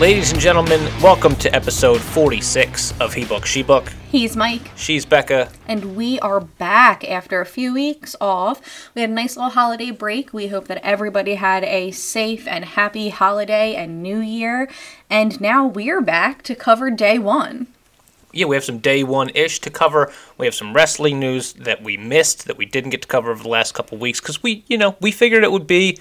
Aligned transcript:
Ladies 0.00 0.32
and 0.32 0.40
gentlemen, 0.40 0.80
welcome 1.02 1.36
to 1.36 1.54
episode 1.54 2.00
46 2.00 2.98
of 3.00 3.12
He 3.12 3.26
Book, 3.26 3.44
She 3.44 3.62
Book. 3.62 3.92
He's 4.10 4.34
Mike, 4.34 4.70
She's 4.74 5.04
Becca. 5.04 5.50
and 5.68 5.94
we 5.94 6.18
are 6.20 6.40
back 6.40 7.06
after 7.06 7.42
a 7.42 7.44
few 7.44 7.74
weeks 7.74 8.16
off. 8.18 8.90
We 8.94 9.02
had 9.02 9.10
a 9.10 9.12
nice 9.12 9.36
little 9.36 9.50
holiday 9.50 9.90
break. 9.90 10.32
We 10.32 10.46
hope 10.46 10.68
that 10.68 10.82
everybody 10.82 11.34
had 11.34 11.64
a 11.64 11.90
safe 11.90 12.48
and 12.48 12.64
happy 12.64 13.10
holiday 13.10 13.74
and 13.74 14.02
new 14.02 14.20
year. 14.20 14.70
And 15.10 15.38
now 15.38 15.66
we're 15.66 16.00
back 16.00 16.42
to 16.44 16.54
cover 16.54 16.90
day 16.90 17.18
one. 17.18 17.66
Yeah, 18.32 18.46
we 18.46 18.56
have 18.56 18.64
some 18.64 18.78
day 18.78 19.04
one 19.04 19.28
ish 19.34 19.60
to 19.60 19.70
cover. 19.70 20.10
We 20.38 20.46
have 20.46 20.54
some 20.54 20.72
wrestling 20.72 21.20
news 21.20 21.52
that 21.52 21.82
we 21.82 21.98
missed 21.98 22.46
that 22.46 22.56
we 22.56 22.64
didn't 22.64 22.90
get 22.90 23.02
to 23.02 23.08
cover 23.08 23.30
over 23.30 23.42
the 23.42 23.50
last 23.50 23.74
couple 23.74 23.98
weeks 23.98 24.18
because 24.18 24.42
we, 24.42 24.64
you 24.66 24.78
know, 24.78 24.96
we 24.98 25.12
figured 25.12 25.44
it 25.44 25.52
would 25.52 25.66
be 25.66 25.98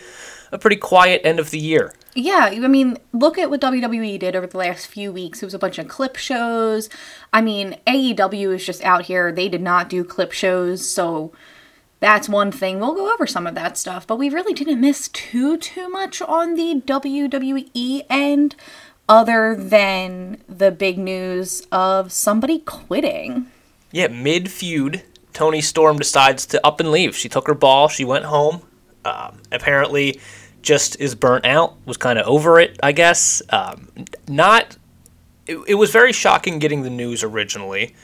a 0.53 0.57
pretty 0.57 0.77
quiet 0.77 1.19
end 1.25 1.39
of 1.41 1.51
the 1.51 1.59
year. 1.59 1.93
Yeah, 2.15 2.49
I 2.51 2.67
mean, 2.67 2.97
look 3.13 3.37
at 3.37 3.49
what 3.49 3.61
WWE 3.61 4.19
did 4.19 4.35
over 4.35 4.47
the 4.47 4.57
last 4.57 4.87
few 4.87 5.11
weeks. 5.11 5.41
It 5.41 5.45
was 5.45 5.53
a 5.53 5.59
bunch 5.59 5.77
of 5.77 5.87
clip 5.87 6.15
shows. 6.15 6.89
I 7.31 7.41
mean, 7.41 7.77
AEW 7.85 8.55
is 8.55 8.65
just 8.65 8.83
out 8.83 9.05
here. 9.05 9.31
They 9.31 9.47
did 9.47 9.61
not 9.61 9.89
do 9.89 10.03
clip 10.03 10.31
shows, 10.31 10.89
so 10.89 11.31
that's 11.99 12.27
one 12.27 12.51
thing. 12.51 12.79
We'll 12.79 12.95
go 12.95 13.13
over 13.13 13.27
some 13.27 13.45
of 13.45 13.55
that 13.55 13.77
stuff, 13.77 14.07
but 14.07 14.17
we 14.17 14.29
really 14.29 14.53
didn't 14.53 14.81
miss 14.81 15.07
too 15.09 15.57
too 15.57 15.89
much 15.89 16.21
on 16.21 16.55
the 16.55 16.81
WWE 16.85 18.05
end 18.09 18.55
other 19.07 19.55
than 19.55 20.41
the 20.47 20.71
big 20.71 20.97
news 20.97 21.65
of 21.71 22.11
somebody 22.11 22.59
quitting. 22.59 23.47
Yeah, 23.91 24.07
mid 24.07 24.49
feud, 24.51 25.03
Toni 25.33 25.61
Storm 25.61 25.97
decides 25.97 26.45
to 26.47 26.65
up 26.65 26.79
and 26.79 26.91
leave. 26.91 27.15
She 27.15 27.29
took 27.29 27.47
her 27.47 27.55
ball, 27.55 27.87
she 27.87 28.05
went 28.05 28.25
home. 28.25 28.61
Um, 29.03 29.41
apparently, 29.51 30.19
just 30.61 30.99
is 30.99 31.15
burnt 31.15 31.45
out, 31.45 31.75
was 31.85 31.97
kind 31.97 32.19
of 32.19 32.27
over 32.27 32.59
it, 32.59 32.79
I 32.81 32.91
guess. 32.91 33.41
Um, 33.49 33.89
not. 34.27 34.77
It, 35.47 35.57
it 35.67 35.75
was 35.75 35.91
very 35.91 36.13
shocking 36.13 36.59
getting 36.59 36.83
the 36.83 36.89
news 36.89 37.23
originally 37.23 37.95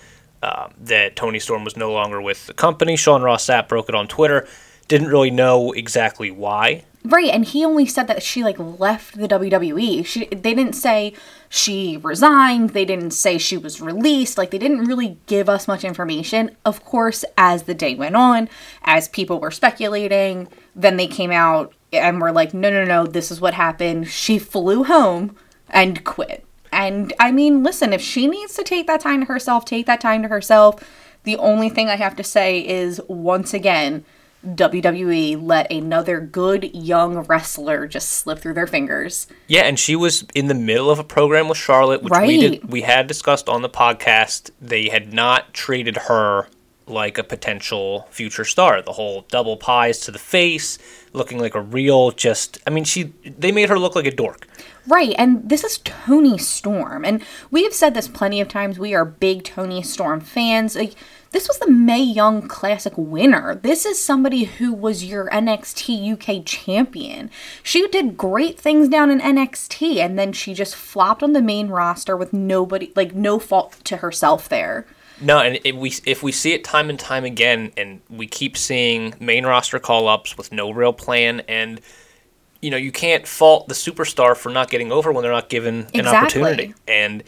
um, 0.41 0.73
that 0.79 1.15
Toni 1.15 1.39
Storm 1.39 1.63
was 1.63 1.77
no 1.77 1.91
longer 1.91 2.21
with 2.21 2.47
the 2.47 2.53
company. 2.53 2.95
Sean 2.95 3.21
Ross 3.21 3.45
Sapp 3.45 3.67
broke 3.67 3.89
it 3.89 3.95
on 3.95 4.07
Twitter. 4.07 4.47
Didn't 4.87 5.07
really 5.07 5.31
know 5.31 5.71
exactly 5.71 6.31
why. 6.31 6.83
Right, 7.05 7.29
and 7.29 7.45
he 7.45 7.63
only 7.63 7.85
said 7.85 8.07
that 8.07 8.23
she 8.23 8.43
like 8.43 8.57
left 8.57 9.15
the 9.15 9.27
WWE. 9.27 10.03
She 10.03 10.25
they 10.25 10.55
didn't 10.55 10.73
say 10.73 11.13
she 11.49 11.97
resigned, 11.97 12.71
they 12.71 12.83
didn't 12.83 13.11
say 13.11 13.37
she 13.37 13.57
was 13.57 13.79
released, 13.79 14.39
like 14.39 14.49
they 14.49 14.57
didn't 14.57 14.85
really 14.85 15.19
give 15.27 15.47
us 15.47 15.67
much 15.67 15.83
information. 15.83 16.55
Of 16.65 16.83
course, 16.83 17.23
as 17.37 17.63
the 17.63 17.75
day 17.75 17.93
went 17.93 18.15
on, 18.15 18.49
as 18.83 19.07
people 19.07 19.39
were 19.39 19.51
speculating, 19.51 20.47
then 20.75 20.97
they 20.97 21.05
came 21.05 21.29
out 21.29 21.74
and 21.97 22.21
were 22.21 22.31
like, 22.31 22.53
"No, 22.53 22.69
no, 22.69 22.83
no, 22.83 23.05
this 23.05 23.31
is 23.31 23.41
what 23.41 23.53
happened. 23.53 24.07
She 24.07 24.39
flew 24.39 24.83
home 24.83 25.35
and 25.69 26.03
quit." 26.03 26.45
And 26.71 27.13
I 27.19 27.31
mean, 27.31 27.63
listen, 27.63 27.93
if 27.93 28.01
she 28.01 28.27
needs 28.27 28.53
to 28.55 28.63
take 28.63 28.88
that 28.88 29.01
time 29.01 29.21
to 29.21 29.25
herself, 29.27 29.65
take 29.65 29.85
that 29.85 30.01
time 30.01 30.21
to 30.23 30.27
herself. 30.27 30.83
The 31.23 31.38
only 31.38 31.69
thing 31.69 31.89
I 31.89 31.95
have 31.95 32.16
to 32.17 32.23
say 32.23 32.59
is 32.59 33.01
once 33.07 33.53
again, 33.53 34.05
WWE 34.45 35.41
let 35.41 35.71
another 35.71 36.19
good 36.19 36.75
young 36.75 37.19
wrestler 37.19 37.88
just 37.88 38.09
slip 38.09 38.39
through 38.39 38.53
their 38.53 38.67
fingers. 38.67 39.27
Yeah, 39.47 39.61
and 39.61 39.79
she 39.79 39.95
was 39.95 40.25
in 40.35 40.47
the 40.47 40.53
middle 40.53 40.91
of 40.91 40.99
a 40.99 41.03
program 41.03 41.47
with 41.47 41.57
Charlotte, 41.57 42.03
which 42.03 42.13
we 42.21 42.39
did 42.39 42.71
we 42.71 42.81
had 42.81 43.07
discussed 43.07 43.49
on 43.49 43.61
the 43.61 43.69
podcast. 43.69 44.51
They 44.61 44.89
had 44.89 45.13
not 45.13 45.53
treated 45.53 45.97
her 45.97 46.47
like 46.88 47.17
a 47.17 47.23
potential 47.23 48.08
future 48.11 48.45
star. 48.45 48.81
The 48.81 48.94
whole 48.94 49.25
double 49.30 49.58
pies 49.58 50.00
to 50.02 50.11
the 50.11 50.19
face, 50.19 50.78
looking 51.14 51.39
like 51.39 51.55
a 51.55 51.61
real 51.61 52.11
just 52.11 52.59
I 52.66 52.69
mean 52.69 52.84
she 52.84 53.13
they 53.23 53.51
made 53.51 53.69
her 53.69 53.79
look 53.79 53.96
like 53.96 54.06
a 54.06 54.12
dork. 54.12 54.47
Right, 54.88 55.16
and 55.18 55.50
this 55.50 55.63
is 55.63 55.79
Toni 55.79 56.38
Storm, 56.38 57.06
and 57.06 57.24
we 57.50 57.63
have 57.63 57.74
said 57.74 57.95
this 57.95 58.07
plenty 58.07 58.40
of 58.40 58.47
times. 58.47 58.78
We 58.78 58.94
are 58.94 59.03
big 59.03 59.44
Toni 59.44 59.81
Storm 59.81 60.19
fans. 60.19 60.75
Like 60.75 60.94
this 61.31 61.47
was 61.47 61.57
the 61.57 61.72
Mae 61.72 62.01
Young 62.01 62.47
Classic 62.47 62.94
winner. 62.95 63.56
This 63.56 63.85
is 63.85 64.01
somebody 64.01 64.44
who 64.44 64.72
was 64.72 65.03
your 65.03 65.28
NXT 65.31 66.13
UK 66.13 66.45
champion. 66.45 67.31
She 67.63 67.88
did 67.88 68.16
great 68.16 68.59
things 68.59 68.88
down 68.88 69.09
in 69.09 69.19
NXT, 69.19 69.97
and 69.97 70.19
then 70.19 70.34
she 70.34 70.53
just 70.53 70.75
flopped 70.75 71.24
on 71.24 71.34
the 71.34 71.41
main 71.41 71.69
roster 71.69 72.16
with 72.16 72.31
nobody, 72.31 72.94
like 72.95 73.16
no 73.16 73.40
fault 73.40 73.78
to 73.85 73.97
herself 73.97 74.47
there. 74.47 74.85
No, 75.21 75.39
and 75.39 75.59
if 75.63 75.75
we 75.75 75.93
if 76.05 76.23
we 76.23 76.31
see 76.31 76.53
it 76.53 76.63
time 76.63 76.89
and 76.89 76.99
time 76.99 77.23
again, 77.23 77.71
and 77.77 78.01
we 78.09 78.27
keep 78.27 78.57
seeing 78.57 79.13
main 79.19 79.45
roster 79.45 79.79
call 79.79 80.07
ups 80.07 80.37
with 80.37 80.51
no 80.51 80.71
real 80.71 80.93
plan, 80.93 81.41
and 81.47 81.79
you 82.61 82.69
know 82.69 82.77
you 82.77 82.91
can't 82.91 83.27
fault 83.27 83.67
the 83.67 83.73
superstar 83.73 84.35
for 84.35 84.49
not 84.49 84.69
getting 84.69 84.91
over 84.91 85.11
when 85.11 85.23
they're 85.23 85.31
not 85.31 85.49
given 85.49 85.87
an 85.93 86.07
opportunity. 86.07 86.73
And 86.87 87.23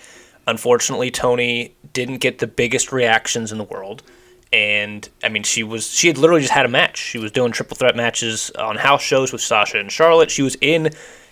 unfortunately, 0.47 1.11
Toni 1.11 1.75
didn't 1.93 2.17
get 2.17 2.39
the 2.39 2.47
biggest 2.47 2.91
reactions 2.91 3.51
in 3.51 3.57
the 3.57 3.63
world. 3.63 4.03
And 4.51 5.07
I 5.23 5.29
mean, 5.29 5.43
she 5.43 5.63
was 5.63 5.89
she 5.89 6.07
had 6.07 6.17
literally 6.17 6.41
just 6.41 6.53
had 6.53 6.65
a 6.65 6.69
match. 6.69 6.97
She 6.97 7.17
was 7.17 7.31
doing 7.31 7.51
triple 7.51 7.77
threat 7.77 7.95
matches 7.95 8.49
on 8.51 8.77
house 8.77 9.01
shows 9.01 9.31
with 9.31 9.41
Sasha 9.41 9.79
and 9.79 9.91
Charlotte. 9.91 10.31
She 10.31 10.41
was 10.41 10.55
in, 10.61 10.89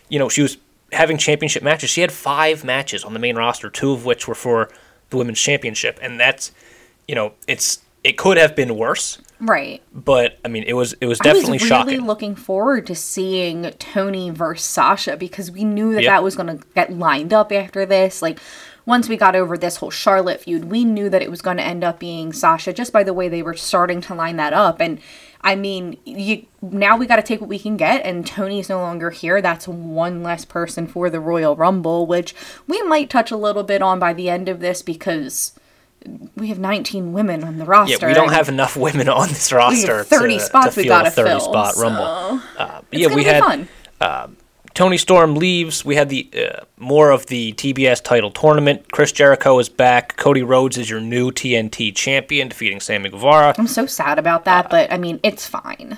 you 0.09 0.19
know, 0.19 0.29
she 0.29 0.41
was 0.41 0.57
having 0.91 1.17
championship 1.17 1.63
matches. 1.63 1.89
She 1.89 2.01
had 2.01 2.11
five 2.11 2.63
matches 2.63 3.03
on 3.03 3.13
the 3.13 3.19
main 3.19 3.35
roster, 3.35 3.69
two 3.69 3.91
of 3.91 4.05
which 4.05 4.27
were 4.27 4.35
for 4.35 4.69
the 5.09 5.17
women's 5.17 5.39
championship, 5.39 5.99
and 6.01 6.19
that's, 6.19 6.51
you 7.07 7.15
know, 7.15 7.33
it's 7.47 7.79
it 8.03 8.17
could 8.17 8.37
have 8.37 8.55
been 8.55 8.77
worse, 8.77 9.17
Right. 9.39 9.81
but 9.93 10.37
I 10.45 10.47
mean, 10.47 10.63
it 10.67 10.73
was 10.73 10.93
it 11.01 11.07
was 11.07 11.19
I 11.21 11.23
definitely 11.23 11.53
was 11.53 11.61
really 11.63 11.69
shocking. 11.69 12.01
looking 12.05 12.35
forward 12.35 12.85
to 12.87 12.95
seeing 12.95 13.63
Toni 13.79 14.29
versus 14.29 14.65
Sasha 14.65 15.17
because 15.17 15.49
we 15.51 15.63
knew 15.63 15.93
that 15.95 16.03
Yep. 16.03 16.09
that 16.11 16.23
was 16.23 16.35
going 16.35 16.57
to 16.59 16.63
get 16.75 16.93
lined 16.93 17.33
up 17.33 17.51
after 17.51 17.85
this. 17.85 18.21
Like, 18.21 18.39
once 18.85 19.09
we 19.09 19.17
got 19.17 19.35
over 19.35 19.57
this 19.57 19.77
whole 19.77 19.89
Charlotte 19.89 20.41
feud, 20.41 20.65
we 20.65 20.83
knew 20.85 21.09
that 21.09 21.21
it 21.21 21.31
was 21.31 21.41
going 21.41 21.57
to 21.57 21.63
end 21.63 21.83
up 21.83 21.99
being 21.99 22.31
Sasha 22.31 22.71
just 22.71 22.93
by 22.93 23.03
the 23.03 23.13
way 23.13 23.27
they 23.27 23.41
were 23.41 23.55
starting 23.55 23.99
to 24.01 24.13
line 24.13 24.35
that 24.37 24.53
up. 24.53 24.79
And 24.79 24.99
I 25.41 25.55
mean, 25.55 25.97
you 26.05 26.45
now 26.61 26.97
we 26.97 27.05
got 27.05 27.17
to 27.17 27.21
take 27.21 27.39
what 27.41 27.49
we 27.49 27.59
can 27.59 27.77
get, 27.77 28.05
and 28.05 28.25
Toni's 28.25 28.69
no 28.69 28.79
longer 28.79 29.09
here. 29.11 29.41
That's 29.41 29.67
one 29.67 30.23
less 30.23 30.45
person 30.45 30.87
for 30.87 31.09
the 31.09 31.19
Royal 31.19 31.55
Rumble, 31.55 32.07
which 32.07 32.35
we 32.67 32.81
might 32.83 33.09
touch 33.09 33.31
a 33.31 33.37
little 33.37 33.63
bit 33.63 33.81
on 33.81 33.99
by 33.99 34.13
the 34.13 34.29
end 34.29 34.49
of 34.49 34.59
this 34.59 34.81
because. 34.81 35.53
We 36.35 36.49
have 36.49 36.59
19 36.59 37.13
women 37.13 37.43
on 37.43 37.57
the 37.57 37.65
roster. 37.65 37.97
yeah, 37.99 38.07
we 38.07 38.13
don't 38.13 38.31
have 38.31 38.47
enough 38.47 38.77
women 38.77 39.09
on 39.09 39.27
this 39.29 39.51
roster 39.51 40.03
30 40.03 40.37
to, 40.37 40.39
spots 40.39 40.75
to 40.75 40.81
we 40.81 40.87
gotta 40.87 41.07
a 41.07 41.11
30 41.11 41.29
fill, 41.31 41.39
spot 41.39 41.73
so 41.73 41.81
rumble. 41.81 42.41
Uh, 42.55 42.81
It's 42.91 43.01
yeah, 43.01 43.15
we 43.15 43.23
had 43.23 43.41
fun. 43.43 43.67
Toni 44.75 44.97
Storm 44.97 45.35
leaves. 45.35 45.85
We 45.85 45.95
had 45.95 46.09
the 46.09 46.29
uh, 46.35 46.65
more 46.77 47.09
of 47.09 47.27
the 47.27 47.53
TBS 47.53 48.03
title 48.03 48.29
tournament. 48.29 48.91
Chris 48.91 49.13
Jericho 49.13 49.57
is 49.57 49.69
back. 49.69 50.17
Cody 50.17 50.43
Rhodes 50.43 50.77
is 50.77 50.89
your 50.89 50.99
new 50.99 51.31
TNT 51.31 51.95
champion, 51.95 52.49
defeating 52.49 52.81
Sammy 52.81 53.09
Guevara. 53.09 53.55
I'm 53.57 53.67
so 53.67 53.85
sad 53.85 54.19
about 54.19 54.43
that, 54.43 54.69
but 54.69 54.91
I 54.91 54.97
mean, 54.97 55.21
it's 55.23 55.47
fine. 55.47 55.97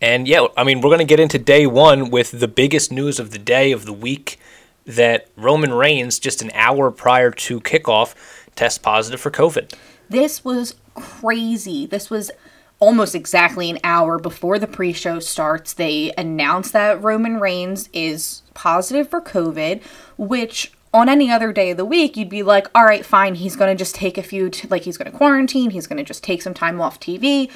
And 0.00 0.26
yeah, 0.26 0.46
I 0.56 0.64
mean, 0.64 0.80
we're 0.80 0.88
going 0.88 0.98
to 0.98 1.04
get 1.04 1.20
into 1.20 1.38
day 1.38 1.66
one 1.66 2.10
with 2.10 2.40
the 2.40 2.48
biggest 2.48 2.90
news 2.90 3.20
of 3.20 3.32
the 3.32 3.38
day, 3.38 3.70
of 3.70 3.84
the 3.84 3.92
week, 3.92 4.40
that 4.86 5.28
Roman 5.36 5.74
Reigns, 5.74 6.18
just 6.18 6.40
an 6.40 6.50
hour 6.54 6.90
prior 6.90 7.30
to 7.30 7.60
kickoff, 7.60 8.14
tests 8.56 8.78
positive 8.78 9.20
for 9.20 9.30
COVID. 9.30 9.74
This 10.08 10.42
was 10.42 10.74
crazy. 10.94 11.84
This 11.84 12.08
was 12.08 12.30
almost 12.78 13.14
exactly 13.14 13.70
an 13.70 13.78
hour 13.82 14.18
before 14.18 14.58
the 14.58 14.66
pre 14.66 14.92
show 14.92 15.18
starts. 15.18 15.72
They 15.72 16.12
announced 16.18 16.72
that 16.72 17.02
Roman 17.02 17.40
Reigns 17.40 17.88
is 17.92 18.42
positive 18.54 19.08
for 19.08 19.20
COVID, 19.20 19.82
which 20.18 20.72
on 20.94 21.08
any 21.08 21.30
other 21.30 21.52
day 21.52 21.70
of 21.72 21.76
the 21.76 21.84
week, 21.84 22.16
you'd 22.16 22.28
be 22.30 22.42
like, 22.42 22.68
all 22.74 22.84
right, 22.84 23.04
fine, 23.04 23.34
he's 23.34 23.56
going 23.56 23.74
to 23.74 23.78
just 23.78 23.94
take 23.94 24.16
a 24.16 24.22
few, 24.22 24.48
t- 24.48 24.66
like, 24.68 24.82
he's 24.82 24.96
going 24.96 25.10
to 25.10 25.16
quarantine, 25.16 25.70
he's 25.70 25.86
going 25.86 25.98
to 25.98 26.04
just 26.04 26.24
take 26.24 26.40
some 26.40 26.54
time 26.54 26.80
off 26.80 26.98
TV. 26.98 27.50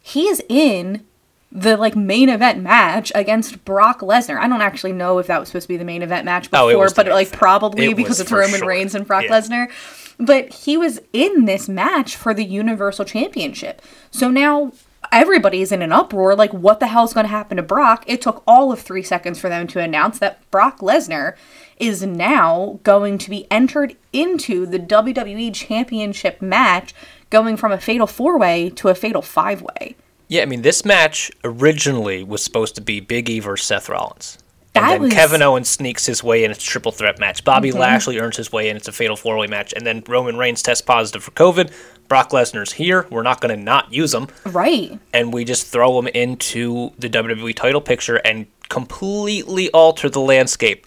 He 0.00 0.28
is 0.28 0.42
in 0.48 1.04
the 1.52 1.76
like 1.76 1.94
main 1.96 2.28
event 2.28 2.62
match 2.62 3.12
against 3.14 3.64
Brock 3.64 4.00
Lesnar. 4.00 4.38
I 4.38 4.48
don't 4.48 4.62
actually 4.62 4.92
know 4.92 5.18
if 5.18 5.26
that 5.28 5.38
was 5.40 5.48
supposed 5.48 5.64
to 5.64 5.68
be 5.68 5.76
the 5.76 5.84
main 5.84 6.02
event 6.02 6.24
match 6.24 6.48
Oh, 6.52 6.68
before, 6.68 6.88
the 6.88 6.94
but 6.94 7.06
like 7.08 7.32
probably 7.32 7.86
It 7.90 7.96
because 7.96 8.18
it's 8.20 8.32
Roman 8.32 8.58
sure. 8.60 8.68
Reigns 8.68 8.94
and 8.94 9.06
Brock 9.06 9.24
Yeah. 9.24 9.30
Lesnar. 9.40 9.68
But 10.18 10.52
he 10.52 10.76
was 10.76 11.00
in 11.12 11.44
this 11.44 11.68
match 11.68 12.16
for 12.16 12.32
the 12.32 12.44
Universal 12.44 13.04
Championship. 13.04 13.82
So 14.10 14.30
now 14.30 14.72
everybody's 15.12 15.72
in 15.72 15.82
an 15.82 15.92
uproar 15.92 16.34
like 16.34 16.52
what 16.52 16.80
the 16.80 16.86
hell's 16.86 17.12
going 17.12 17.24
to 17.24 17.30
happen 17.30 17.58
to 17.58 17.62
Brock? 17.62 18.04
It 18.06 18.22
took 18.22 18.42
all 18.46 18.72
of 18.72 18.80
3 18.80 19.02
seconds 19.02 19.38
for 19.38 19.48
them 19.48 19.66
to 19.68 19.80
announce 19.80 20.18
that 20.18 20.50
Brock 20.50 20.80
Lesnar 20.80 21.36
is 21.78 22.02
now 22.02 22.80
going 22.82 23.18
to 23.18 23.30
be 23.30 23.46
entered 23.50 23.94
into 24.12 24.64
the 24.64 24.78
WWE 24.78 25.54
Championship 25.54 26.40
match 26.40 26.94
going 27.28 27.56
from 27.56 27.70
a 27.70 27.78
fatal 27.78 28.06
4-way 28.06 28.70
to 28.70 28.88
a 28.88 28.94
fatal 28.94 29.22
5-way. 29.22 29.96
Yeah, 30.28 30.42
I 30.42 30.46
mean, 30.46 30.62
this 30.62 30.84
match 30.84 31.30
originally 31.44 32.24
was 32.24 32.42
supposed 32.42 32.74
to 32.76 32.80
be 32.80 32.98
Big 32.98 33.28
E 33.28 33.38
versus 33.38 33.66
Seth 33.66 33.88
Rollins. 33.88 34.38
That 34.76 34.82
and 34.84 34.92
then 34.92 35.00
was- 35.02 35.10
Mm-hmm. 35.10 35.18
Kevin 35.18 35.42
Owens 35.42 35.68
sneaks 35.68 36.06
his 36.06 36.22
way 36.22 36.44
in. 36.44 36.50
It's 36.50 36.62
a 36.64 36.66
triple 36.66 36.92
threat 36.92 37.18
match. 37.18 37.44
Bobby 37.44 37.72
Lashley 37.72 38.18
earns 38.18 38.36
his 38.36 38.52
way 38.52 38.68
in. 38.68 38.76
It's 38.76 38.88
a 38.88 38.92
fatal 38.92 39.16
four 39.16 39.36
way 39.36 39.46
match. 39.46 39.72
And 39.74 39.86
then 39.86 40.02
Roman 40.08 40.36
Reigns 40.36 40.62
tests 40.62 40.82
positive 40.82 41.22
for 41.24 41.32
COVID. 41.32 41.72
Brock 42.08 42.30
Lesnar's 42.30 42.72
here. 42.72 43.06
We're 43.10 43.22
not 43.24 43.40
going 43.40 43.56
to 43.56 43.60
not 43.62 43.92
use 43.92 44.14
him. 44.14 44.28
Right. 44.44 44.98
And 45.12 45.32
we 45.34 45.44
just 45.44 45.66
throw 45.66 45.98
him 45.98 46.06
into 46.06 46.92
the 46.98 47.08
WWE 47.10 47.54
title 47.56 47.80
picture 47.80 48.16
and 48.16 48.46
completely 48.68 49.70
alter 49.72 50.08
the 50.08 50.20
landscape 50.20 50.86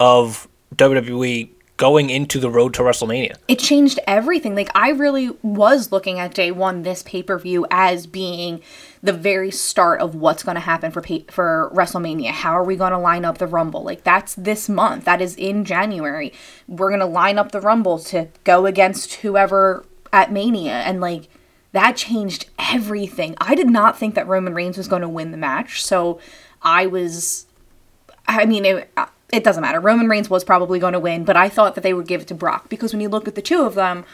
of 0.00 0.48
WWE 0.74 1.48
going 1.76 2.08
into 2.08 2.40
the 2.40 2.50
road 2.50 2.72
to 2.72 2.82
WrestleMania. 2.82 3.36
it 3.48 3.58
changed 3.58 3.98
everything. 4.06 4.54
Like 4.54 4.70
I 4.74 4.90
really 4.90 5.30
was 5.42 5.92
looking 5.92 6.18
at 6.18 6.34
day 6.34 6.50
one 6.50 6.82
this 6.82 7.02
pay 7.02 7.22
per 7.22 7.38
view 7.38 7.66
as 7.70 8.06
being 8.06 8.62
the 9.02 9.12
very 9.12 9.50
start 9.50 10.00
of 10.00 10.14
what's 10.14 10.42
going 10.42 10.54
to 10.54 10.60
happen 10.60 10.90
for 10.90 11.02
pay- 11.02 11.26
for 11.30 11.70
WrestleMania. 11.74 12.30
How 12.30 12.52
are 12.52 12.64
we 12.64 12.76
going 12.76 12.92
to 12.92 12.98
line 12.98 13.24
up 13.24 13.38
the 13.38 13.46
Rumble? 13.46 13.82
Like 13.82 14.04
that's 14.04 14.34
this 14.34 14.68
month. 14.68 15.04
That 15.04 15.20
is 15.20 15.36
in 15.36 15.64
January. 15.64 16.32
We're 16.66 16.88
going 16.88 17.00
to 17.00 17.06
line 17.06 17.38
up 17.38 17.52
the 17.52 17.60
Rumble 17.60 17.98
to 18.00 18.28
go 18.44 18.66
against 18.66 19.14
whoever 19.14 19.84
at 20.12 20.32
Mania, 20.32 20.72
and 20.72 21.00
like 21.00 21.28
that 21.72 21.96
changed 21.96 22.46
everything. 22.58 23.34
I 23.38 23.54
did 23.54 23.68
not 23.68 23.98
think 23.98 24.14
that 24.14 24.26
Roman 24.26 24.54
Reigns 24.54 24.78
was 24.78 24.88
going 24.88 25.02
to 25.02 25.08
win 25.08 25.30
the 25.30 25.36
match, 25.36 25.84
so 25.84 26.20
I 26.62 26.86
was 26.86 27.46
I 28.28 28.46
mean, 28.46 28.64
it, 28.64 28.90
it 29.32 29.42
doesn't 29.44 29.62
matter. 29.62 29.80
Roman 29.80 30.08
Reigns 30.08 30.30
was 30.30 30.44
probably 30.44 30.78
going 30.78 30.92
to 30.92 31.00
win, 31.00 31.24
but 31.24 31.36
I 31.36 31.48
thought 31.48 31.74
that 31.74 31.82
they 31.82 31.92
would 31.92 32.06
give 32.06 32.22
it 32.22 32.28
to 32.28 32.34
Brock 32.34 32.68
because 32.68 32.92
when 32.92 33.00
you 33.00 33.08
look 33.08 33.26
at 33.26 33.34
the 33.34 33.42
two 33.42 33.64
of 33.64 33.74
them, 33.74 34.04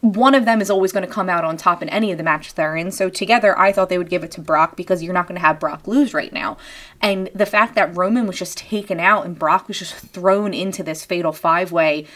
one 0.00 0.34
of 0.34 0.46
them 0.46 0.62
is 0.62 0.70
always 0.70 0.92
going 0.92 1.06
to 1.06 1.12
come 1.12 1.28
out 1.28 1.44
on 1.44 1.56
top 1.56 1.82
in 1.82 1.88
any 1.90 2.10
of 2.10 2.16
the 2.16 2.24
matches 2.24 2.54
they're 2.54 2.74
in. 2.74 2.90
So 2.90 3.10
together, 3.10 3.56
I 3.58 3.70
thought 3.70 3.90
they 3.90 3.98
would 3.98 4.08
give 4.08 4.24
it 4.24 4.30
to 4.32 4.40
Brock 4.40 4.74
because 4.74 5.02
you're 5.02 5.12
not 5.12 5.28
going 5.28 5.38
to 5.38 5.46
have 5.46 5.60
Brock 5.60 5.86
lose 5.86 6.14
right 6.14 6.32
now. 6.32 6.56
And 7.02 7.28
the 7.34 7.46
fact 7.46 7.74
that 7.74 7.94
Roman 7.94 8.26
was 8.26 8.38
just 8.38 8.56
taken 8.56 8.98
out 8.98 9.26
and 9.26 9.38
Brock 9.38 9.68
was 9.68 9.78
just 9.78 9.94
thrown 9.94 10.54
into 10.54 10.82
this 10.82 11.04
fatal 11.04 11.32
five 11.32 11.70
way, 11.70 12.06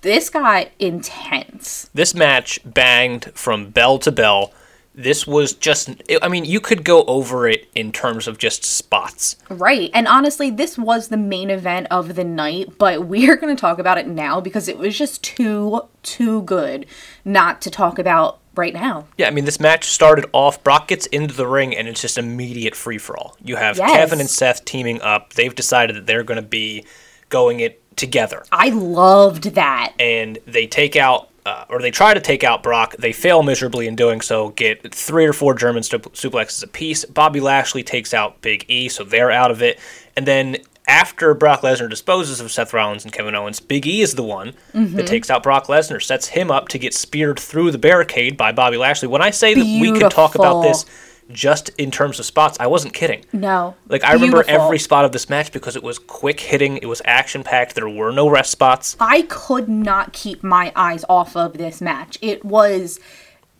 this 0.00 0.30
got 0.30 0.68
intense. 0.78 1.88
This 1.94 2.14
match 2.14 2.58
banged 2.64 3.30
from 3.34 3.70
bell 3.70 3.98
to 4.00 4.10
bell. 4.10 4.52
This 4.94 5.26
was 5.26 5.54
just, 5.54 5.90
I 6.20 6.28
mean, 6.28 6.44
you 6.44 6.60
could 6.60 6.84
go 6.84 7.04
over 7.04 7.48
it 7.48 7.66
in 7.74 7.92
terms 7.92 8.28
of 8.28 8.36
just 8.36 8.62
spots. 8.64 9.36
Right. 9.48 9.90
And 9.94 10.06
honestly, 10.06 10.50
this 10.50 10.76
was 10.76 11.08
the 11.08 11.16
main 11.16 11.48
event 11.48 11.86
of 11.90 12.14
the 12.14 12.24
night, 12.24 12.76
but 12.78 13.06
we're 13.06 13.36
going 13.36 13.54
to 13.56 13.60
talk 13.60 13.78
about 13.78 13.96
it 13.96 14.06
now 14.06 14.40
because 14.40 14.68
it 14.68 14.76
was 14.76 14.96
just 14.98 15.22
too, 15.22 15.88
too 16.02 16.42
good 16.42 16.84
not 17.24 17.62
to 17.62 17.70
talk 17.70 17.98
about 17.98 18.40
right 18.54 18.74
now. 18.74 19.06
Yeah, 19.16 19.28
I 19.28 19.30
mean, 19.30 19.46
this 19.46 19.58
match 19.58 19.84
started 19.86 20.26
off. 20.34 20.62
Brock 20.62 20.88
gets 20.88 21.06
into 21.06 21.32
the 21.34 21.46
ring, 21.46 21.74
and 21.74 21.88
it's 21.88 22.02
just 22.02 22.18
immediate 22.18 22.74
free 22.76 22.98
for 22.98 23.16
all. 23.16 23.34
You 23.42 23.56
have 23.56 23.78
Yes. 23.78 23.92
Kevin 23.92 24.20
and 24.20 24.28
Seth 24.28 24.64
teaming 24.66 25.00
up. 25.00 25.32
They've 25.32 25.54
decided 25.54 25.96
that 25.96 26.06
they're 26.06 26.22
going 26.22 26.40
to 26.40 26.46
be 26.46 26.84
going 27.30 27.60
it 27.60 27.78
together, 27.96 28.42
I 28.52 28.68
loved 28.70 29.44
that. 29.54 29.94
and 29.98 30.38
they 30.46 30.66
take 30.66 30.96
out. 30.96 31.30
Uh, 31.44 31.64
or 31.68 31.80
they 31.80 31.90
try 31.90 32.14
to 32.14 32.20
take 32.20 32.44
out 32.44 32.62
Brock. 32.62 32.94
They 32.98 33.12
fail 33.12 33.42
miserably 33.42 33.88
in 33.88 33.96
doing 33.96 34.20
so. 34.20 34.50
Get 34.50 34.94
three 34.94 35.26
or 35.26 35.32
four 35.32 35.54
German 35.54 35.82
stu- 35.82 35.98
suplexes 35.98 36.62
apiece. 36.62 37.04
Bobby 37.04 37.40
Lashley 37.40 37.82
takes 37.82 38.14
out 38.14 38.40
Big 38.42 38.64
E, 38.68 38.88
so 38.88 39.02
they're 39.02 39.32
out 39.32 39.50
of 39.50 39.60
it. 39.60 39.80
And 40.16 40.24
then 40.24 40.58
after 40.86 41.34
Brock 41.34 41.62
Lesnar 41.62 41.90
disposes 41.90 42.38
of 42.40 42.52
Seth 42.52 42.72
Rollins 42.72 43.02
and 43.04 43.12
Kevin 43.12 43.34
Owens, 43.34 43.58
Big 43.58 43.86
E 43.88 44.02
is 44.02 44.14
the 44.14 44.22
one 44.22 44.54
that 44.72 45.06
takes 45.06 45.30
out 45.30 45.42
Brock 45.42 45.66
Lesnar, 45.66 46.00
sets 46.00 46.28
him 46.28 46.50
up 46.50 46.68
to 46.68 46.78
get 46.78 46.94
speared 46.94 47.40
through 47.40 47.72
the 47.72 47.78
barricade 47.78 48.36
by 48.36 48.52
Bobby 48.52 48.76
Lashley. 48.76 49.08
When 49.08 49.22
I 49.22 49.30
say 49.30 49.54
that 49.54 49.64
we 49.80 49.90
could 49.98 50.12
talk 50.12 50.34
about 50.36 50.62
this 50.62 50.84
just 51.32 51.70
in 51.70 51.90
terms 51.90 52.18
of 52.18 52.24
spots, 52.24 52.56
I 52.60 52.66
wasn't 52.66 52.94
kidding. 52.94 53.24
No. 53.32 53.74
Like 53.88 54.04
I 54.04 54.12
remember 54.12 54.42
Beautiful. 54.42 54.64
every 54.66 54.78
spot 54.78 55.04
of 55.04 55.12
this 55.12 55.28
match 55.28 55.52
because 55.52 55.76
it 55.76 55.82
was 55.82 55.98
quick 55.98 56.40
hitting, 56.40 56.78
it 56.78 56.86
was 56.86 57.02
action 57.04 57.42
packed. 57.44 57.74
There 57.74 57.88
were 57.88 58.12
no 58.12 58.28
rest 58.28 58.50
spots. 58.50 58.96
I 59.00 59.22
could 59.22 59.68
not 59.68 60.12
keep 60.12 60.42
my 60.42 60.72
eyes 60.76 61.04
off 61.08 61.36
of 61.36 61.54
this 61.54 61.80
match. 61.80 62.18
It 62.20 62.44
was 62.44 63.00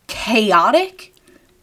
chaotic 0.07 1.13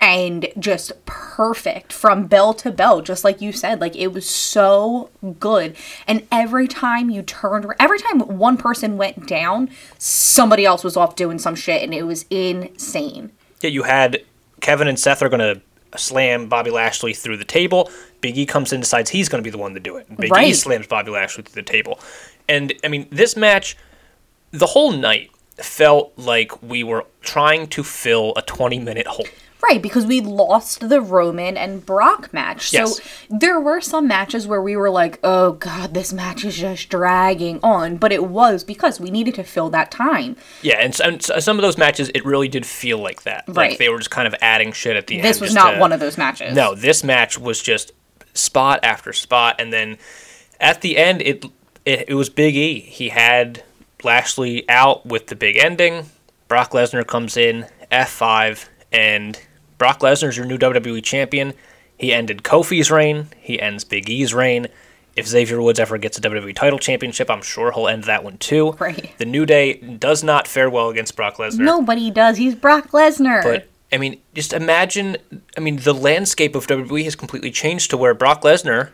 and 0.01 0.49
just 0.59 0.93
perfect 1.05 1.93
from 1.93 2.27
bell 2.27 2.55
to 2.55 2.71
bell, 2.71 3.03
just 3.03 3.23
like 3.23 3.41
you 3.41 3.53
said. 3.53 3.81
Like 3.81 3.95
it 3.95 4.09
was 4.09 4.29
so 4.29 5.11
good. 5.39 5.77
And 6.07 6.27
every 6.33 6.67
time 6.67 7.11
you 7.11 7.23
turned, 7.23 7.67
every 7.79 7.99
time 7.99 8.21
one 8.21 8.57
person 8.57 8.97
went 8.97 9.27
down, 9.27 9.69
somebody 9.99 10.65
else 10.65 10.83
was 10.83 10.97
off 10.97 11.17
doing 11.17 11.39
some 11.39 11.55
shit, 11.55 11.83
and 11.83 11.93
it 11.93 12.05
was 12.05 12.25
insane. 12.31 13.31
Yeah, 13.61 13.71
you 13.71 13.83
had 13.83 14.25
Kevin 14.61 14.89
and 14.89 14.99
Seth 14.99 15.23
are 15.23 15.29
gonna 15.29 15.61
slam 15.97 16.49
Bobby 16.49 16.71
Lashley 16.71 17.13
through 17.15 17.37
the 17.37 17.45
table. 17.45 17.91
Big 18.21 18.37
E 18.37 18.47
comes 18.47 18.73
in, 18.73 18.81
decides 18.81 19.11
he's 19.11 19.29
gonna 19.29 19.43
be 19.43 19.51
the 19.51 19.59
one 19.59 19.75
to 19.75 19.81
do 19.81 19.97
it. 19.97 20.07
Big 20.17 20.31
E 20.37 20.53
slams 20.53 20.87
Bobby 20.87 21.11
Lashley 21.11 21.43
through 21.45 21.63
the 21.63 21.71
table. 21.71 21.99
And 22.49 22.73
I 22.85 22.89
mean, 22.89 23.07
this 23.11 23.37
match, 23.37 23.77
the 24.51 24.67
whole 24.67 24.93
night 24.93 25.31
felt 25.57 26.13
like 26.17 26.63
we 26.63 26.83
were 26.83 27.05
trying 27.21 27.67
to 27.69 27.83
fill 27.83 28.33
a 28.37 28.43
20 28.43 28.79
minute 28.79 29.07
hole. 29.07 29.27
Right, 29.63 29.81
because 29.83 30.07
we 30.07 30.21
lost 30.21 30.89
the 30.89 31.01
Roman 31.01 31.57
and 31.57 31.85
Brock 31.85 32.33
match. 32.33 32.73
Yes. 32.73 32.97
So 32.97 33.03
there 33.29 33.61
were 33.61 33.81
some 33.81 34.09
matches 34.09 34.47
where 34.47 34.63
we 34.63 34.75
were 34.77 34.91
like, 34.91 35.19
oh 35.23 35.53
god, 35.53 35.93
this 35.95 36.13
match 36.13 36.45
is 36.45 36.57
just 36.57 36.89
dragging 36.89 37.61
on. 37.63 37.97
But 37.99 38.11
it 38.13 38.25
was 38.25 38.65
because 38.65 38.99
we 38.99 39.11
needed 39.11 39.35
to 39.35 39.45
fill 39.45 39.69
that 39.71 39.91
time. 39.91 40.37
Yeah, 40.63 40.79
and, 40.81 40.99
and 41.01 41.23
some 41.23 41.59
of 41.59 41.63
those 41.63 41.77
matches, 41.79 42.11
it 42.15 42.25
really 42.25 42.49
did 42.49 42.65
feel 42.65 42.99
like 42.99 43.23
that. 43.25 43.49
Like 43.49 43.57
Right. 43.57 43.79
they 43.79 43.89
were 43.91 43.99
just 43.99 44.11
kind 44.11 44.27
of 44.27 44.35
adding 44.41 44.73
shit 44.73 44.97
at 44.97 45.07
the 45.07 45.17
end. 45.17 45.25
This 45.25 45.41
was 45.41 45.55
not 45.55 45.73
to- 45.73 45.79
one 45.81 45.93
of 45.93 46.01
those 46.01 46.17
matches. 46.17 46.55
No, 46.57 46.75
this 46.75 47.05
match 47.05 47.39
was 47.39 47.61
just 47.63 47.93
spot 48.33 48.81
after 48.83 49.13
spot, 49.13 49.57
and 49.61 49.73
then 49.73 49.99
at 50.59 50.81
the 50.81 50.97
end, 50.97 51.21
it 51.23 51.45
it, 51.85 52.05
it 52.09 52.15
was 52.15 52.29
Big 52.31 52.57
E. 52.57 52.81
He 52.81 53.09
had 53.11 53.63
Lashley 54.03 54.69
out 54.69 55.05
with 55.07 55.27
the 55.27 55.35
big 55.37 55.57
ending. 55.57 56.07
Brock 56.49 56.71
Lesnar 56.73 57.07
comes 57.07 57.37
in 57.37 57.67
F5, 57.93 58.69
and 58.93 59.39
Brock 59.81 60.01
Lesnar's 60.01 60.37
your 60.37 60.45
new 60.45 60.59
WWE 60.59 61.03
champion. 61.03 61.55
He 61.97 62.13
ended 62.13 62.43
Kofi's 62.43 62.91
reign. 62.91 63.29
He 63.41 63.59
ends 63.59 63.83
Big 63.83 64.11
E's 64.11 64.35
reign. 64.35 64.67
If 65.17 65.27
Xavier 65.27 65.61
Woods 65.61 65.81
ever 65.81 65.97
gets 65.97 66.19
a 66.19 66.21
WWE 66.21 66.55
title 66.55 66.79
championship, 66.79 67.31
I'm 67.31 67.41
sure 67.41 67.73
he'll 67.73 67.89
end 67.89 68.05
that 68.05 68.23
one 68.23 68.37
too. 68.37 68.73
Right. 68.73 69.13
The 69.17 69.25
New 69.25 69.47
Day 69.47 69.75
does 69.79 70.23
not 70.23 70.47
fare 70.47 70.69
well 70.69 70.91
against 70.91 71.17
Brock 71.17 71.37
Lesnar. 71.39 71.61
Nobody 71.61 72.11
does. 72.11 72.37
He's 72.37 72.55
Brock 72.55 72.91
Lesnar. 72.91 73.43
But 73.43 73.69
I 73.91 73.97
mean, 73.97 74.21
just 74.35 74.53
imagine. 74.53 75.17
I 75.57 75.61
mean, 75.61 75.77
the 75.77 75.95
landscape 75.95 76.55
of 76.55 76.67
WWE 76.67 77.03
has 77.05 77.17
completely 77.17 77.51
changed 77.51 77.89
to 77.91 77.97
where 77.97 78.13
Brock 78.13 78.43
Lesnar 78.43 78.91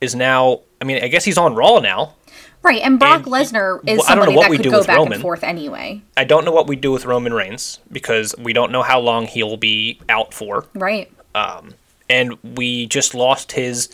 is 0.00 0.14
now. 0.14 0.62
I 0.80 0.86
mean, 0.86 1.04
I 1.04 1.08
guess 1.08 1.26
he's 1.26 1.36
on 1.36 1.54
Raw 1.54 1.80
now. 1.80 2.14
Right, 2.62 2.82
and 2.82 2.98
Brock 2.98 3.22
and- 3.24 3.32
Lesnar 3.32 3.80
is 3.88 3.98
well, 3.98 4.06
I 4.08 4.14
don't 4.14 4.26
know 4.26 4.32
somebody 4.32 4.36
what 4.36 4.50
that 4.50 4.56
could 4.62 4.70
go 4.70 4.84
back 4.84 4.96
Roman. 4.98 5.12
and 5.14 5.22
forth 5.22 5.42
anyway. 5.44 6.02
I 6.16 6.24
don't 6.24 6.44
know 6.44 6.52
what 6.52 6.66
we 6.66 6.76
do 6.76 6.92
with 6.92 7.04
Roman 7.04 7.32
Reigns 7.32 7.78
because 7.90 8.34
we 8.38 8.52
don't 8.52 8.72
know 8.72 8.82
how 8.82 9.00
long 9.00 9.26
he'll 9.26 9.56
be 9.56 10.00
out 10.08 10.32
for, 10.34 10.66
Right. 10.74 11.10
Um, 11.34 11.74
and 12.08 12.36
we 12.42 12.86
just 12.86 13.14
lost 13.14 13.52
his 13.52 13.88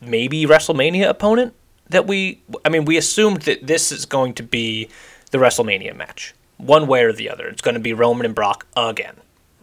maybe 0.00 0.46
WrestleMania 0.46 1.08
opponent. 1.08 1.54
That 1.88 2.06
we, 2.08 2.40
I 2.64 2.68
mean, 2.68 2.84
we 2.84 2.96
assumed 2.96 3.42
that 3.42 3.64
this 3.66 3.92
is 3.92 4.06
going 4.06 4.34
to 4.34 4.42
be 4.42 4.88
the 5.30 5.38
WrestleMania 5.38 5.94
match, 5.94 6.34
one 6.56 6.88
way 6.88 7.04
or 7.04 7.12
the 7.12 7.30
other. 7.30 7.46
It's 7.46 7.62
going 7.62 7.74
to 7.74 7.80
be 7.80 7.92
Roman 7.92 8.26
and 8.26 8.34
Brock 8.34 8.66
again. 8.76 9.14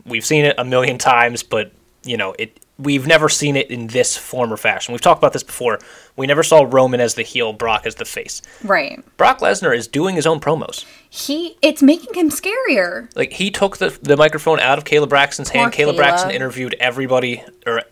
We've 0.05 0.25
seen 0.25 0.45
it 0.45 0.55
a 0.57 0.63
million 0.63 0.97
times, 0.97 1.43
but 1.43 1.73
you 2.05 2.15
know, 2.15 2.33
it. 2.39 2.57
We've 2.79 3.05
never 3.05 3.29
seen 3.29 3.55
it 3.55 3.69
in 3.69 3.87
this 3.87 4.17
form 4.17 4.51
or 4.51 4.57
fashion. 4.57 4.93
We've 4.93 5.01
talked 5.01 5.19
about 5.19 5.31
this 5.33 5.43
before. 5.43 5.77
We 6.15 6.25
never 6.25 6.41
saw 6.41 6.65
Roman 6.67 6.99
as 6.99 7.13
the 7.13 7.21
heel, 7.21 7.53
Brock 7.53 7.85
as 7.85 7.95
the 7.95 8.05
face. 8.05 8.41
Right. 8.63 8.99
Brock 9.15 9.39
Lesnar 9.41 9.75
is 9.77 9.87
doing 9.87 10.15
his 10.15 10.25
own 10.25 10.39
promos. 10.39 10.83
He 11.07 11.55
it's 11.61 11.83
making 11.83 12.15
him 12.15 12.31
scarier. 12.31 13.15
Like 13.15 13.33
he 13.33 13.51
took 13.51 13.77
the 13.77 13.97
the 14.01 14.17
microphone 14.17 14.59
out 14.59 14.79
of 14.79 14.85
Kayla 14.85 15.07
Braxton's 15.07 15.49
hand. 15.49 15.71
Poor 15.71 15.85
Kayla 15.85 15.95
Braxton 15.95 16.31
interviewed 16.31 16.75
everybody, 16.79 17.43
or 17.67 17.83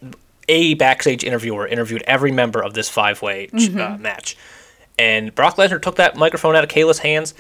a 0.50 0.74
backstage 0.74 1.24
interviewer 1.24 1.68
interviewed 1.68 2.02
every 2.08 2.32
member 2.32 2.62
of 2.64 2.74
this 2.74 2.90
five 2.90 3.22
way 3.22 3.48
Mm-hmm. 3.54 3.80
uh, 3.80 3.98
match. 4.00 4.36
And 4.98 5.34
Brock 5.36 5.58
Lesnar 5.58 5.80
took 5.82 5.98
that 5.98 6.16
microphone 6.16 6.56
out 6.56 6.64
of 6.64 6.70
Kayla's 6.72 7.00
hands 7.00 7.34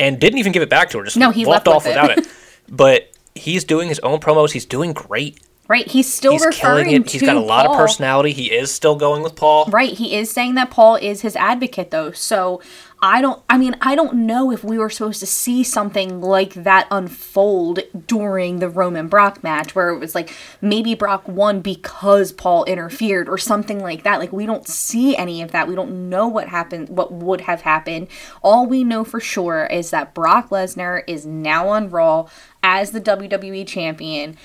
and 0.00 0.18
didn't 0.20 0.38
even 0.40 0.50
give 0.52 0.62
it 0.62 0.68
back 0.68 0.90
to 0.90 0.98
her. 0.98 1.04
Just 1.04 1.16
No, 1.16 1.30
he 1.30 1.46
walked 1.46 1.66
left 1.66 1.76
off 1.76 1.84
with 1.86 1.96
it. 1.96 2.00
without 2.02 2.18
it. 2.18 2.28
But 2.68 3.10
he's 3.36 3.62
doing 3.64 3.88
his 3.88 3.98
own 4.00 4.18
promos. 4.20 4.50
He's 4.52 4.66
doing 4.66 4.92
great. 4.92 5.40
Right. 5.68 5.86
He's 5.86 6.10
still 6.10 6.32
He's 6.32 6.46
referring 6.46 6.86
killing 6.86 7.02
it. 7.02 7.10
He's 7.10 7.20
to 7.20 7.26
got 7.26 7.36
a 7.36 7.40
lot 7.40 7.66
Paul. 7.66 7.74
of 7.74 7.78
personality. 7.80 8.32
He 8.32 8.50
is 8.50 8.74
still 8.74 8.96
going 8.96 9.22
with 9.22 9.36
Paul. 9.36 9.66
Right, 9.66 9.92
he 9.92 10.14
is 10.16 10.30
saying 10.30 10.54
that 10.54 10.70
Paul 10.70 10.96
is 10.96 11.20
his 11.20 11.36
advocate 11.36 11.90
though. 11.90 12.10
So 12.12 12.62
I 13.00 13.20
don't 13.20 13.42
I 13.50 13.58
mean, 13.58 13.76
I 13.82 13.94
don't 13.94 14.26
know 14.26 14.50
if 14.50 14.64
we 14.64 14.78
were 14.78 14.88
supposed 14.88 15.20
to 15.20 15.26
see 15.26 15.62
something 15.62 16.22
like 16.22 16.54
that 16.54 16.88
unfold 16.90 17.80
during 18.06 18.58
the 18.58 18.68
Roman 18.70 19.08
Brock 19.08 19.42
match 19.44 19.74
where 19.74 19.90
it 19.90 19.98
was 19.98 20.14
like 20.14 20.34
maybe 20.62 20.94
Brock 20.94 21.28
won 21.28 21.60
because 21.60 22.32
Paul 22.32 22.64
interfered 22.64 23.28
or 23.28 23.36
something 23.36 23.80
like 23.80 24.04
that. 24.04 24.18
Like 24.18 24.32
we 24.32 24.46
don't 24.46 24.66
see 24.66 25.16
any 25.16 25.42
of 25.42 25.52
that. 25.52 25.68
We 25.68 25.74
don't 25.74 26.08
know 26.08 26.26
what 26.26 26.48
happened 26.48 26.88
what 26.88 27.12
would 27.12 27.42
have 27.42 27.60
happened. 27.60 28.08
All 28.42 28.66
we 28.66 28.84
know 28.84 29.04
for 29.04 29.20
sure 29.20 29.66
is 29.66 29.90
that 29.90 30.14
Brock 30.14 30.48
Lesnar 30.48 31.02
is 31.06 31.26
now 31.26 31.68
on 31.68 31.90
Raw 31.90 32.26
as 32.62 32.90
the 32.90 33.00
WWE 33.00 33.66
champion 33.66 34.36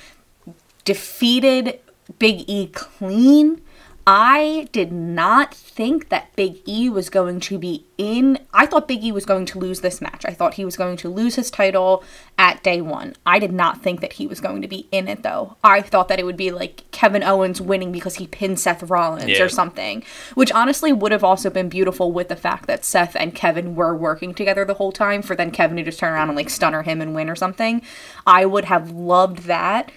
defeated 0.85 1.79
Big 2.19 2.43
E 2.47 2.67
clean. 2.67 3.61
I 4.05 4.67
did 4.73 4.91
not 4.91 5.53
think 5.53 6.09
that 6.09 6.35
Big 6.35 6.57
E 6.67 6.89
was 6.89 7.09
going 7.09 7.39
to 7.39 7.57
be 7.57 7.85
in. 7.97 8.37
I 8.53 8.65
thought 8.65 8.85
Big 8.85 9.01
E 9.01 9.13
was 9.13 9.25
going 9.25 9.45
to 9.45 9.57
lose 9.59 9.79
this 9.79 10.01
match. 10.01 10.25
I 10.25 10.33
thought 10.33 10.55
he 10.55 10.65
was 10.65 10.75
going 10.75 10.97
to 10.97 11.07
lose 11.09 11.35
his 11.35 11.49
title 11.49 12.03
at 12.37 12.61
day 12.63 12.81
one. 12.81 13.15
I 13.25 13.39
did 13.39 13.53
not 13.53 13.81
think 13.81 14.01
that 14.01 14.11
he 14.13 14.27
was 14.27 14.41
going 14.41 14.61
to 14.61 14.67
be 14.67 14.89
in 14.91 15.07
it, 15.07 15.23
though. 15.23 15.55
I 15.63 15.81
thought 15.81 16.09
that 16.09 16.19
it 16.19 16.25
would 16.25 16.35
be 16.35 16.51
like 16.51 16.83
Kevin 16.91 17.23
Owens 17.23 17.61
winning 17.61 17.93
because 17.93 18.15
he 18.15 18.27
pinned 18.27 18.59
Seth 18.59 18.83
Rollins 18.83 19.29
Yeah. 19.29 19.43
or 19.43 19.47
something, 19.47 20.03
which 20.35 20.51
honestly 20.51 20.91
would 20.91 21.13
have 21.13 21.23
also 21.23 21.49
been 21.49 21.69
beautiful 21.69 22.11
with 22.11 22.27
the 22.27 22.35
fact 22.35 22.67
that 22.67 22.83
Seth 22.83 23.15
and 23.15 23.33
Kevin 23.33 23.73
were 23.73 23.95
working 23.95 24.33
together 24.33 24.65
the 24.65 24.73
whole 24.73 24.91
time 24.91 25.21
for 25.21 25.33
then 25.33 25.49
Kevin 25.49 25.77
to 25.77 25.83
just 25.83 25.99
turn 25.99 26.11
around 26.11 26.27
and 26.27 26.35
like 26.35 26.49
stunner 26.49 26.81
him 26.81 26.99
and 26.99 27.15
win 27.15 27.29
or 27.29 27.37
something. 27.37 27.81
I 28.27 28.45
would 28.45 28.65
have 28.65 28.91
loved 28.91 29.43
that. 29.45 29.93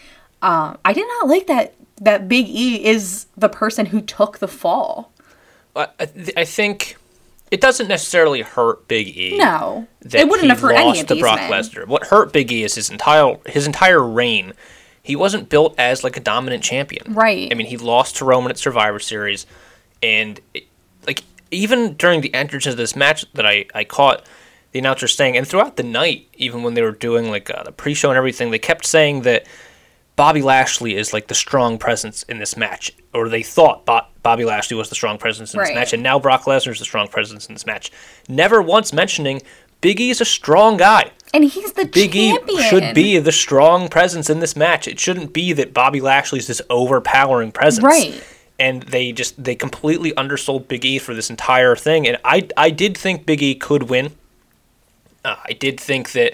Uh, 0.47 0.77
I 0.85 0.93
did 0.93 1.09
not 1.09 1.27
like 1.27 1.49
that 1.49 1.75
that 2.01 2.29
Big 2.29 2.47
E 2.49 2.85
is 2.85 3.27
the 3.37 3.49
person 3.49 3.87
who 3.87 4.01
took 4.01 4.39
the 4.39 4.47
fall. 4.47 5.13
I, 5.75 5.89
I 6.37 6.45
think 6.45 6.97
it 7.51 7.61
doesn't 7.61 7.89
necessarily 7.89 8.43
hurt 8.43 8.87
Big 8.87 9.09
E. 9.09 9.39
No, 9.39 9.89
it 10.03 10.29
wouldn't 10.29 10.49
have 10.49 10.61
hurt 10.61 10.77
any 10.77 11.01
of 11.01 11.09
to 11.09 11.15
these 11.15 11.21
Brock 11.21 11.39
men. 11.39 11.51
Lesnar. 11.51 11.89
What 11.89 12.07
hurt 12.07 12.33
Big 12.33 12.53
E 12.53 12.63
is 12.63 12.77
his 12.77 12.91
entire 12.91 13.37
his 13.47 13.67
entire 13.67 14.01
reign. 14.01 14.53
He 15.03 15.17
wasn't 15.17 15.49
built 15.49 15.75
as 15.79 16.05
like 16.05 16.17
a 16.17 16.21
dominant 16.21 16.63
champion. 16.63 17.13
Right. 17.13 17.49
I 17.51 17.55
mean, 17.57 17.67
he 17.67 17.77
lost 17.77 18.17
to 18.19 18.25
Roman 18.25 18.53
at 18.53 18.59
Survivor 18.59 19.01
Series, 19.01 19.47
and 20.01 20.41
it, 20.55 20.69
like 21.09 21.25
even 21.51 21.95
during 21.95 22.21
the 22.21 22.33
entrance 22.33 22.67
of 22.67 22.77
this 22.77 22.95
match 22.95 23.25
that 23.33 23.47
I 23.47 23.67
I 23.75 23.83
caught 23.83 24.25
the 24.71 24.79
announcer 24.79 25.09
saying, 25.09 25.37
and 25.37 25.45
throughout 25.45 25.77
the 25.77 25.83
night, 25.83 26.29
even 26.35 26.63
when 26.63 26.75
they 26.75 26.83
were 26.83 26.93
doing 26.93 27.31
like 27.31 27.51
uh, 27.51 27.65
the 27.65 27.73
pre-show 27.73 28.11
and 28.11 28.17
everything, 28.17 28.53
they 28.53 28.61
kept 28.61 28.87
saying 28.87 29.23
that 29.23 29.45
Bobby 30.17 30.41
Lashley 30.43 30.97
is 30.97 31.13
like 31.13 31.27
the 31.29 31.35
strong 31.35 31.77
presence 31.79 32.23
in 32.25 32.39
this 32.39 32.57
match, 32.57 32.91
or 33.13 33.29
they 33.29 33.43
thought 33.43 33.85
Bo- 33.85 34.07
Bobby 34.23 34.45
Lashley 34.47 34.77
was 34.77 34.89
the 34.89 34.95
strong 34.95 35.19
presence 35.19 35.53
in 35.53 35.59
this 35.61 35.69
Right. 35.69 35.75
match, 35.75 35.93
and 35.93 36.03
now 36.03 36.19
Brock 36.19 36.45
Lesnar 36.45 36.73
is 36.73 36.79
the 36.79 36.85
strong 36.87 37.07
presence 37.09 37.47
in 37.47 37.55
this 37.55 37.67
match. 37.67 37.93
Never 38.29 38.63
once 38.63 38.93
mentioning 38.95 39.43
Big 39.83 40.01
E 40.01 40.09
is 40.09 40.23
a 40.23 40.25
strong 40.25 40.79
guy. 40.79 41.11
And 41.35 41.45
he's 41.45 41.73
the 41.75 41.85
Big 41.85 42.13
champion. 42.15 42.59
E 42.59 42.63
should 42.63 42.95
be 42.95 43.19
the 43.19 43.31
strong 43.31 43.89
presence 43.89 44.31
in 44.31 44.41
this 44.41 44.57
match. 44.57 44.89
It 44.89 44.99
shouldn't 44.99 45.35
be 45.35 45.53
that 45.53 45.75
Bobby 45.75 46.01
Lashley's 46.01 46.47
this 46.47 46.63
overpowering 46.71 47.53
presence. 47.53 47.85
Right. 47.85 48.23
And 48.59 48.85
they 48.85 49.13
just 49.13 49.45
they 49.45 49.55
completely 49.55 50.15
undersold 50.17 50.67
Big 50.67 50.87
E 50.87 50.99
for 50.99 51.15
this 51.15 51.29
entire 51.29 51.77
thing. 51.77 52.09
And 52.09 52.17
I 52.25 52.49
I 52.57 52.71
did 52.71 52.97
think 52.97 53.27
Big 53.27 53.43
E 53.43 53.55
could 53.55 53.85
win. 53.91 54.13
Uh, 55.27 55.37
I 55.45 55.53
did 55.53 55.79
think 55.79 56.13
that 56.13 56.33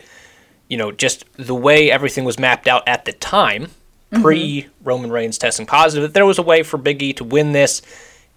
you 0.73 0.79
know 0.79 0.91
just 0.91 1.27
the 1.37 1.55
way 1.55 1.91
everything 1.91 2.25
was 2.25 2.39
mapped 2.39 2.67
out 2.67 2.83
at 2.89 3.05
the 3.05 3.13
time, 3.13 3.67
mm-hmm. 4.11 4.23
pre 4.23 4.69
Roman 4.83 5.13
Reigns 5.13 5.37
testing 5.37 5.67
positive, 5.67 6.09
that 6.09 6.15
there 6.15 6.25
was 6.25 6.39
a 6.39 6.43
way 6.43 6.63
for 6.63 6.79
Big 6.79 7.03
E 7.03 7.13
to 7.13 7.25
win 7.25 7.53
this 7.53 7.83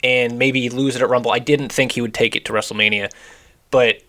and 0.03 0.37
maybe 0.37 0.67
lose 0.67 0.97
it 0.97 1.01
at 1.01 1.07
Rumble. 1.07 1.31
I 1.31 1.39
didn't 1.39 1.71
think 1.71 1.93
he 1.93 2.01
would 2.01 2.13
take 2.13 2.35
it 2.35 2.43
to 2.45 2.51
WrestleMania, 2.51 3.09
but 3.71 4.01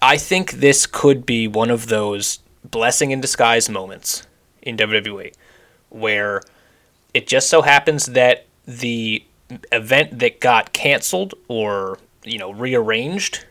I 0.00 0.16
think 0.16 0.52
this 0.52 0.86
could 0.86 1.26
be 1.26 1.46
one 1.46 1.70
of 1.70 1.88
those 1.88 2.38
blessing 2.64 3.10
in 3.10 3.20
disguise 3.20 3.68
moments 3.68 4.26
in 4.62 4.78
WWE 4.78 5.34
where 5.90 6.40
it 7.12 7.26
just 7.26 7.50
so 7.50 7.60
happens 7.60 8.06
that 8.06 8.46
the 8.64 9.22
event 9.70 10.18
that 10.20 10.40
got 10.40 10.72
canceled 10.72 11.34
or, 11.48 11.98
you 12.24 12.38
know, 12.38 12.52
rearranged, 12.52 13.44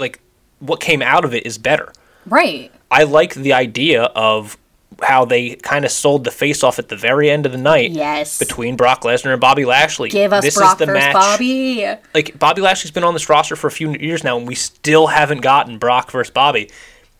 like 0.00 0.18
what 0.58 0.80
came 0.80 1.02
out 1.02 1.24
of 1.24 1.32
it 1.32 1.46
is 1.46 1.56
better. 1.56 1.92
Right. 2.26 2.70
I 2.90 3.04
like 3.04 3.34
the 3.34 3.52
idea 3.52 4.04
of 4.04 4.56
how 5.02 5.24
they 5.24 5.56
kind 5.56 5.84
of 5.84 5.90
sold 5.90 6.22
the 6.22 6.30
face 6.30 6.62
off 6.62 6.78
at 6.78 6.88
the 6.88 6.94
very 6.96 7.28
end 7.28 7.46
of 7.46 7.52
the 7.52 7.58
night 7.58 7.90
Yes. 7.90 8.38
between 8.38 8.76
Brock 8.76 9.02
Lesnar 9.02 9.32
and 9.32 9.40
Bobby 9.40 9.64
Lashley. 9.64 10.08
Give 10.08 10.32
us 10.32 10.44
this 10.44 10.54
Brock 10.56 10.74
is 10.74 10.78
the 10.78 10.86
versus 10.86 11.02
match 11.02 11.14
Bobby. 11.14 11.86
like 12.14 12.38
Bobby 12.38 12.62
Lashley's 12.62 12.92
been 12.92 13.02
on 13.02 13.12
this 13.14 13.28
roster 13.28 13.56
for 13.56 13.66
a 13.66 13.72
few 13.72 13.92
years 13.96 14.22
now, 14.22 14.38
and 14.38 14.46
we 14.46 14.54
still 14.54 15.08
haven't 15.08 15.40
gotten 15.40 15.78
Brock 15.78 16.12
versus 16.12 16.30
Bobby. 16.30 16.70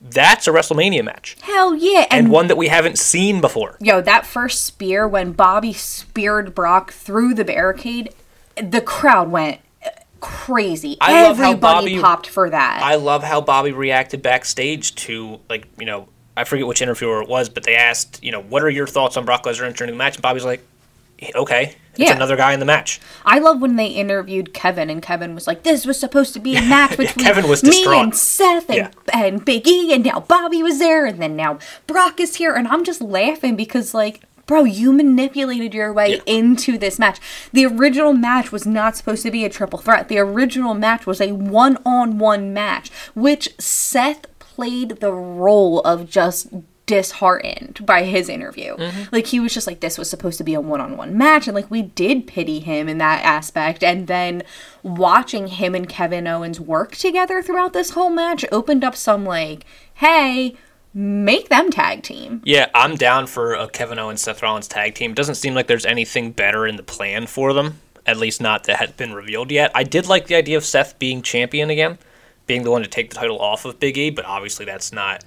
That's 0.00 0.46
a 0.46 0.50
WrestleMania 0.52 1.02
match, 1.04 1.36
Hell 1.42 1.74
yeah. 1.74 2.06
and 2.10 2.26
And, 2.26 2.30
one 2.30 2.46
that 2.48 2.56
we 2.56 2.68
haven't 2.68 2.98
seen 2.98 3.40
before. 3.40 3.76
yo, 3.80 4.00
that 4.02 4.24
first 4.26 4.64
spear 4.64 5.08
when 5.08 5.32
Bobby 5.32 5.72
speared 5.72 6.54
Brock 6.54 6.92
through 6.92 7.34
the 7.34 7.44
barricade, 7.44 8.14
the 8.54 8.82
crowd 8.82 9.30
went 9.30 9.60
crazy. 10.24 10.96
I 11.00 11.22
love 11.22 11.36
how 11.36 11.50
Everybody 11.50 11.86
Bobby- 11.94 12.00
popped 12.00 12.26
for 12.26 12.50
that. 12.50 12.80
I 12.82 12.94
love 12.96 13.22
how 13.22 13.40
Bobby 13.40 13.72
reacted 13.72 14.22
backstage 14.22 14.94
to 14.96 15.38
like 15.48 15.66
you 15.78 15.86
know 15.86 16.08
I 16.36 16.44
forget 16.44 16.66
which 16.66 16.82
interviewer 16.82 17.22
it 17.22 17.28
was, 17.28 17.48
but 17.48 17.62
they 17.64 17.76
asked 17.76 18.22
you 18.22 18.32
know 18.32 18.40
what 18.42 18.62
are 18.62 18.70
your 18.70 18.86
thoughts 18.86 19.16
on 19.16 19.24
Brock 19.24 19.44
Lesnar 19.44 19.64
entering 19.66 19.90
the 19.90 19.96
match, 19.96 20.14
and 20.16 20.22
Bobby's 20.22 20.44
like, 20.44 20.64
okay, 21.36 21.76
it's 21.92 22.00
Yeah. 22.00 22.16
another 22.16 22.36
guy 22.36 22.52
in 22.52 22.58
the 22.60 22.66
match. 22.66 23.00
I 23.24 23.38
love 23.38 23.60
when 23.60 23.76
they 23.76 23.86
interviewed 23.86 24.52
Kevin, 24.52 24.90
and 24.90 25.00
Kevin 25.02 25.34
was 25.34 25.46
like, 25.46 25.62
"This 25.62 25.86
was 25.86 25.98
supposed 26.00 26.34
to 26.34 26.40
be 26.40 26.56
a 26.56 26.62
match 26.76 26.96
between 26.96 27.24
Kevin 27.24 27.48
was 27.48 27.62
me 27.62 27.70
distraught. 27.70 28.02
and 28.02 28.16
Seth 28.16 28.68
and, 28.68 28.76
Yeah. 28.76 28.90
and 29.12 29.44
Big 29.44 29.68
E, 29.68 29.92
and 29.94 30.04
now 30.04 30.20
Bobby 30.20 30.62
was 30.62 30.78
there, 30.80 31.06
and 31.06 31.20
then 31.22 31.36
now 31.36 31.58
Brock 31.86 32.18
is 32.18 32.36
here," 32.36 32.52
and 32.54 32.66
I'm 32.68 32.84
just 32.84 33.00
laughing 33.00 33.54
because 33.56 33.94
like. 33.94 34.22
Bro, 34.46 34.64
you 34.64 34.92
manipulated 34.92 35.74
your 35.74 35.92
way 35.92 36.14
Yeah. 36.14 36.20
into 36.26 36.76
this 36.78 36.98
match. 36.98 37.18
The 37.52 37.66
original 37.66 38.12
match 38.12 38.52
was 38.52 38.66
not 38.66 38.96
supposed 38.96 39.22
to 39.22 39.30
be 39.30 39.44
a 39.44 39.48
triple 39.48 39.78
threat. 39.78 40.08
The 40.08 40.18
original 40.18 40.74
match 40.74 41.06
was 41.06 41.20
a 41.20 41.32
one 41.32 41.78
on 41.84 42.18
one 42.18 42.52
match, 42.52 42.90
which 43.14 43.54
Seth 43.58 44.26
played 44.38 45.00
the 45.00 45.12
role 45.12 45.80
of 45.80 46.08
just 46.08 46.48
disheartened 46.86 47.84
by 47.86 48.04
his 48.04 48.28
interview. 48.28 48.76
Mm-hmm. 48.76 49.02
Like 49.10 49.26
he 49.28 49.40
was 49.40 49.54
just 49.54 49.66
like 49.66 49.80
this 49.80 49.96
was 49.96 50.10
supposed 50.10 50.36
to 50.38 50.44
be 50.44 50.52
a 50.52 50.60
one-on-one 50.60 51.16
match 51.16 51.48
and 51.48 51.54
like 51.54 51.70
we 51.70 51.80
did 51.80 52.26
pity 52.26 52.60
him 52.60 52.88
in 52.90 52.98
that 52.98 53.24
aspect 53.24 53.82
and 53.82 54.06
then 54.06 54.42
watching 54.82 55.46
him 55.46 55.74
and 55.74 55.88
Kevin 55.88 56.26
Owens 56.26 56.60
work 56.60 56.94
together 56.94 57.42
throughout 57.42 57.72
this 57.72 57.90
whole 57.90 58.10
match 58.10 58.44
opened 58.52 58.84
up 58.84 58.94
some 58.94 59.24
like 59.24 59.64
hey, 59.94 60.54
make 60.94 61.48
them 61.48 61.70
tag 61.70 62.02
team. 62.02 62.40
Yeah, 62.44 62.70
I'm 62.74 62.96
down 62.96 63.26
for 63.26 63.54
a 63.54 63.68
Kevin 63.68 63.98
Owens 63.98 64.26
and 64.26 64.36
Seth 64.36 64.42
Rollins 64.42 64.68
tag 64.68 64.94
team. 64.94 65.12
Doesn't 65.12 65.34
seem 65.34 65.54
like 65.54 65.66
there's 65.66 65.84
anything 65.84 66.30
better 66.32 66.66
in 66.66 66.76
the 66.76 66.82
plan 66.82 67.26
for 67.26 67.52
them. 67.52 67.80
At 68.06 68.16
least 68.18 68.40
not 68.40 68.64
that 68.64 68.76
has 68.76 68.92
been 68.92 69.12
revealed 69.14 69.50
yet. 69.50 69.70
I 69.74 69.82
did 69.82 70.06
like 70.06 70.26
the 70.26 70.34
idea 70.36 70.56
of 70.56 70.64
Seth 70.64 70.98
being 70.98 71.22
champion 71.22 71.70
again, 71.70 71.98
being 72.46 72.62
the 72.62 72.70
one 72.70 72.82
to 72.82 72.88
take 72.88 73.10
the 73.10 73.16
title 73.16 73.40
off 73.40 73.64
of 73.64 73.80
Big 73.80 73.96
E, 73.98 74.10
but 74.10 74.24
obviously 74.24 74.64
that's 74.64 74.92
not 74.92 75.24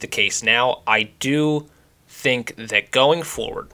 the 0.00 0.06
case 0.06 0.42
now. 0.42 0.82
I 0.86 1.04
do 1.18 1.66
think 2.06 2.54
that 2.56 2.90
going 2.90 3.22
forward, 3.22 3.68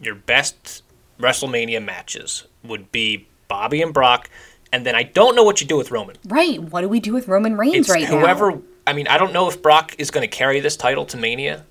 your 0.00 0.14
best 0.14 0.82
WrestleMania 1.18 1.84
matches 1.84 2.44
would 2.62 2.90
be 2.92 3.26
Bobby 3.48 3.82
and 3.82 3.92
Brock, 3.92 4.30
and 4.72 4.86
then 4.86 4.94
I 4.94 5.02
don't 5.02 5.34
know 5.34 5.42
what 5.44 5.60
you 5.60 5.66
do 5.66 5.76
with 5.76 5.90
Roman. 5.90 6.16
Right, 6.26 6.60
what 6.62 6.80
do 6.82 6.88
we 6.88 7.00
do 7.00 7.12
with 7.12 7.28
Roman 7.28 7.56
Reigns 7.56 7.74
It's 7.76 7.90
right 7.90 8.04
whoever. 8.04 8.52
now? 8.52 8.62
I 8.86 8.92
mean, 8.92 9.06
I 9.08 9.18
don't 9.18 9.32
know 9.32 9.48
if 9.48 9.62
Brock 9.62 9.94
is 9.98 10.10
going 10.10 10.28
to 10.28 10.36
carry 10.36 10.60
this 10.60 10.76
title 10.76 11.06
to 11.06 11.16
Mania. 11.16 11.64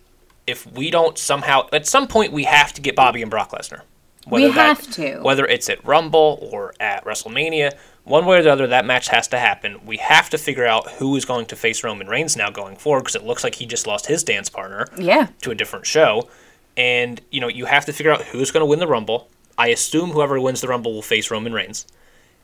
If 0.48 0.66
we 0.72 0.90
don't 0.92 1.18
somehow, 1.18 1.68
at 1.72 1.88
some 1.88 2.08
point, 2.08 2.34
we 2.34 2.44
have 2.44 2.74
to 2.74 2.82
get 2.82 2.96
Bobby 2.96 3.22
and 3.22 3.32
Brock 3.32 3.52
Lesnar. 3.52 3.82
We 4.28 4.50
have 4.52 4.90
to. 4.94 5.20
Whether 5.22 5.46
it's 5.46 5.70
at 5.70 5.84
Rumble 5.86 6.40
or 6.52 6.74
at 6.80 7.04
WrestleMania, 7.06 7.74
one 8.06 8.26
way 8.26 8.38
or 8.40 8.42
the 8.42 8.52
other, 8.52 8.68
that 8.68 8.86
match 8.86 9.10
has 9.10 9.28
to 9.30 9.40
happen. 9.40 9.86
We 9.86 9.98
have 9.98 10.30
to 10.32 10.38
figure 10.38 10.66
out 10.66 10.90
who 10.94 11.16
is 11.16 11.26
going 11.26 11.46
to 11.48 11.56
face 11.56 11.84
Roman 11.84 12.08
Reigns 12.08 12.36
now 12.36 12.50
going 12.50 12.76
forward 12.78 13.02
because 13.02 13.16
it 13.16 13.24
looks 13.26 13.44
like 13.44 13.56
he 13.56 13.66
just 13.66 13.86
lost 13.86 14.08
his 14.08 14.24
dance 14.24 14.50
partner 14.50 14.88
Yeah. 14.98 15.28
to 15.42 15.52
a 15.52 15.56
different 15.56 15.86
show. 15.86 16.30
And, 16.76 17.22
you 17.32 17.40
know, 17.42 17.48
you 17.50 17.66
have 17.66 17.86
to 17.86 17.94
figure 17.94 18.12
out 18.12 18.22
who's 18.24 18.50
going 18.50 18.62
to 18.62 18.66
win 18.66 18.80
the 18.80 18.88
Rumble. 18.88 19.28
I 19.58 19.68
assume 19.68 20.12
whoever 20.12 20.40
wins 20.40 20.62
the 20.62 20.68
Rumble 20.70 20.94
will 20.94 21.02
face 21.02 21.30
Roman 21.30 21.54
Reigns. 21.54 21.86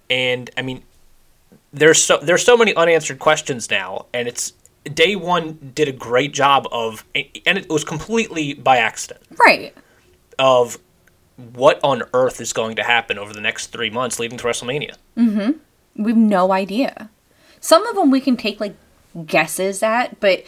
And, 0.09 0.49
I 0.57 0.61
mean, 0.61 0.83
there's 1.71 2.01
so 2.01 2.17
there's 2.17 2.43
so 2.43 2.57
many 2.57 2.75
unanswered 2.75 3.19
questions 3.19 3.69
now, 3.69 4.05
and 4.13 4.27
it's 4.27 4.53
day 4.85 5.15
one 5.15 5.71
did 5.75 5.87
a 5.87 5.91
great 5.91 6.33
job 6.33 6.67
of, 6.71 7.05
and 7.15 7.57
it 7.57 7.69
was 7.69 7.83
completely 7.83 8.53
by 8.53 8.77
accident 8.77 9.21
Right. 9.45 9.75
of 10.37 10.77
what 11.53 11.79
on 11.83 12.03
earth 12.13 12.41
is 12.41 12.53
going 12.53 12.75
to 12.75 12.83
happen 12.83 13.17
over 13.17 13.33
the 13.33 13.41
next 13.41 13.67
three 13.67 13.89
months 13.89 14.19
leading 14.19 14.37
to 14.37 14.43
WrestleMania. 14.43 14.95
Mm-hmm. 15.17 16.03
We 16.03 16.11
have 16.11 16.17
no 16.17 16.51
idea. 16.51 17.09
Some 17.59 17.85
of 17.87 17.95
them 17.95 18.11
we 18.11 18.21
can 18.21 18.37
take 18.37 18.59
like 18.59 18.75
guesses 19.25 19.81
at, 19.83 20.19
but 20.19 20.43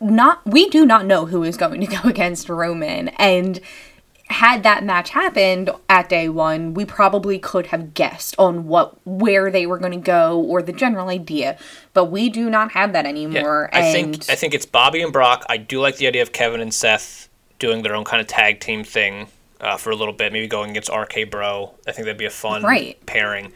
not 0.00 0.44
we 0.46 0.68
do 0.68 0.84
not 0.84 1.06
know 1.06 1.26
who 1.26 1.42
is 1.44 1.56
going 1.56 1.80
to 1.80 1.86
go 1.86 2.00
against 2.08 2.48
Roman 2.48 3.08
and 3.10 3.60
had 4.32 4.62
that 4.64 4.84
match 4.84 5.10
happened 5.10 5.70
at 5.88 6.08
day 6.08 6.28
1, 6.28 6.74
we 6.74 6.84
probably 6.84 7.38
could 7.38 7.66
have 7.68 7.94
guessed 7.94 8.34
on 8.38 8.66
what 8.66 8.94
where 9.06 9.50
they 9.50 9.66
were 9.66 9.78
going 9.78 9.92
to 9.92 9.98
go 9.98 10.40
or 10.40 10.62
the 10.62 10.72
general 10.72 11.08
idea, 11.08 11.56
but 11.94 12.06
we 12.06 12.28
do 12.28 12.50
not 12.50 12.72
have 12.72 12.92
that 12.92 13.06
anymore 13.06 13.70
I 13.72 13.80
and 13.80 13.92
think 14.16 14.30
I 14.30 14.34
think 14.34 14.54
it's 14.54 14.66
Bobby 14.66 15.02
and 15.02 15.12
Brock. 15.12 15.44
I 15.48 15.56
do 15.56 15.80
like 15.80 15.96
the 15.96 16.06
idea 16.06 16.22
of 16.22 16.32
Kevin 16.32 16.60
and 16.60 16.74
Seth 16.74 17.28
doing 17.58 17.82
their 17.82 17.94
own 17.94 18.04
kind 18.04 18.20
of 18.20 18.26
tag 18.26 18.60
team 18.60 18.82
thing 18.84 19.28
uh, 19.60 19.76
for 19.76 19.90
a 19.90 19.96
little 19.96 20.12
bit, 20.14 20.32
maybe 20.32 20.48
going 20.48 20.70
against 20.70 20.90
RK 20.90 21.30
Bro. 21.30 21.72
I 21.86 21.92
think 21.92 22.06
that'd 22.06 22.18
be 22.18 22.24
a 22.24 22.30
fun 22.30 22.62
Right. 22.62 22.98
pairing. 23.06 23.52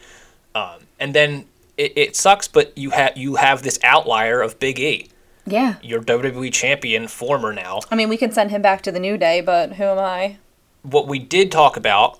Um, 0.55 0.79
and 0.99 1.13
then 1.13 1.45
it, 1.77 1.93
it 1.97 2.15
sucks, 2.15 2.47
but 2.47 2.75
you 2.77 2.91
have 2.91 3.17
you 3.17 3.35
have 3.35 3.61
this 3.63 3.77
outlier 3.83 4.41
of 4.41 4.57
Big 4.59 4.79
E, 4.79 5.09
yeah. 5.45 5.75
your 5.81 6.01
WWE 6.01 6.51
champion, 6.51 7.07
former 7.07 7.53
now. 7.53 7.81
I 7.91 7.95
mean, 7.95 8.09
we 8.09 8.17
can 8.17 8.31
send 8.31 8.49
him 8.51 8.61
back 8.61 8.81
to 8.83 8.91
the 8.91 8.99
New 8.99 9.17
Day, 9.17 9.41
but 9.41 9.73
who 9.73 9.83
am 9.83 9.99
I? 9.99 10.37
What 10.83 11.07
we 11.07 11.19
did 11.19 11.51
talk 11.51 11.77
about 11.77 12.19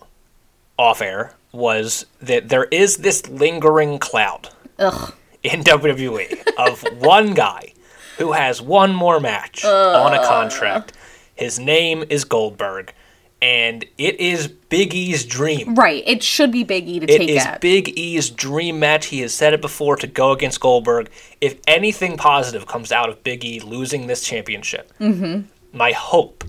off 0.77 1.01
air 1.01 1.33
was 1.51 2.05
that 2.21 2.49
there 2.49 2.65
is 2.65 2.97
this 2.97 3.27
lingering 3.29 3.99
cloud 3.99 4.49
Ugh. 4.79 5.13
in 5.43 5.63
WWE 5.63 6.43
of 6.57 6.81
one 6.99 7.33
guy 7.33 7.73
who 8.17 8.33
has 8.33 8.61
one 8.61 8.93
more 8.93 9.19
match 9.19 9.63
on 9.63 10.13
a 10.13 10.23
contract. 10.25 10.93
His 11.35 11.59
name 11.59 12.03
is 12.09 12.25
Goldberg, 12.25 12.93
and 13.41 13.85
it 13.99 14.19
is 14.19 14.47
Big 14.47 14.93
E's 14.95 15.23
dream. 15.23 15.75
Right. 15.75 16.03
It 16.05 16.23
should 16.23 16.51
be 16.51 16.63
Big 16.63 16.87
E 16.89 16.99
to 16.99 17.05
It 17.05 17.17
take 17.19 17.29
is 17.29 17.45
it. 17.45 17.61
Big 17.61 17.89
E's 17.97 18.29
dream 18.31 18.79
match. 18.79 19.05
He 19.07 19.21
has 19.21 19.33
said 19.33 19.53
it 19.53 19.61
before 19.61 19.95
to 19.97 20.07
go 20.07 20.31
against 20.31 20.59
Goldberg. 20.59 21.09
If 21.39 21.59
anything 21.67 22.17
positive 22.17 22.65
comes 22.67 22.91
out 22.91 23.07
of 23.09 23.23
Big 23.23 23.45
E 23.45 23.59
losing 23.59 24.07
this 24.07 24.23
championship, 24.23 24.91
Mm-hmm. 24.99 25.41
my 25.77 25.91
hope 25.91 26.43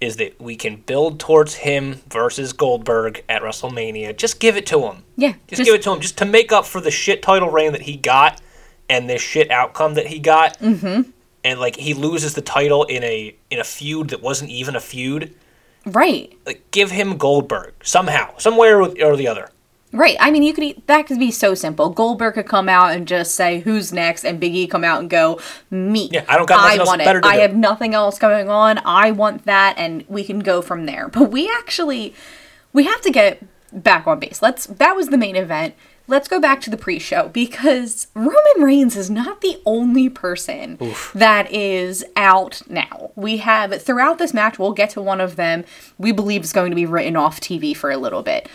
is 0.00 0.16
that 0.16 0.40
we 0.40 0.56
can 0.56 0.76
build 0.76 1.20
towards 1.20 1.54
him 1.54 2.00
versus 2.08 2.52
Goldberg 2.52 3.22
at 3.28 3.42
WrestleMania. 3.42 4.16
Just 4.16 4.40
give 4.40 4.56
it 4.56 4.66
to 4.66 4.80
him. 4.86 5.04
Yeah, 5.16 5.32
Just, 5.46 5.58
just- 5.60 5.64
give 5.64 5.74
it 5.74 5.82
to 5.82 5.92
him, 5.92 6.00
just 6.00 6.16
to 6.18 6.24
make 6.24 6.52
up 6.52 6.64
for 6.64 6.80
the 6.80 6.90
shit 6.90 7.22
title 7.22 7.50
reign 7.50 7.72
that 7.72 7.82
he 7.82 7.96
got 7.96 8.40
and 8.88 9.08
this 9.08 9.20
shit 9.22 9.50
outcome 9.50 9.94
that 9.94 10.06
he 10.06 10.18
got. 10.18 10.58
Mm-hmm. 10.58 11.10
And 11.44 11.60
like 11.60 11.76
he 11.76 11.94
loses 11.94 12.34
the 12.34 12.42
title 12.42 12.84
in 12.84 13.02
a 13.02 13.34
in 13.50 13.58
a 13.58 13.64
feud 13.64 14.10
that 14.10 14.20
wasn't 14.20 14.50
even 14.50 14.76
a 14.76 14.80
feud. 14.80 15.34
Right. 15.86 16.36
Like 16.44 16.70
give 16.70 16.90
him 16.90 17.16
Goldberg 17.16 17.72
somehow, 17.82 18.36
somewhere 18.36 18.80
or 18.82 19.16
the 19.16 19.26
other. 19.28 19.48
Right. 19.92 20.16
I 20.20 20.30
mean, 20.30 20.42
you 20.44 20.52
could 20.52 20.62
eat, 20.64 20.86
that 20.86 21.06
could 21.06 21.18
be 21.18 21.32
so 21.32 21.54
simple. 21.54 21.90
Goldberg 21.90 22.34
could 22.34 22.46
come 22.46 22.68
out 22.68 22.92
and 22.92 23.08
just 23.08 23.34
say 23.34 23.60
who's 23.60 23.92
next, 23.92 24.24
and 24.24 24.38
Big 24.38 24.54
E 24.54 24.66
come 24.68 24.84
out 24.84 25.00
and 25.00 25.10
go 25.10 25.40
me. 25.68 26.08
Yeah, 26.12 26.24
I 26.28 26.36
don't 26.36 26.48
got 26.48 26.58
nothing 26.62 26.78
I 26.78 26.80
else 26.80 26.86
want 26.86 27.02
it. 27.02 27.04
better 27.04 27.20
to 27.20 27.26
I 27.28 27.34
do." 27.36 27.40
have 27.42 27.54
nothing 27.56 27.94
else 27.94 28.18
going 28.18 28.48
on. 28.48 28.78
I 28.84 29.10
want 29.10 29.46
that, 29.46 29.74
and 29.78 30.04
we 30.08 30.22
can 30.24 30.40
go 30.40 30.62
from 30.62 30.86
there. 30.86 31.08
But 31.08 31.30
we 31.32 31.50
actually 31.58 32.14
we 32.72 32.84
have 32.84 33.00
to 33.02 33.10
get 33.10 33.42
back 33.72 34.06
on 34.06 34.20
base. 34.20 34.40
Let's. 34.42 34.66
That 34.66 34.94
was 34.94 35.08
the 35.08 35.18
main 35.18 35.34
event. 35.34 35.74
Let's 36.10 36.26
go 36.26 36.40
back 36.40 36.60
to 36.62 36.70
the 36.70 36.76
pre-show 36.76 37.28
because 37.28 38.08
Roman 38.16 38.34
Reigns 38.58 38.96
is 38.96 39.10
not 39.10 39.42
the 39.42 39.62
only 39.64 40.08
person 40.08 40.76
that 41.14 41.48
is 41.52 42.04
out 42.16 42.62
now. 42.68 43.12
We 43.14 43.36
have 43.36 43.80
throughout 43.80 44.18
this 44.18 44.34
match, 44.34 44.58
we'll 44.58 44.72
get 44.72 44.90
to 44.90 45.00
one 45.00 45.20
of 45.20 45.36
them. 45.36 45.64
We 45.98 46.10
believe 46.10 46.42
is 46.42 46.52
going 46.52 46.70
to 46.70 46.74
be 46.74 46.84
written 46.84 47.14
off 47.14 47.40
TV 47.40 47.76
for 47.76 47.92
a 47.92 47.96
little 47.96 48.24
bit. 48.24 48.48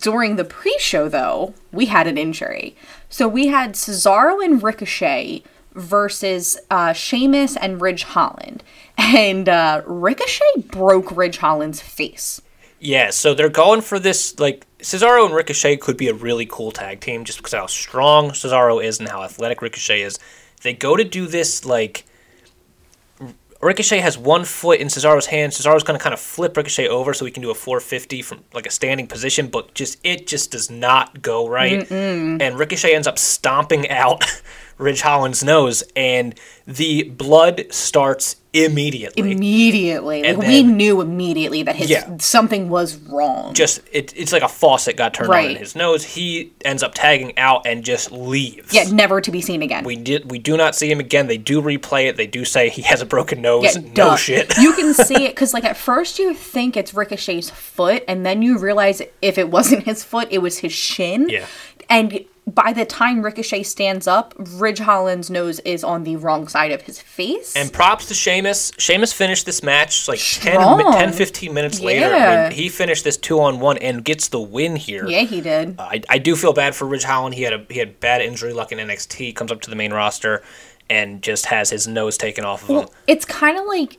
During 0.00 0.34
the 0.34 0.44
pre-show, 0.44 1.08
though, 1.08 1.54
we 1.70 1.86
had 1.86 2.08
an 2.08 2.18
injury. 2.18 2.74
So 3.08 3.28
we 3.28 3.46
had 3.46 3.74
Cesaro 3.74 4.44
and 4.44 4.60
Ricochet 4.60 5.44
versus 5.74 6.58
uh, 6.68 6.94
Sheamus 6.94 7.56
and 7.56 7.80
Ridge 7.80 8.02
Holland, 8.02 8.64
and 8.96 9.48
uh, 9.48 9.82
Ricochet 9.86 10.62
broke 10.66 11.16
Ridge 11.16 11.38
Holland's 11.38 11.80
face. 11.80 12.42
Yeah, 12.80 13.10
so 13.10 13.34
they're 13.34 13.48
going 13.48 13.82
for 13.82 14.00
this 14.00 14.36
like 14.40 14.66
Cesaro 14.80 15.24
and 15.26 15.34
Ricochet 15.34 15.78
could 15.78 15.96
be 15.96 16.08
a 16.08 16.14
really 16.14 16.46
cool 16.46 16.70
tag 16.70 17.00
team 17.00 17.24
just 17.24 17.38
because 17.38 17.54
of 17.54 17.60
how 17.60 17.66
strong 17.66 18.30
Cesaro 18.30 18.82
is 18.82 19.00
and 19.00 19.08
how 19.08 19.22
athletic 19.22 19.60
Ricochet 19.60 20.02
is. 20.02 20.18
They 20.62 20.72
go 20.72 20.96
to 20.96 21.04
do 21.04 21.26
this 21.26 21.64
like 21.64 22.04
Ricochet 23.60 23.98
has 23.98 24.16
one 24.16 24.44
foot 24.44 24.78
in 24.78 24.86
Cesaro's 24.86 25.26
hand. 25.26 25.52
Cesaro's 25.52 25.82
going 25.82 25.98
to 25.98 26.02
kind 26.02 26.14
of 26.14 26.20
flip 26.20 26.56
Ricochet 26.56 26.86
over 26.86 27.12
so 27.12 27.24
he 27.24 27.32
can 27.32 27.42
do 27.42 27.50
a 27.50 27.54
450 27.54 28.22
from 28.22 28.44
like 28.54 28.66
a 28.66 28.70
standing 28.70 29.08
position, 29.08 29.48
but 29.48 29.74
just 29.74 29.98
it 30.04 30.28
just 30.28 30.52
does 30.52 30.70
not 30.70 31.22
go 31.22 31.48
right. 31.48 31.90
And 32.40 32.56
Ricochet 32.56 32.94
ends 32.94 33.08
up 33.08 33.18
stomping 33.18 33.90
out 33.90 34.24
Ridge 34.78 35.00
Holland's 35.00 35.42
nose, 35.44 35.82
and 35.96 36.34
the 36.66 37.02
blood 37.04 37.66
starts 37.70 38.36
immediately. 38.52 39.30
Immediately, 39.30 40.22
like 40.22 40.30
And 40.30 40.38
we 40.38 40.62
knew 40.62 41.00
immediately 41.00 41.62
that 41.64 41.76
his 41.76 41.90
Yeah. 41.90 42.16
something 42.18 42.68
was 42.68 42.96
wrong. 42.96 43.54
just 43.54 43.80
it, 43.92 44.12
it's 44.16 44.32
like 44.32 44.42
a 44.42 44.48
faucet 44.48 44.96
got 44.96 45.14
turned 45.14 45.30
on 45.30 45.44
in 45.44 45.56
his 45.56 45.76
nose. 45.76 46.02
He 46.04 46.52
ends 46.64 46.82
up 46.82 46.94
tagging 46.94 47.36
out 47.38 47.66
and 47.66 47.84
just 47.84 48.10
leaves. 48.10 48.72
yeah, 48.72 48.84
never 48.90 49.20
to 49.20 49.30
be 49.30 49.40
seen 49.40 49.62
again. 49.62 49.84
We 49.84 49.96
did 49.96 50.30
we 50.30 50.38
do 50.38 50.56
not 50.56 50.74
see 50.74 50.90
him 50.90 50.98
again. 51.00 51.26
They 51.26 51.36
do 51.38 51.60
replay 51.60 52.08
it. 52.08 52.16
They 52.16 52.26
do 52.26 52.44
say 52.44 52.68
he 52.70 52.82
has 52.82 53.00
a 53.02 53.06
broken 53.06 53.42
nose. 53.42 53.64
Yeah, 53.76 53.80
no 53.82 53.92
duh. 53.94 54.16
shit. 54.16 54.56
you 54.60 54.72
can 54.72 54.94
see 54.94 55.24
it 55.26 55.30
because, 55.34 55.52
like, 55.52 55.64
at 55.64 55.76
first 55.76 56.18
you 56.18 56.34
think 56.34 56.76
it's 56.76 56.94
Ricochet's 56.94 57.50
foot, 57.50 58.02
and 58.08 58.24
then 58.24 58.40
you 58.42 58.58
realize 58.58 59.02
if 59.20 59.36
it 59.38 59.50
wasn't 59.50 59.84
his 59.84 60.02
foot, 60.02 60.28
it 60.30 60.38
was 60.38 60.58
his 60.58 60.72
shin. 60.72 61.28
Yeah. 61.28 61.44
And 61.90 62.24
by 62.54 62.72
the 62.72 62.84
time 62.84 63.22
Ricochet 63.22 63.62
stands 63.64 64.06
up, 64.06 64.34
Ridge 64.38 64.78
Holland's 64.78 65.30
nose 65.30 65.60
is 65.60 65.84
on 65.84 66.04
the 66.04 66.16
wrong 66.16 66.48
side 66.48 66.72
of 66.72 66.82
his 66.82 67.00
face. 67.00 67.54
and 67.56 67.72
props 67.72 68.06
to 68.06 68.14
Sheamus. 68.14 68.72
Sheamus 68.78 69.12
finished 69.12 69.46
this 69.46 69.62
match 69.62 70.08
like 70.08 70.20
10, 70.20 70.58
10 70.92 71.12
15 71.12 71.52
minutes 71.54 71.80
later. 71.80 72.06
I 72.06 72.08
Yeah. 72.18 72.42
mean, 72.48 72.52
he 72.52 72.68
finished 72.68 73.04
this 73.04 73.16
two 73.16 73.40
on 73.40 73.60
one 73.60 73.78
and 73.78 74.04
gets 74.04 74.28
the 74.28 74.40
win 74.40 74.76
here. 74.76 75.06
yeah, 75.08 75.22
he 75.22 75.40
did. 75.40 75.76
I, 75.78 76.02
I 76.08 76.18
do 76.18 76.34
feel 76.36 76.52
bad 76.52 76.74
for 76.74 76.86
Ridge 76.86 77.04
Holland. 77.04 77.34
He 77.34 77.42
had 77.42 77.52
a 77.52 77.64
he 77.68 77.78
had 77.78 78.00
bad 78.00 78.20
injury 78.22 78.52
luck 78.52 78.72
in 78.72 78.78
NXT. 78.78 79.34
Comes 79.34 79.52
up 79.52 79.60
to 79.62 79.70
the 79.70 79.76
main 79.76 79.92
roster 79.92 80.42
and 80.90 81.20
just 81.22 81.46
has 81.46 81.70
his 81.70 81.86
nose 81.86 82.16
taken 82.16 82.44
off 82.44 82.62
of 82.68 82.68
him. 82.84 82.88
It's 83.06 83.24
kind 83.24 83.58
of 83.58 83.66
like, 83.66 83.98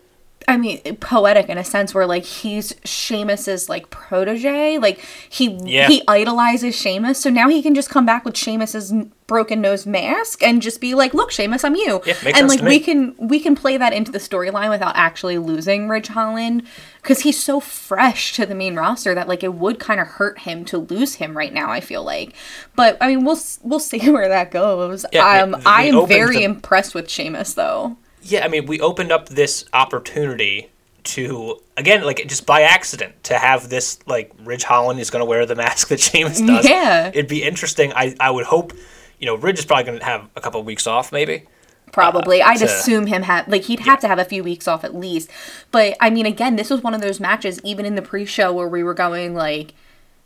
I 0.50 0.58
mean, 0.58 0.80
poetic 0.98 1.48
in 1.50 1.58
a 1.58 1.64
sense 1.64 1.94
where 1.94 2.06
like 2.06 2.24
he's 2.24 2.74
Sheamus's 2.84 3.70
like 3.70 3.90
protege. 3.90 4.78
Like 4.78 5.00
he 5.30 5.58
Yeah. 5.64 5.88
he 5.88 6.02
idolizes 6.08 6.76
Sheamus, 6.76 7.20
so 7.22 7.30
now 7.30 7.48
he 7.50 7.62
can 7.62 7.76
just 7.76 7.90
come 7.90 8.06
back 8.06 8.26
with 8.26 8.36
Sheamus's 8.36 8.94
broken 9.28 9.62
nose 9.62 9.86
mask 9.86 10.42
and 10.42 10.60
just 10.62 10.82
be 10.82 10.96
like, 10.96 11.14
"Look, 11.14 11.30
Sheamus, 11.32 11.64
I'm 11.64 11.76
you." 11.76 12.02
Yeah, 12.06 12.16
and 12.36 12.48
like 12.48 12.62
we 12.62 12.80
can 12.80 13.16
we 13.20 13.40
can 13.40 13.56
play 13.56 13.78
that 13.78 13.94
into 13.94 14.12
the 14.12 14.18
storyline 14.20 14.70
without 14.70 14.96
actually 14.96 15.38
losing 15.38 15.88
Ridge 15.88 16.08
Holland 16.08 16.64
because 17.02 17.20
he's 17.22 17.42
so 17.42 17.60
fresh 17.60 18.34
to 18.34 18.46
the 18.46 18.56
main 18.56 18.76
roster 18.76 19.14
that 19.16 19.28
like 19.28 19.44
it 19.44 19.54
would 19.54 19.80
kind 19.80 20.00
of 20.00 20.08
hurt 20.08 20.40
him 20.40 20.66
to 20.66 20.78
lose 20.80 21.16
him 21.16 21.38
right 21.38 21.54
now. 21.54 21.70
I 21.72 21.80
feel 21.80 22.04
like, 22.04 22.34
but 22.76 22.98
I 23.00 23.08
mean, 23.08 23.24
we'll 23.24 23.40
we'll 23.64 23.80
see 23.80 24.00
where 24.12 24.28
that 24.30 24.52
goes. 24.52 25.06
Yeah, 25.14 25.44
um, 25.44 25.56
I 25.66 25.84
am 25.86 26.08
very 26.08 26.38
the- 26.38 26.44
impressed 26.44 26.96
with 26.96 27.10
Sheamus 27.10 27.54
though. 27.54 27.98
Yeah, 28.22 28.44
I 28.46 28.48
mean, 28.48 28.66
we 28.66 28.80
opened 28.80 29.12
up 29.12 29.30
this 29.30 29.66
opportunity 29.74 30.70
to 31.06 31.60
again, 31.78 32.04
like 32.04 32.24
just 32.28 32.46
by 32.46 32.62
accident, 32.62 33.24
to 33.26 33.38
have 33.38 33.70
this 33.70 34.00
like 34.06 34.32
Ridge 34.44 34.64
Holland 34.64 35.00
is 35.00 35.10
going 35.10 35.22
to 35.22 35.26
wear 35.26 35.46
the 35.46 35.56
mask 35.56 35.88
that 35.90 36.00
Sheamus 36.00 36.42
does. 36.46 36.68
Yeah. 36.68 37.08
it'd 37.10 37.28
be 37.28 37.44
interesting. 37.44 37.94
I 37.94 38.16
I 38.20 38.32
would 38.32 38.46
hope, 38.46 38.74
you 39.20 39.26
know, 39.26 39.36
Ridge 39.36 39.60
is 39.60 39.66
probably 39.66 39.86
going 39.86 40.00
to 40.00 40.06
have 40.06 40.30
a 40.36 40.42
couple 40.42 40.60
of 40.60 40.66
weeks 40.66 40.86
off, 40.88 41.12
maybe. 41.12 41.44
Probably. 41.92 42.42
Uh, 42.42 42.50
I'd 42.50 42.58
to- 42.60 42.66
assume 42.66 43.08
him 43.08 43.24
have 43.24 43.48
like 43.48 43.64
he'd 43.64 43.80
have 43.82 44.00
to 44.02 44.08
have 44.08 44.20
a 44.20 44.26
few 44.26 44.44
weeks 44.44 44.68
off 44.68 44.84
at 44.84 44.94
least. 44.94 45.30
But 45.72 45.96
I 46.00 46.10
mean 46.10 46.26
again, 46.26 46.56
this 46.56 46.70
was 46.70 46.82
one 46.84 46.94
of 46.94 47.02
those 47.02 47.20
matches 47.20 47.60
even 47.64 47.86
in 47.86 47.96
the 47.96 48.02
pre-show 48.02 48.54
where 48.54 48.68
we 48.68 48.84
were 48.84 48.94
going 48.94 49.34
like 49.34 49.74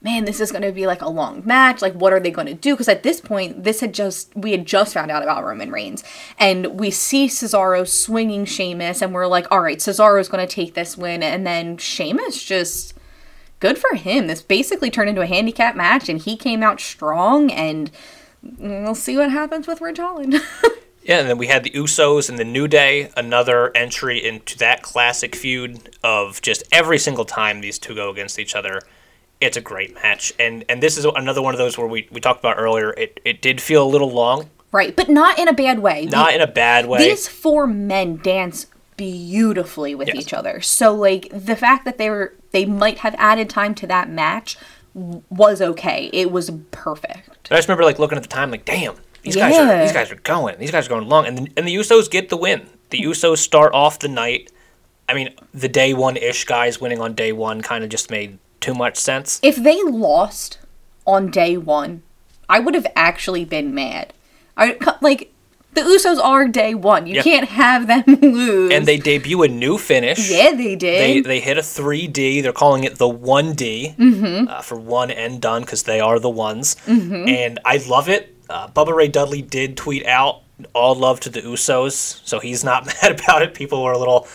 man, 0.03 0.25
this 0.25 0.39
is 0.39 0.51
going 0.51 0.63
to 0.63 0.71
be 0.71 0.85
like 0.85 1.01
a 1.01 1.09
long 1.09 1.41
match. 1.45 1.81
Like 1.81 1.93
what 1.93 2.13
are 2.13 2.19
they 2.19 2.29
going 2.29 2.47
to 2.47 2.53
do? 2.53 2.75
Cuz 2.75 2.87
at 2.87 3.03
this 3.03 3.21
point, 3.21 3.63
this 3.63 3.79
had 3.79 3.93
just 3.93 4.35
we 4.35 4.51
had 4.51 4.65
just 4.65 4.93
found 4.93 5.09
out 5.09 5.23
about 5.23 5.43
Roman 5.43 5.71
Reigns 5.71 6.03
and 6.37 6.79
we 6.79 6.91
see 6.91 7.27
Cesaro 7.27 7.87
swinging 7.87 8.45
Sheamus 8.45 9.01
and 9.01 9.13
we're 9.13 9.27
like, 9.27 9.47
"All 9.49 9.61
right, 9.61 9.79
Cesaro's 9.79 10.29
going 10.29 10.45
to 10.45 10.55
take 10.55 10.73
this 10.73 10.97
win." 10.97 11.23
And 11.23 11.47
then 11.47 11.77
Sheamus 11.77 12.43
just 12.43 12.93
good 13.59 13.77
for 13.77 13.95
him. 13.95 14.27
This 14.27 14.41
basically 14.41 14.91
turned 14.91 15.09
into 15.09 15.21
a 15.21 15.25
handicap 15.25 15.75
match 15.75 16.09
and 16.09 16.21
he 16.21 16.35
came 16.35 16.61
out 16.61 16.81
strong 16.81 17.49
and 17.49 17.89
we'll 18.59 18.93
see 18.93 19.17
what 19.17 19.31
happens 19.31 19.67
with 19.67 19.79
Ridge 19.79 19.99
Holland. 19.99 20.35
Yeah, 21.05 21.19
and 21.19 21.29
then 21.29 21.37
we 21.37 21.47
had 21.47 21.63
the 21.63 21.69
Usos 21.71 22.29
and 22.29 22.39
the 22.39 22.45
New 22.45 22.67
Day, 22.67 23.11
another 23.17 23.75
entry 23.75 24.23
into 24.23 24.57
that 24.59 24.83
classic 24.83 25.35
feud 25.35 25.97
of 26.01 26.41
just 26.41 26.63
every 26.71 26.97
single 26.97 27.25
time 27.25 27.59
these 27.59 27.77
two 27.77 27.93
go 27.93 28.09
against 28.09 28.39
each 28.39 28.55
other. 28.55 28.81
It's 29.47 29.57
a 29.57 29.61
great 29.61 29.93
match, 29.95 30.33
and 30.39 30.63
and 30.69 30.81
this 30.81 30.97
is 30.97 31.05
another 31.05 31.41
one 31.41 31.53
of 31.53 31.57
those 31.57 31.77
where 31.77 31.87
we, 31.87 32.07
we 32.11 32.19
talked 32.21 32.39
about 32.39 32.57
earlier. 32.57 32.91
It 32.91 33.19
it 33.25 33.41
did 33.41 33.59
feel 33.61 33.83
a 33.83 33.89
little 33.89 34.11
long, 34.11 34.49
right, 34.71 34.95
but 34.95 35.09
not 35.09 35.37
in 35.39 35.47
a 35.47 35.53
bad 35.53 35.79
way. 35.79 36.05
not 36.05 36.33
in 36.33 36.41
a 36.41 36.47
bad 36.47 36.87
way. 36.87 36.99
these 36.99 37.27
four 37.27 37.67
men 37.67 38.17
dance 38.17 38.67
beautifully 38.97 39.95
with 39.95 40.07
Yes. 40.09 40.17
each 40.17 40.33
other. 40.33 40.61
So 40.61 40.93
like 40.93 41.27
the 41.31 41.55
fact 41.55 41.85
that 41.85 41.97
they 41.97 42.09
were 42.09 42.33
they 42.51 42.65
might 42.65 42.99
have 42.99 43.15
added 43.17 43.49
time 43.49 43.75
to 43.75 43.87
that 43.87 44.09
match 44.09 44.57
was 44.93 45.61
okay. 45.61 46.09
It 46.13 46.31
was 46.31 46.51
perfect. 46.71 47.47
I 47.51 47.55
just 47.55 47.67
remember 47.67 47.83
like 47.83 47.99
looking 47.99 48.17
at 48.17 48.21
the 48.23 48.29
time, 48.29 48.51
like, 48.51 48.63
damn, 48.65 48.95
these 49.23 49.35
guys 49.35 49.57
are 49.57 49.81
these 49.81 49.91
guys 49.91 50.11
are 50.11 50.15
going, 50.17 50.57
these 50.59 50.71
guys 50.71 50.85
are 50.85 50.89
going 50.89 51.09
long, 51.09 51.25
and 51.25 51.37
the, 51.37 51.51
and 51.57 51.67
the 51.67 51.75
Usos 51.75 52.09
get 52.09 52.29
the 52.29 52.37
win. 52.37 52.67
The 52.91 53.01
Usos 53.01 53.39
start 53.39 53.73
off 53.73 53.99
the 53.99 54.07
night. 54.07 54.51
I 55.09 55.13
mean, 55.15 55.33
the 55.53 55.67
day 55.67 55.93
one 55.93 56.15
ish 56.15 56.45
guys 56.45 56.79
winning 56.79 57.01
on 57.01 57.13
day 57.13 57.31
one 57.33 57.61
kind 57.61 57.83
of 57.83 57.89
just 57.89 58.09
made 58.11 58.37
too 58.63 58.73
much 58.73 58.97
sense. 58.97 59.39
If 59.43 59.55
they 59.57 59.81
lost 59.83 60.57
on 61.05 61.29
day 61.29 61.57
1, 61.57 62.01
I 62.49 62.59
would 62.59 62.73
have 62.75 62.87
actually 62.95 63.45
been 63.45 63.73
mad. 63.75 64.13
I 64.57 64.77
like 65.01 65.31
the 65.73 65.81
Usos 65.81 66.19
are 66.23 66.47
day 66.47 66.73
1. 66.75 67.07
You 67.07 67.15
Yeah. 67.15 67.23
can't 67.23 67.49
have 67.49 67.87
them 67.87 68.03
lose. 68.21 68.71
And 68.73 68.85
they 68.85 68.97
debut 68.97 69.41
a 69.43 69.47
new 69.47 69.77
finish. 69.77 70.29
Yeah, 70.31 70.51
they 70.51 70.75
They, 70.75 70.75
did. 70.75 71.25
they 71.25 71.39
hit 71.39 71.57
a 71.57 71.61
3D. 71.61 72.41
They're 72.43 72.53
calling 72.53 72.83
it 72.83 72.97
the 72.99 73.07
1D 73.09 73.95
Mm-hmm. 73.97 74.47
uh, 74.47 74.61
for 74.61 74.75
one 74.79 75.09
and 75.11 75.41
done 75.41 75.61
because 75.63 75.83
they 75.83 75.99
are 75.99 76.19
the 76.19 76.29
ones. 76.29 76.75
And 76.87 77.59
I 77.65 77.77
love 77.77 78.07
it. 78.09 78.35
Uh, 78.49 78.67
Bubba 78.67 78.93
Ray 78.95 79.07
Dudley 79.07 79.41
did 79.41 79.75
tweet 79.77 80.05
out 80.05 80.41
all 80.75 80.93
love 80.95 81.19
to 81.21 81.29
the 81.31 81.41
Usos, 81.41 82.21
so 82.23 82.39
he's 82.39 82.63
not 82.63 82.85
mad 83.01 83.19
about 83.19 83.41
it. 83.41 83.55
People 83.55 83.83
were 83.83 83.93
a 83.93 83.97
little 83.97 84.27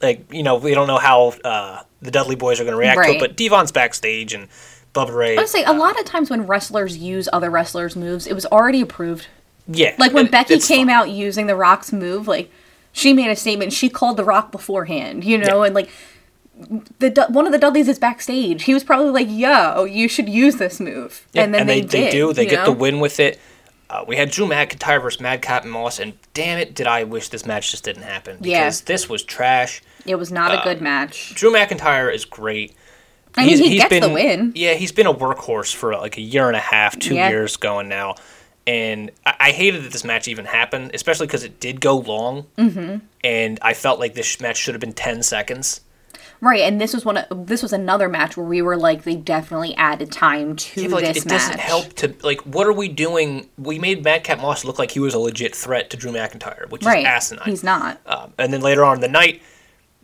like, 0.00 0.32
you 0.32 0.44
know, 0.44 0.54
we 0.56 0.74
don't 0.74 0.86
know 0.86 0.98
how 0.98 1.32
uh, 1.44 1.82
the 2.00 2.10
Dudley 2.10 2.36
boys 2.36 2.60
are 2.60 2.64
going 2.64 2.74
to 2.74 2.78
react 2.78 3.02
to 3.04 3.10
it, 3.14 3.20
but 3.20 3.36
D-Von's 3.36 3.72
backstage 3.72 4.32
and 4.34 4.48
Bubba 4.94 5.14
Ray. 5.14 5.36
I 5.36 5.40
would 5.40 5.48
say 5.48 5.64
a 5.64 5.70
uh, 5.70 5.74
lot 5.74 5.98
of 5.98 6.04
times 6.04 6.30
when 6.30 6.46
wrestlers 6.46 6.96
use 6.96 7.28
other 7.32 7.50
wrestlers' 7.50 7.96
moves, 7.96 8.26
it 8.26 8.34
was 8.34 8.46
already 8.46 8.80
approved. 8.80 9.26
yeah, 9.66 9.94
Like 9.98 10.12
when 10.12 10.26
it- 10.26 10.32
Becky 10.32 10.58
came 10.60 10.86
fine. 10.86 10.96
out 10.96 11.10
using 11.10 11.46
The 11.46 11.56
Rock's 11.56 11.92
move, 11.92 12.26
like 12.28 12.50
she 12.92 13.12
made 13.12 13.28
a 13.30 13.36
statement. 13.36 13.72
She 13.72 13.88
called 13.88 14.16
The 14.16 14.24
Rock 14.24 14.50
beforehand, 14.52 15.24
you 15.24 15.38
know, 15.38 15.60
Yeah. 15.62 15.66
and 15.66 15.74
like 15.74 15.90
the 16.98 17.26
one 17.28 17.46
of 17.46 17.52
the 17.52 17.58
Dudleys 17.58 17.88
is 17.88 17.98
backstage. 17.98 18.64
He 18.64 18.74
was 18.74 18.82
probably 18.82 19.10
like, 19.10 19.28
"Yo, 19.30 19.84
you 19.84 20.08
should 20.08 20.28
use 20.28 20.56
this 20.56 20.80
move," 20.80 21.24
Yeah, 21.32 21.44
and 21.44 21.54
then 21.54 21.66
they, 21.68 21.82
they, 21.82 21.86
did. 21.86 22.10
do. 22.10 22.32
They 22.32 22.46
get 22.46 22.64
the 22.64 22.72
win 22.72 22.98
with 22.98 23.20
it. 23.20 23.38
Uh, 23.90 24.04
we 24.06 24.16
had 24.16 24.30
Drew 24.30 24.46
McIntyre 24.46 25.00
versus 25.00 25.20
Madcap 25.20 25.64
Moss, 25.64 25.98
and 25.98 26.12
damn 26.34 26.58
it, 26.58 26.74
did 26.74 26.86
I 26.86 27.04
wish 27.04 27.30
this 27.30 27.46
match 27.46 27.70
just 27.70 27.84
didn't 27.84 28.02
happen 28.02 28.36
Yeah. 28.42 28.64
because 28.64 28.82
this 28.82 29.08
was 29.08 29.22
trash. 29.22 29.80
It 30.04 30.16
was 30.16 30.30
not 30.30 30.50
Uh, 30.52 30.60
a 30.60 30.64
good 30.64 30.82
match. 30.82 31.34
Drew 31.34 31.50
McIntyre 31.52 32.12
is 32.14 32.24
great. 32.26 32.74
I 33.36 33.46
mean, 33.46 33.56
he 33.58 33.78
gets 33.78 34.00
the 34.06 34.08
win. 34.12 34.52
Yeah, 34.54 34.74
he's 34.74 34.92
been 34.92 35.06
a 35.06 35.14
workhorse 35.14 35.72
for 35.74 35.96
like 35.96 36.18
a 36.18 36.20
year 36.20 36.48
and 36.48 36.56
a 36.56 36.60
half, 36.60 36.98
two 36.98 37.14
Yeah. 37.14 37.28
years 37.30 37.56
going 37.56 37.88
now. 37.88 38.16
And 38.66 39.10
I, 39.24 39.34
I 39.40 39.50
hated 39.52 39.84
that 39.84 39.92
this 39.92 40.04
match 40.04 40.28
even 40.28 40.44
happened, 40.44 40.90
especially 40.92 41.26
because 41.26 41.44
it 41.44 41.58
did 41.60 41.80
go 41.80 41.96
long. 41.98 42.46
Mm-hmm. 42.58 42.96
And 43.24 43.58
I 43.62 43.72
felt 43.74 44.00
like 44.00 44.14
this 44.14 44.38
match 44.40 44.56
should 44.58 44.74
have 44.74 44.80
been 44.80 44.92
10 44.92 45.22
seconds. 45.22 45.80
Right, 46.40 46.60
and 46.60 46.80
this 46.80 46.94
was 46.94 47.04
one. 47.04 47.16
Of, 47.16 47.46
this 47.48 47.62
was 47.62 47.72
another 47.72 48.08
match 48.08 48.36
where 48.36 48.46
we 48.46 48.62
were 48.62 48.76
like, 48.76 49.02
they 49.02 49.16
definitely 49.16 49.74
added 49.74 50.12
time 50.12 50.54
to 50.56 50.82
Yeah, 50.82 50.88
like, 50.88 51.04
this 51.06 51.16
it 51.24 51.26
match. 51.26 51.40
doesn't 51.40 51.58
help 51.60 51.92
to, 51.94 52.14
like, 52.22 52.40
what 52.42 52.66
are 52.66 52.72
we 52.72 52.88
doing? 52.88 53.48
We 53.58 53.78
made 53.80 54.04
Madcap 54.04 54.38
Moss 54.40 54.64
look 54.64 54.78
like 54.78 54.92
he 54.92 55.00
was 55.00 55.14
a 55.14 55.18
legit 55.18 55.54
threat 55.56 55.90
to 55.90 55.96
Drew 55.96 56.12
McIntyre, 56.12 56.70
which 56.70 56.84
Right, 56.84 57.00
is 57.00 57.06
asinine. 57.06 57.44
he's 57.48 57.64
not. 57.64 58.00
Um, 58.06 58.32
and 58.38 58.52
then 58.52 58.60
later 58.60 58.84
on 58.84 58.96
in 58.96 59.00
the 59.00 59.08
night, 59.08 59.42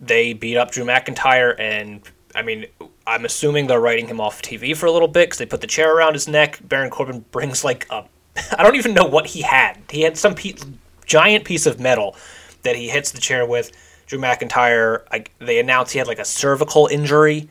they 0.00 0.32
beat 0.32 0.56
up 0.56 0.72
Drew 0.72 0.84
McIntyre, 0.84 1.54
and 1.58 2.00
I 2.34 2.42
mean, 2.42 2.66
I'm 3.06 3.24
assuming 3.24 3.68
they're 3.68 3.80
writing 3.80 4.08
him 4.08 4.20
off 4.20 4.42
TV 4.42 4.76
for 4.76 4.86
a 4.86 4.90
little 4.92 5.06
bit 5.08 5.26
because 5.28 5.38
they 5.38 5.46
put 5.46 5.60
the 5.60 5.66
chair 5.68 5.94
around 5.96 6.14
his 6.14 6.26
neck. 6.26 6.58
Baron 6.64 6.90
Corbin 6.90 7.24
brings 7.30 7.62
like 7.62 7.86
a, 7.90 8.04
I 8.58 8.64
don't 8.64 8.74
even 8.74 8.92
know 8.92 9.04
what 9.04 9.26
he 9.28 9.42
had. 9.42 9.78
He 9.88 10.02
had 10.02 10.16
some 10.18 10.34
pe- 10.34 10.54
giant 11.06 11.44
piece 11.44 11.64
of 11.66 11.78
metal 11.78 12.16
that 12.64 12.74
he 12.74 12.88
hits 12.88 13.12
the 13.12 13.20
chair 13.20 13.46
with. 13.46 13.70
Drew 14.06 14.18
McIntyre, 14.18 15.02
I, 15.10 15.24
they 15.38 15.58
announced 15.58 15.92
he 15.92 15.98
had 15.98 16.06
like 16.08 16.18
a 16.18 16.24
cervical 16.24 16.86
injury 16.86 17.48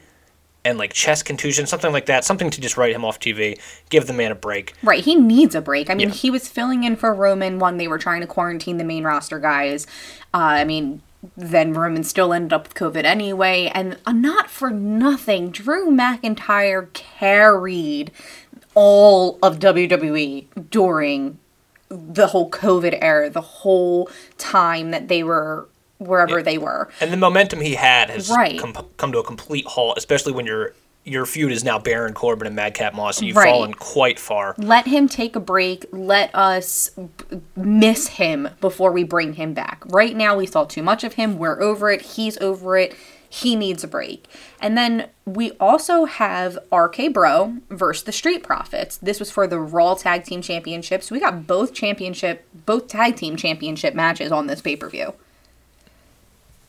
and 0.65 0.77
like 0.77 0.93
chest 0.93 1.25
contusion, 1.25 1.65
something 1.65 1.91
like 1.91 2.05
that, 2.05 2.23
something 2.23 2.49
to 2.49 2.61
just 2.61 2.77
write 2.77 2.95
him 2.95 3.03
off 3.03 3.19
TV, 3.19 3.59
give 3.89 4.07
the 4.07 4.13
man 4.13 4.31
a 4.31 4.35
break. 4.35 4.73
Right, 4.81 5.03
he 5.03 5.15
needs 5.15 5.55
a 5.55 5.61
break. 5.61 5.89
I 5.89 5.93
mean, 5.95 6.09
Yeah. 6.09 6.13
he 6.15 6.29
was 6.31 6.47
filling 6.47 6.83
in 6.85 6.95
for 6.95 7.13
Roman 7.13 7.59
when 7.59 7.77
they 7.77 7.87
were 7.87 7.97
trying 7.97 8.21
to 8.21 8.27
quarantine 8.27 8.77
the 8.77 8.83
main 8.85 9.03
roster 9.03 9.39
guys. 9.39 9.85
Uh, 10.33 10.37
I 10.37 10.63
mean, 10.63 11.01
then 11.35 11.73
Roman 11.73 12.03
still 12.03 12.31
ended 12.33 12.53
up 12.53 12.63
with 12.63 12.75
COVID 12.75 13.03
anyway, 13.03 13.71
and 13.73 13.97
uh, 14.05 14.11
not 14.13 14.49
for 14.49 14.69
nothing, 14.69 15.51
Drew 15.51 15.89
McIntyre 15.91 16.91
carried 16.93 18.11
all 18.75 19.37
of 19.43 19.59
WWE 19.59 20.45
during 20.69 21.39
the 21.89 22.27
whole 22.27 22.49
COVID 22.49 22.97
era, 23.01 23.29
the 23.29 23.41
whole 23.41 24.09
time 24.37 24.91
that 24.91 25.07
they 25.09 25.23
were 25.23 25.67
wherever 26.07 26.41
they 26.43 26.57
were. 26.57 26.89
And 27.01 27.11
the 27.11 27.17
momentum 27.17 27.61
he 27.61 27.75
had 27.75 28.09
has 28.09 28.29
Right. 28.29 28.59
com- 28.59 28.75
come 28.97 29.11
to 29.11 29.19
a 29.19 29.23
complete 29.23 29.65
halt, 29.65 29.97
especially 29.97 30.33
when 30.33 30.45
your 30.45 30.73
your 31.05 31.25
feud 31.25 31.51
is 31.51 31.65
now 31.65 31.77
Baron 31.77 32.13
Corbin 32.13 32.47
and 32.47 32.55
Madcap 32.55 32.93
Moss. 32.93 33.17
And 33.17 33.27
you've 33.27 33.35
Right. 33.35 33.49
fallen 33.49 33.73
quite 33.73 34.17
far. 34.17 34.55
let 34.57 34.87
him 34.87 35.09
take 35.09 35.35
a 35.35 35.39
break. 35.41 35.85
Let 35.91 36.33
us 36.33 36.91
b- 36.95 37.41
miss 37.57 38.07
him 38.07 38.47
before 38.61 38.89
we 38.93 39.03
bring 39.03 39.33
him 39.33 39.53
back. 39.53 39.83
Right 39.87 40.15
now, 40.15 40.37
we 40.37 40.45
saw 40.45 40.63
too 40.63 40.81
much 40.81 41.03
of 41.03 41.15
him. 41.15 41.37
We're 41.37 41.61
over 41.61 41.91
it. 41.91 42.01
He's 42.03 42.37
over 42.39 42.77
it. 42.77 42.95
He 43.27 43.57
needs 43.57 43.83
a 43.83 43.87
break. 43.89 44.27
And 44.61 44.77
then 44.77 45.07
we 45.25 45.51
also 45.59 46.05
have 46.05 46.57
RK 46.71 47.09
Bro 47.09 47.55
versus 47.69 48.03
the 48.05 48.11
Street 48.13 48.41
Profits. 48.41 48.95
This 48.95 49.19
was 49.19 49.29
for 49.29 49.45
the 49.45 49.59
Raw 49.59 49.95
Tag 49.95 50.23
Team 50.23 50.41
Championships. 50.41 51.11
We 51.11 51.19
got 51.19 51.45
both 51.47 51.73
championship, 51.73 52.45
both 52.65 52.87
tag 52.87 53.17
team 53.17 53.35
championship 53.35 53.93
matches 53.93 54.31
on 54.31 54.47
this 54.47 54.61
pay 54.61 54.77
per 54.77 54.87
view. 54.87 55.15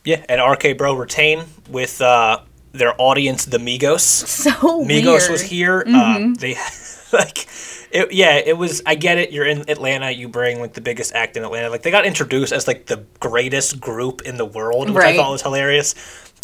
Yeah, 0.05 0.25
and 0.29 0.41
RK 0.41 0.77
Bro 0.77 0.97
retain 0.97 1.45
with 1.71 2.01
uh, 2.01 2.41
their 2.73 2.95
audience, 3.01 3.47
the 3.47 3.59
Migos. 3.59 4.01
So 4.01 4.51
Migos 4.85 4.87
weird. 4.87 5.23
Mm-hmm. 5.23 5.33
was 5.33 5.43
here. 5.43 5.85
Uh, 5.87 6.35
they 6.39 6.57
like, 7.13 7.47
it, 7.91 8.13
yeah, 8.13 8.37
it 8.37 8.59
was. 8.59 8.83
I 8.85 8.97
get 8.97 9.19
it. 9.19 9.33
You're 9.33 9.47
in 9.47 9.69
Atlanta. 9.71 10.11
You 10.11 10.29
bring 10.29 10.61
like 10.61 10.75
the 10.75 10.81
biggest 10.81 11.15
act 11.15 11.37
in 11.37 11.45
Atlanta. 11.45 11.71
Like 11.71 11.83
they 11.83 11.91
got 11.91 12.05
introduced 12.05 12.53
as 12.53 12.67
like 12.67 12.87
the 12.87 13.05
greatest 13.21 13.81
group 13.81 14.23
in 14.23 14.37
the 14.37 14.45
world, 14.45 14.91
which 14.91 15.05
I 15.05 15.17
thought 15.17 15.31
was 15.31 15.43
hilarious. 15.43 15.95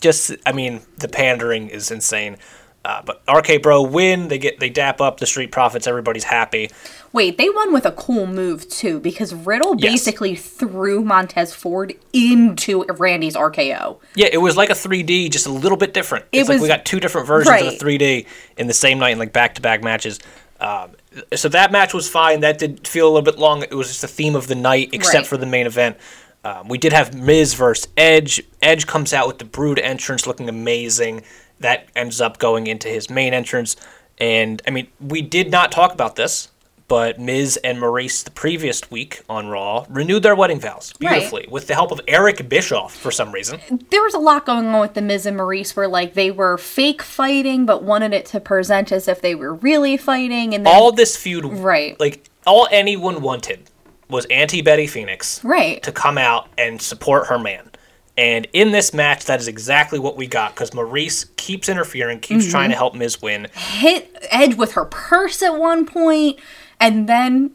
Just, 0.01 0.35
I 0.47 0.53
mean, 0.53 0.81
the 0.97 1.09
pandering 1.09 1.69
is 1.69 1.91
insane. 1.91 2.39
Uh, 2.83 3.03
but 3.05 3.23
RK 3.31 3.63
Bro 3.63 3.83
win. 3.83 4.29
They 4.29 4.39
get 4.39 4.59
they 4.59 4.71
dap 4.71 5.03
up 5.03 5.19
the 5.21 5.27
Street 5.27 5.53
Profits. 5.53 5.87
Everybody's 5.87 6.25
happy. 6.25 6.71
Wait, 7.13 7.37
they 7.37 7.51
won 7.51 7.73
with 7.75 7.85
a 7.85 7.93
cool 7.93 8.27
move 8.27 8.67
too 8.71 9.01
because 9.01 9.35
Riddle 9.35 9.75
Yes. 9.79 9.93
basically 9.93 10.35
threw 10.35 11.05
Montez 11.05 11.53
Ford 11.55 11.93
into 12.15 12.85
Randy's 12.85 13.37
RKO. 13.37 13.99
Yeah, 14.15 14.29
it 14.33 14.39
was 14.39 14.57
like 14.57 14.71
a 14.71 14.75
3D, 14.75 15.29
just 15.29 15.47
a 15.47 15.51
little 15.53 15.77
bit 15.77 15.93
different. 15.93 16.25
It 16.33 16.41
It's 16.41 16.49
like 16.49 16.57
was- 16.57 16.63
we 16.63 16.69
got 16.69 16.87
two 16.87 17.01
different 17.01 17.27
versions 17.27 17.49
of 17.61 17.67
right. 17.67 17.79
the 17.79 17.85
3D 17.85 18.27
in 18.57 18.67
the 18.67 18.73
same 18.75 18.99
night 18.99 19.11
in 19.11 19.19
like 19.19 19.33
back 19.35 19.57
to 19.57 19.61
back 19.61 19.83
matches. 19.83 20.19
Um, 20.61 20.91
so 21.35 21.49
that 21.51 21.73
match 21.73 21.93
was 21.93 22.09
fine. 22.09 22.41
That 22.41 22.59
did 22.59 22.87
feel 22.89 23.07
a 23.07 23.11
little 23.11 23.23
bit 23.31 23.39
long. 23.39 23.63
It 23.63 23.75
was 23.75 23.89
just 23.89 24.01
the 24.03 24.09
theme 24.09 24.35
of 24.37 24.47
the 24.47 24.55
night, 24.55 24.91
except 24.93 25.15
Right. 25.15 25.27
for 25.27 25.37
the 25.37 25.47
main 25.47 25.67
event. 25.67 25.97
Um, 26.45 26.69
we 26.69 26.79
did 26.79 26.93
have 26.95 27.13
Miz 27.15 27.53
versus 27.53 27.89
Edge. 27.99 28.43
Edge 28.63 28.87
comes 28.87 29.13
out 29.13 29.27
with 29.27 29.39
the 29.39 29.45
Brood 29.45 29.79
entrance, 29.79 30.27
looking 30.27 30.49
amazing. 30.49 31.23
That 31.61 31.89
ends 31.95 32.21
up 32.21 32.39
going 32.39 32.67
into 32.67 32.89
his 32.89 33.09
main 33.11 33.35
entrance. 33.35 33.77
And 34.19 34.61
I 34.67 34.71
mean, 34.71 34.89
we 35.01 35.23
did 35.23 35.51
not 35.51 35.71
talk 35.73 35.93
about 35.93 36.17
this, 36.17 36.49
but 36.89 37.19
Miz 37.21 37.57
and 37.63 37.79
Maryse 37.79 38.25
the 38.25 38.31
previous 38.33 38.91
week 38.91 39.23
on 39.29 39.47
Raw 39.49 39.87
renewed 39.89 40.23
their 40.25 40.35
wedding 40.35 40.59
vows 40.59 40.93
Right. 41.01 41.11
beautifully 41.13 41.47
with 41.49 41.69
the 41.69 41.75
help 41.75 41.93
of 41.93 42.01
Eric 42.09 42.49
Bischoff 42.49 42.95
for 42.97 43.11
some 43.13 43.31
reason. 43.31 43.61
there 43.91 44.03
was 44.03 44.13
a 44.15 44.19
lot 44.19 44.45
going 44.45 44.67
on 44.67 44.81
with 44.81 44.95
the 44.95 45.01
Miz 45.03 45.25
and 45.25 45.39
Maryse 45.39 45.77
where 45.77 45.87
like 45.87 46.15
they 46.15 46.31
were 46.33 46.59
fake 46.59 47.01
fighting 47.01 47.65
but 47.65 47.85
wanted 47.85 48.13
it 48.13 48.27
to 48.27 48.41
present 48.41 48.91
as 48.91 49.07
if 49.07 49.23
they 49.23 49.37
were 49.37 49.55
really 49.55 49.97
fighting 49.97 50.53
and 50.53 50.67
then 50.67 50.75
all 50.75 50.91
this 50.91 51.17
feud 51.17 51.45
Right. 51.45 51.99
like 52.01 52.29
all 52.45 52.67
anyone 52.73 53.23
wanted 53.23 53.71
was 54.09 54.25
anti 54.27 54.61
betty 54.61 54.89
phoenix 54.89 55.43
right 55.45 55.81
to 55.85 55.93
come 55.93 56.19
out 56.19 56.49
and 56.59 56.83
support 56.83 57.29
her 57.29 57.39
man 57.39 57.70
and 58.17 58.47
in 58.53 58.73
this 58.73 58.93
match 58.93 59.25
that 59.27 59.41
is 59.41 59.49
exactly 59.49 59.99
what 59.99 60.17
we 60.17 60.27
got 60.27 60.55
because 60.55 60.71
maryse 60.71 61.35
keeps 61.37 61.69
interfering 61.69 62.21
keeps 62.21 62.45
Mm-hmm. 62.45 62.51
trying 62.51 62.71
to 62.71 62.77
help 62.77 62.95
miz 62.95 63.21
win. 63.23 63.49
Hit 63.55 64.15
Edge 64.31 64.55
with 64.57 64.73
her 64.73 64.85
purse 64.85 65.43
at 65.43 65.57
one 65.59 65.87
point 65.87 66.39
and 66.79 67.09
then 67.09 67.53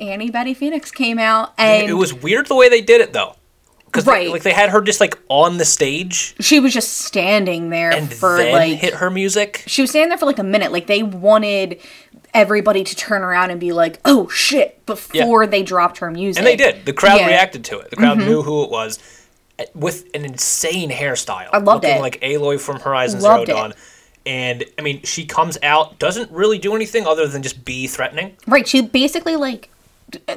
Annie 0.00 0.30
Betty 0.30 0.54
Phoenix 0.54 0.90
came 0.90 1.18
out 1.18 1.52
and 1.58 1.88
it 1.88 1.94
was 1.94 2.12
weird 2.14 2.46
the 2.46 2.54
way 2.56 2.68
they 2.68 2.80
did 2.80 3.00
it 3.00 3.12
though 3.12 3.36
because 3.86 4.06
Right. 4.06 4.30
like 4.30 4.42
they 4.42 4.52
had 4.52 4.70
her 4.70 4.80
just 4.82 5.00
like 5.00 5.18
on 5.28 5.56
the 5.58 5.64
stage. 5.64 6.34
She 6.40 6.60
was 6.60 6.74
just 6.74 6.92
standing 6.98 7.70
there 7.70 7.90
and 7.90 8.12
for 8.12 8.36
like 8.50 8.78
hit 8.78 8.94
her 8.94 9.08
music. 9.10 9.62
she 9.66 9.80
was 9.82 9.90
standing 9.90 10.08
there 10.10 10.18
for 10.18 10.26
like 10.26 10.38
a 10.38 10.44
minute. 10.44 10.72
Like 10.72 10.86
they 10.86 11.02
wanted 11.02 11.80
everybody 12.34 12.84
to 12.84 12.94
turn 12.94 13.22
around 13.22 13.50
and 13.50 13.58
be 13.58 13.72
like 13.72 13.98
oh 14.04 14.28
shit 14.28 14.84
before 14.84 15.46
they 15.46 15.62
dropped 15.62 15.98
her 15.98 16.10
music. 16.10 16.38
And 16.38 16.46
they 16.46 16.56
did. 16.56 16.84
The 16.84 16.92
crowd 16.92 17.14
Yeah. 17.16 17.20
Mm-hmm. 17.20 17.28
reacted 17.28 17.64
to 17.66 17.78
it. 17.78 17.90
The 17.90 17.96
crowd 17.96 18.18
knew 18.18 18.42
who 18.42 18.62
it 18.64 18.70
was 18.70 18.98
with 19.74 20.04
an 20.14 20.24
insane 20.24 20.90
hairstyle 20.90 21.48
I 21.52 21.58
loved 21.58 21.84
looking 21.84 21.98
it. 21.98 22.00
like 22.00 22.20
aloy 22.20 22.60
from 22.60 22.80
horizon 22.80 23.20
Loved 23.20 23.46
zero 23.46 23.58
it. 23.58 23.60
dawn 23.60 23.74
and 24.26 24.64
i 24.78 24.82
mean 24.82 25.02
she 25.02 25.24
comes 25.24 25.56
out 25.62 25.98
doesn't 25.98 26.30
really 26.30 26.58
do 26.58 26.74
anything 26.76 27.06
other 27.06 27.26
than 27.26 27.42
just 27.42 27.64
be 27.64 27.86
threatening 27.86 28.36
Right, 28.46 28.66
she 28.68 28.82
basically 28.82 29.36
like 29.36 29.68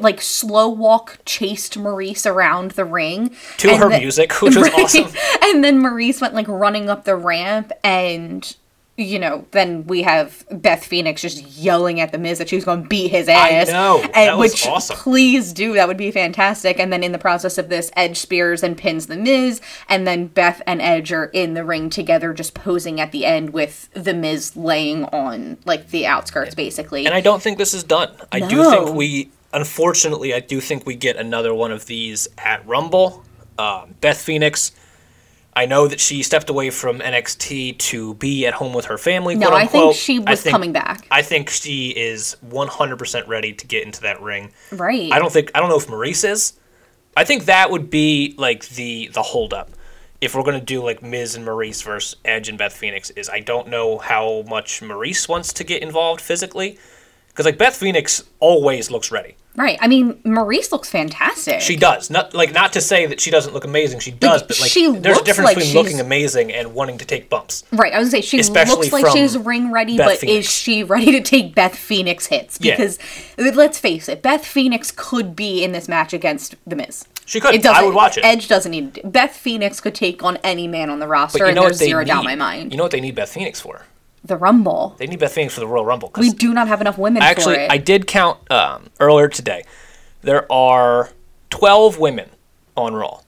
like 0.02 0.22
slow 0.22 0.68
walk 0.68 1.20
chased 1.26 1.78
Maryse 1.78 2.30
around 2.30 2.72
the 2.72 2.84
ring 2.84 3.34
To 3.60 3.78
her 3.78 3.90
then- 3.90 4.02
music, 4.02 4.34
which 4.42 4.56
was 4.58 4.68
awesome. 4.74 5.08
And 5.44 5.64
then 5.64 5.82
Maryse 5.82 6.20
went 6.20 6.34
like 6.34 6.48
running 6.50 6.90
up 6.90 7.06
the 7.06 7.16
ramp, 7.16 7.72
and 7.82 8.54
you 8.98 9.20
know, 9.20 9.46
then 9.52 9.88
we 9.88 10.04
have 10.04 10.46
Beth 10.52 10.84
Phoenix 10.86 11.22
just 11.22 11.46
yelling 11.48 12.00
at 12.00 12.12
the 12.12 12.18
Miz 12.18 12.38
that 12.40 12.50
she's 12.50 12.66
going 12.66 12.84
to 12.84 12.90
beat 12.90 13.10
his 13.10 13.30
ass. 13.30 13.70
I 13.70 13.72
know, 13.72 14.02
and 14.02 14.14
that 14.14 14.38
was 14.38 14.52
which 14.52 14.68
awesome. 14.68 14.98
please 14.98 15.54
do. 15.54 15.74
That 15.74 15.88
would 15.88 15.98
be 15.98 16.12
fantastic. 16.12 16.80
And 16.80 16.92
then 16.92 17.04
in 17.04 17.12
the 17.12 17.18
process 17.18 17.58
of 17.58 17.70
this, 17.70 17.90
Edge 17.96 18.18
spears 18.18 18.64
and 18.64 18.78
pins 18.78 19.08
the 19.08 19.16
Miz, 19.18 19.62
and 19.88 20.06
then 20.06 20.28
Beth 20.28 20.62
and 20.68 20.82
Edge 20.82 21.12
are 21.14 21.26
in 21.26 21.54
the 21.54 21.64
ring 21.64 21.90
together, 21.90 22.34
just 22.34 22.54
posing 22.54 23.00
at 23.00 23.12
the 23.12 23.26
end 23.26 23.52
with 23.52 23.90
the 23.94 24.14
Miz 24.14 24.56
laying 24.56 25.06
on 25.06 25.58
like 25.66 25.90
the 25.90 26.06
outskirts, 26.06 26.54
basically. 26.54 27.06
And 27.06 27.16
I 27.16 27.22
don't 27.22 27.42
think 27.42 27.58
this 27.58 27.74
is 27.74 27.84
done. 27.84 28.14
I 28.32 28.42
do 28.42 28.70
think 28.70 28.94
we, 28.94 29.32
unfortunately, 29.54 30.34
I 30.34 30.42
do 30.42 30.60
think 30.60 30.86
we 30.86 30.96
get 30.96 31.16
another 31.16 31.54
one 31.54 31.72
of 31.72 31.86
these 31.86 32.28
at 32.38 32.66
Rumble. 32.68 33.24
Um, 33.58 33.96
Beth 34.02 34.20
Phoenix, 34.20 34.72
I 35.54 35.66
know 35.66 35.88
that 35.88 36.00
she 36.00 36.24
stepped 36.24 36.50
away 36.50 36.70
from 36.70 37.00
NXT 37.00 37.78
to 37.78 38.14
be 38.16 38.46
at 38.46 38.54
home 38.54 38.74
with 38.74 38.86
her 38.86 38.98
family. 38.98 39.36
No, 39.36 39.50
I 39.52 39.66
think 39.66 39.96
she 39.96 40.18
was 40.20 40.42
think- 40.42 40.52
coming 40.52 40.72
back. 40.72 41.06
I 41.12 41.22
think 41.22 41.50
she 41.50 41.90
is 41.90 42.38
100% 42.48 43.28
ready 43.28 43.52
to 43.54 43.68
get 43.68 43.84
into 43.86 44.02
that 44.02 44.22
ring. 44.22 44.52
Right. 44.72 45.12
I 45.12 45.20
don't 45.20 45.32
think 45.32 45.52
I 45.54 45.60
don't 45.60 45.70
know 45.70 45.78
if 45.78 45.88
Maryse 45.88 46.30
is. 46.30 46.54
I 47.18 47.26
think 47.26 47.46
that 47.46 47.70
would 47.70 47.90
be 47.90 48.34
like 48.38 48.68
the 48.70 49.08
the 49.10 49.22
holdup. 49.22 49.72
if 50.22 50.36
we're 50.36 50.44
gonna 50.44 50.62
do 50.62 50.84
like 50.84 51.02
Miz 51.02 51.36
and 51.36 51.46
Maryse 51.46 51.84
versus 51.84 52.16
Edge 52.24 52.48
and 52.48 52.58
Beth 52.58 52.74
Phoenix, 52.74 53.10
is 53.12 53.28
I 53.28 53.40
don't 53.40 53.68
know 53.68 53.98
how 53.98 54.44
much 54.48 54.80
Maryse 54.82 55.28
wants 55.28 55.52
to 55.54 55.64
get 55.64 55.82
involved 55.82 56.22
physically, 56.22 56.78
because 57.30 57.46
like 57.46 57.58
Beth 57.58 57.76
Phoenix 57.76 58.24
always 58.40 58.92
looks 58.92 59.12
ready. 59.12 59.36
Right. 59.56 59.78
I 59.82 59.88
mean, 59.88 60.14
Maryse 60.24 60.72
looks 60.72 60.90
fantastic. 60.90 61.60
She 61.60 61.76
does. 61.76 62.10
Not 62.10 62.34
like 62.34 62.54
not 62.54 62.72
to 62.74 62.82
say 62.82 63.06
that 63.08 63.20
she 63.20 63.32
doesn't 63.32 63.54
look 63.54 63.66
amazing. 63.66 64.00
She 64.00 64.12
does, 64.12 64.42
but 64.44 64.60
like 64.62 64.72
she 64.72 64.90
there's 64.96 65.18
a 65.18 65.24
difference 65.24 65.46
like 65.50 65.58
between 65.58 65.74
looking 65.76 66.00
amazing 66.00 66.54
and 66.54 66.74
wanting 66.74 66.98
to 67.00 67.06
take 67.06 67.30
bumps. 67.30 67.64
Right, 67.74 67.94
I 67.94 68.00
was 68.00 68.10
gonna 68.12 68.22
say 68.24 68.28
she 68.28 68.40
Especially 68.40 68.90
looks 68.90 68.94
like 68.94 69.12
she's 69.12 69.38
ring 69.38 69.72
ready, 69.72 69.98
Beth 69.98 70.08
but 70.08 70.18
Phoenix. 70.20 70.48
is 70.48 70.52
she 70.54 70.84
ready 70.84 71.12
to 71.12 71.22
take 71.22 71.54
Beth 71.54 71.76
Phoenix 71.76 72.28
hits? 72.28 72.60
Yeah. 72.62 72.76
Because 72.78 72.98
let's 73.38 73.78
face 73.78 74.08
it, 74.08 74.22
Beth 74.22 74.46
Phoenix 74.46 74.92
could 74.96 75.36
be 75.36 75.64
in 75.64 75.74
this 75.74 75.90
match 75.90 76.14
against 76.14 76.56
The 76.66 76.78
Miz. 76.78 77.06
She 77.26 77.40
could. 77.40 77.54
It 77.54 77.62
doesn't, 77.62 77.82
I 77.84 77.86
would 77.86 77.94
watch 77.96 78.18
it. 78.18 78.24
Edge 78.26 78.48
doesn't 78.48 78.72
need 78.72 78.94
to. 78.96 79.08
Beth 79.08 79.32
Phoenix 79.36 79.80
could 79.82 79.96
take 79.96 80.24
on 80.24 80.38
any 80.46 80.68
man 80.68 80.90
on 80.90 81.00
the 81.00 81.08
roster, 81.08 81.40
But 81.40 81.44
you 81.46 81.50
and 81.50 81.56
know 81.56 81.62
there's 81.64 81.74
what 81.74 81.80
they 81.80 81.86
zero 81.88 82.00
need? 82.04 82.08
doubt 82.08 82.20
in 82.20 82.26
my 82.26 82.36
mind. 82.36 82.72
You 82.72 82.78
know 82.78 82.84
what 82.84 82.92
they 82.92 83.02
need 83.02 83.16
Beth 83.16 83.32
Phoenix 83.34 83.60
for? 83.60 83.86
The 84.24 84.38
Rumble. 84.38 84.96
They 84.98 85.08
need 85.08 85.20
Beth 85.20 85.34
Phoenix 85.34 85.56
for 85.56 85.60
the 85.62 85.68
Royal 85.68 85.86
Rumble. 85.86 86.12
We 86.18 86.32
do 86.32 86.54
not 86.54 86.68
have 86.68 86.80
enough 86.80 86.98
women 86.98 87.22
Actually, 87.22 87.56
for 87.56 87.62
it. 87.62 87.72
I 87.72 87.78
did 87.78 88.06
count 88.06 88.40
um, 88.52 88.90
earlier 89.00 89.28
today. 89.28 89.64
There 90.22 90.52
are 90.52 91.10
12 91.50 91.98
women 91.98 92.30
on 92.78 92.94
Raw. 92.94 93.22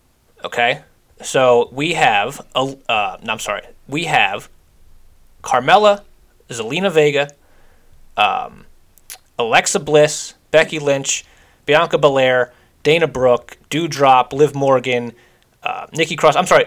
Okay? 0.43 0.81
So 1.21 1.69
we 1.71 1.93
have, 1.93 2.45
uh, 2.55 2.73
uh, 2.89 3.17
no, 3.23 3.33
I'm 3.33 3.39
sorry, 3.39 3.63
we 3.87 4.05
have 4.05 4.49
Carmella, 5.41 6.01
Zelina 6.49 6.91
Vega, 6.91 7.29
um, 8.17 8.65
Alexa 9.39 9.79
Bliss, 9.79 10.33
Becky 10.51 10.79
Lynch, 10.79 11.25
Bianca 11.65 11.97
Belair, 11.97 12.51
Dana 12.83 13.07
Brooke, 13.07 13.57
Doudrop, 13.69 14.33
Liv 14.33 14.53
Morgan, 14.53 15.13
uh, 15.63 15.87
Nikki 15.93 16.15
Cross. 16.15 16.35
I'm 16.35 16.45
sorry, 16.45 16.65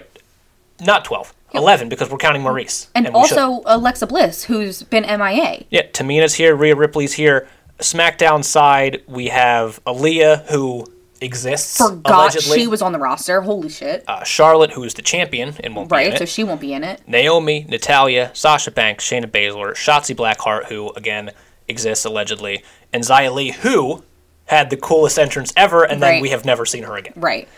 not 0.81 1.05
12, 1.05 1.35
11 1.55 1.89
because 1.89 2.11
we're 2.11 2.19
counting 2.19 2.43
Maryse. 2.43 2.89
and 2.95 3.07
should. 3.07 3.15
also 3.15 3.63
Alexa 3.67 4.07
Bliss, 4.07 4.45
who's 4.45 4.83
been 4.83 5.05
MIA. 5.05 5.65
Yeah, 5.71 5.83
Tamina's 5.93 6.35
here, 6.35 6.55
Rhea 6.55 6.77
Ripley's 6.77 7.15
here. 7.15 7.49
SmackDown 7.79 8.43
side, 8.45 9.03
we 9.07 9.29
have 9.29 9.83
Aliyah, 9.85 10.47
who 10.47 10.87
exists 11.21 11.79
Forgot 11.79 12.13
allegedly. 12.35 12.59
she 12.59 12.67
was 12.67 12.83
on 12.83 12.93
the 12.93 12.99
roster. 12.99 13.41
Holy 13.41 13.69
shit! 13.69 14.05
uh, 14.09 14.23
Charlotte, 14.25 14.71
who 14.73 14.83
is 14.85 14.95
the 14.95 15.03
champion 15.03 15.55
and 15.61 15.75
won't 15.77 15.89
be 15.89 15.97
in 15.97 15.99
right, 15.99 16.13
it. 16.15 16.19
so 16.19 16.25
she 16.25 16.45
won't 16.45 16.61
be 16.61 16.73
in 16.73 16.85
it. 16.85 17.03
Naomi, 17.07 17.65
Natalya, 17.69 18.31
Sasha 18.35 18.71
Banks, 18.71 19.09
Shayna 19.09 19.27
Baszler, 19.27 19.73
Shotzi 19.73 20.15
Blackheart, 20.15 20.67
who 20.67 20.91
again 20.93 21.31
exists 21.69 22.05
allegedly, 22.05 22.63
and 22.93 23.03
Xia 23.03 23.33
Li, 23.35 23.51
who 23.53 24.03
had 24.47 24.71
the 24.71 24.77
coolest 24.77 25.19
entrance 25.19 25.53
ever, 25.57 25.85
and 25.85 26.03
then 26.03 26.23
we 26.23 26.31
have 26.31 26.45
never 26.45 26.65
seen 26.65 26.85
her 26.85 26.97
again. 26.97 27.15
Right. 27.17 27.49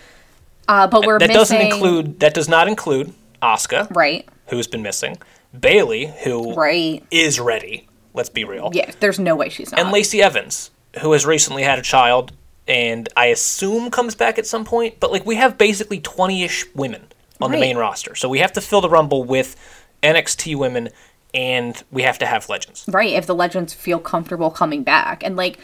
Uh, 0.66 0.86
but 0.86 1.06
we're 1.06 1.18
that 1.18 1.28
missing. 1.28 1.38
doesn't 1.58 1.60
include. 1.60 2.20
That 2.20 2.34
does 2.34 2.48
not 2.48 2.66
include 2.68 3.12
Asuka, 3.42 3.94
Right. 3.94 4.28
who's 4.48 4.66
been 4.66 4.82
missing. 4.82 5.18
Bayley, 5.58 6.12
who 6.24 6.54
Right. 6.54 7.02
is 7.10 7.40
ready. 7.40 7.88
Let's 8.14 8.28
be 8.28 8.44
real. 8.44 8.70
Yeah. 8.72 8.90
There's 9.00 9.18
no 9.18 9.34
way 9.36 9.48
she's 9.48 9.70
not. 9.70 9.80
and 9.80 9.90
Lacey 9.92 10.22
Evans, 10.22 10.70
who 11.00 11.12
has 11.12 11.24
recently 11.26 11.62
had 11.62 11.78
a 11.78 11.82
child 11.82 12.32
and 12.66 13.08
I 13.16 13.26
assume 13.26 13.90
comes 13.90 14.14
back 14.14 14.38
at 14.38 14.46
some 14.46 14.64
point. 14.64 15.00
But 15.00 15.10
like 15.12 15.24
we 15.24 15.36
have 15.36 15.56
basically 15.56 16.00
twenty 16.00 16.44
ish 16.44 16.66
women 16.74 17.06
on 17.40 17.50
the 17.52 17.58
main 17.58 17.76
roster, 17.78 18.14
so 18.14 18.28
we 18.28 18.40
have 18.40 18.52
to 18.54 18.60
fill 18.60 18.80
the 18.80 18.88
rumble 18.90 19.22
with 19.24 19.54
NXT 20.02 20.54
women, 20.56 20.88
and 21.32 21.82
we 21.90 22.02
have 22.02 22.18
to 22.18 22.26
have 22.26 22.48
legends. 22.48 22.84
right 22.88 23.12
if 23.12 23.26
the 23.26 23.34
legends 23.34 23.72
feel 23.72 23.98
comfortable 23.98 24.50
coming 24.50 24.82
back 24.82 25.22
and 25.24 25.36
like 25.36 25.58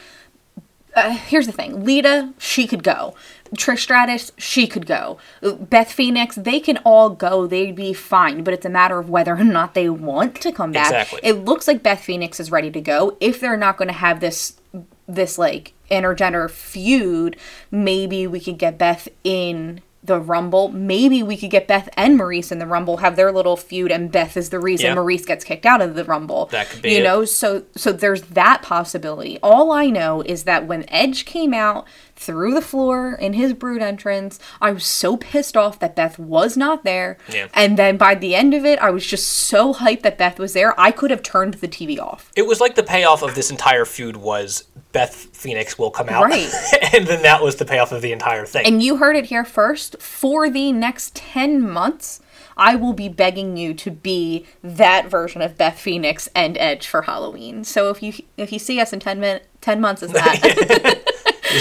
uh, 0.96 1.10
here's 1.10 1.46
the 1.46 1.52
thing. 1.52 1.84
Lita 1.84 2.32
she 2.38 2.66
could 2.66 2.82
go. 2.82 3.14
Trish 3.56 3.80
stratus 3.80 4.32
she 4.36 4.66
could 4.66 4.86
go. 4.86 5.18
Beth 5.42 5.92
phoenix 5.92 6.36
they 6.36 6.60
can 6.60 6.78
all 6.78 7.10
go. 7.10 7.46
They'd 7.46 7.76
be 7.76 7.92
fine 7.92 8.44
but 8.44 8.54
it's 8.54 8.66
a 8.66 8.70
matter 8.70 8.98
of 8.98 9.10
whether 9.10 9.34
or 9.36 9.44
not 9.44 9.74
they 9.74 9.88
want 9.88 10.40
to 10.42 10.52
come 10.52 10.72
back. 10.72 10.86
Exactly. 10.86 11.20
it 11.22 11.44
looks 11.44 11.68
like 11.68 11.82
beth 11.82 12.00
phoenix 12.00 12.40
is 12.40 12.50
ready 12.50 12.70
to 12.70 12.80
go. 12.80 13.16
If 13.20 13.40
they're 13.40 13.56
not 13.56 13.76
going 13.76 13.88
to 13.88 13.94
have 13.94 14.20
this 14.20 14.60
this 15.06 15.38
like 15.38 15.72
intergender 15.90 16.50
feud 16.50 17.36
maybe 17.70 18.26
we 18.26 18.40
could 18.40 18.58
get 18.58 18.78
beth 18.78 19.06
in 19.22 19.82
the 20.04 20.20
Rumble. 20.20 20.68
Maybe 20.68 21.22
we 21.22 21.36
could 21.36 21.50
get 21.50 21.66
Beth 21.66 21.88
and 21.96 22.20
Maryse 22.20 22.52
in 22.52 22.58
the 22.58 22.66
Rumble, 22.66 22.98
have 22.98 23.16
their 23.16 23.32
little 23.32 23.56
feud, 23.56 23.90
and 23.90 24.12
Beth 24.12 24.36
is 24.36 24.50
the 24.50 24.60
reason 24.60 24.86
Yeah. 24.86 24.94
Maryse 24.96 25.26
gets 25.26 25.44
kicked 25.44 25.64
out 25.64 25.80
of 25.80 25.94
the 25.94 26.04
Rumble. 26.04 26.46
That 26.46 26.68
could 26.68 26.82
be 26.82 26.92
you 26.92 26.98
it. 26.98 27.04
know, 27.04 27.24
so 27.24 27.62
so 27.74 27.90
there's 27.90 28.22
that 28.22 28.60
possibility. 28.62 29.38
All 29.42 29.72
I 29.72 29.86
know 29.86 30.20
is 30.22 30.44
that 30.44 30.66
when 30.66 30.84
Edge 30.88 31.24
came 31.24 31.54
out 31.54 31.86
through 32.16 32.54
the 32.54 32.62
floor 32.62 33.14
in 33.14 33.32
his 33.34 33.52
brood 33.52 33.82
entrance, 33.82 34.38
I 34.60 34.72
was 34.72 34.84
so 34.84 35.16
pissed 35.16 35.56
off 35.56 35.78
that 35.80 35.96
Beth 35.96 36.18
was 36.18 36.56
not 36.56 36.84
there. 36.84 37.18
Yeah. 37.32 37.48
And 37.54 37.76
then 37.76 37.96
by 37.96 38.14
the 38.14 38.34
end 38.34 38.54
of 38.54 38.64
it, 38.64 38.78
I 38.78 38.90
was 38.90 39.06
just 39.06 39.28
so 39.28 39.74
hyped 39.74 40.02
that 40.02 40.16
Beth 40.18 40.38
was 40.38 40.52
there. 40.52 40.78
I 40.80 40.90
could 40.90 41.10
have 41.10 41.22
turned 41.22 41.54
the 41.54 41.68
TV 41.68 41.98
off. 41.98 42.30
It 42.36 42.46
was 42.46 42.60
like 42.60 42.74
the 42.76 42.82
payoff 42.82 43.22
of 43.22 43.34
this 43.34 43.50
entire 43.50 43.84
feud 43.84 44.16
was 44.16 44.64
Beth 44.92 45.14
Phoenix 45.14 45.76
will 45.78 45.90
come 45.90 46.08
out, 46.08 46.24
Right. 46.24 46.48
and 46.94 47.06
then 47.06 47.22
that 47.22 47.42
was 47.42 47.56
the 47.56 47.64
payoff 47.64 47.90
of 47.90 48.00
the 48.00 48.12
entire 48.12 48.46
thing. 48.46 48.64
And 48.64 48.82
you 48.82 48.98
heard 48.98 49.16
it 49.16 49.26
here 49.26 49.44
first. 49.44 50.00
For 50.00 50.48
the 50.48 50.70
next 50.72 51.16
10 51.16 51.68
months, 51.68 52.20
I 52.56 52.76
will 52.76 52.92
be 52.92 53.08
begging 53.08 53.56
you 53.56 53.74
to 53.74 53.90
be 53.90 54.46
that 54.62 55.10
version 55.10 55.42
of 55.42 55.58
Beth 55.58 55.78
Phoenix 55.80 56.28
and 56.36 56.56
Edge 56.58 56.86
for 56.86 57.02
Halloween. 57.02 57.64
So 57.64 57.90
if 57.90 58.00
you 58.00 58.12
if 58.36 58.52
you 58.52 58.60
see 58.60 58.78
us 58.80 58.92
in 58.92 59.00
10 59.00 59.18
min- 59.18 59.40
10 59.60 59.80
months 59.80 60.04
is 60.04 60.12
that, 60.12 61.02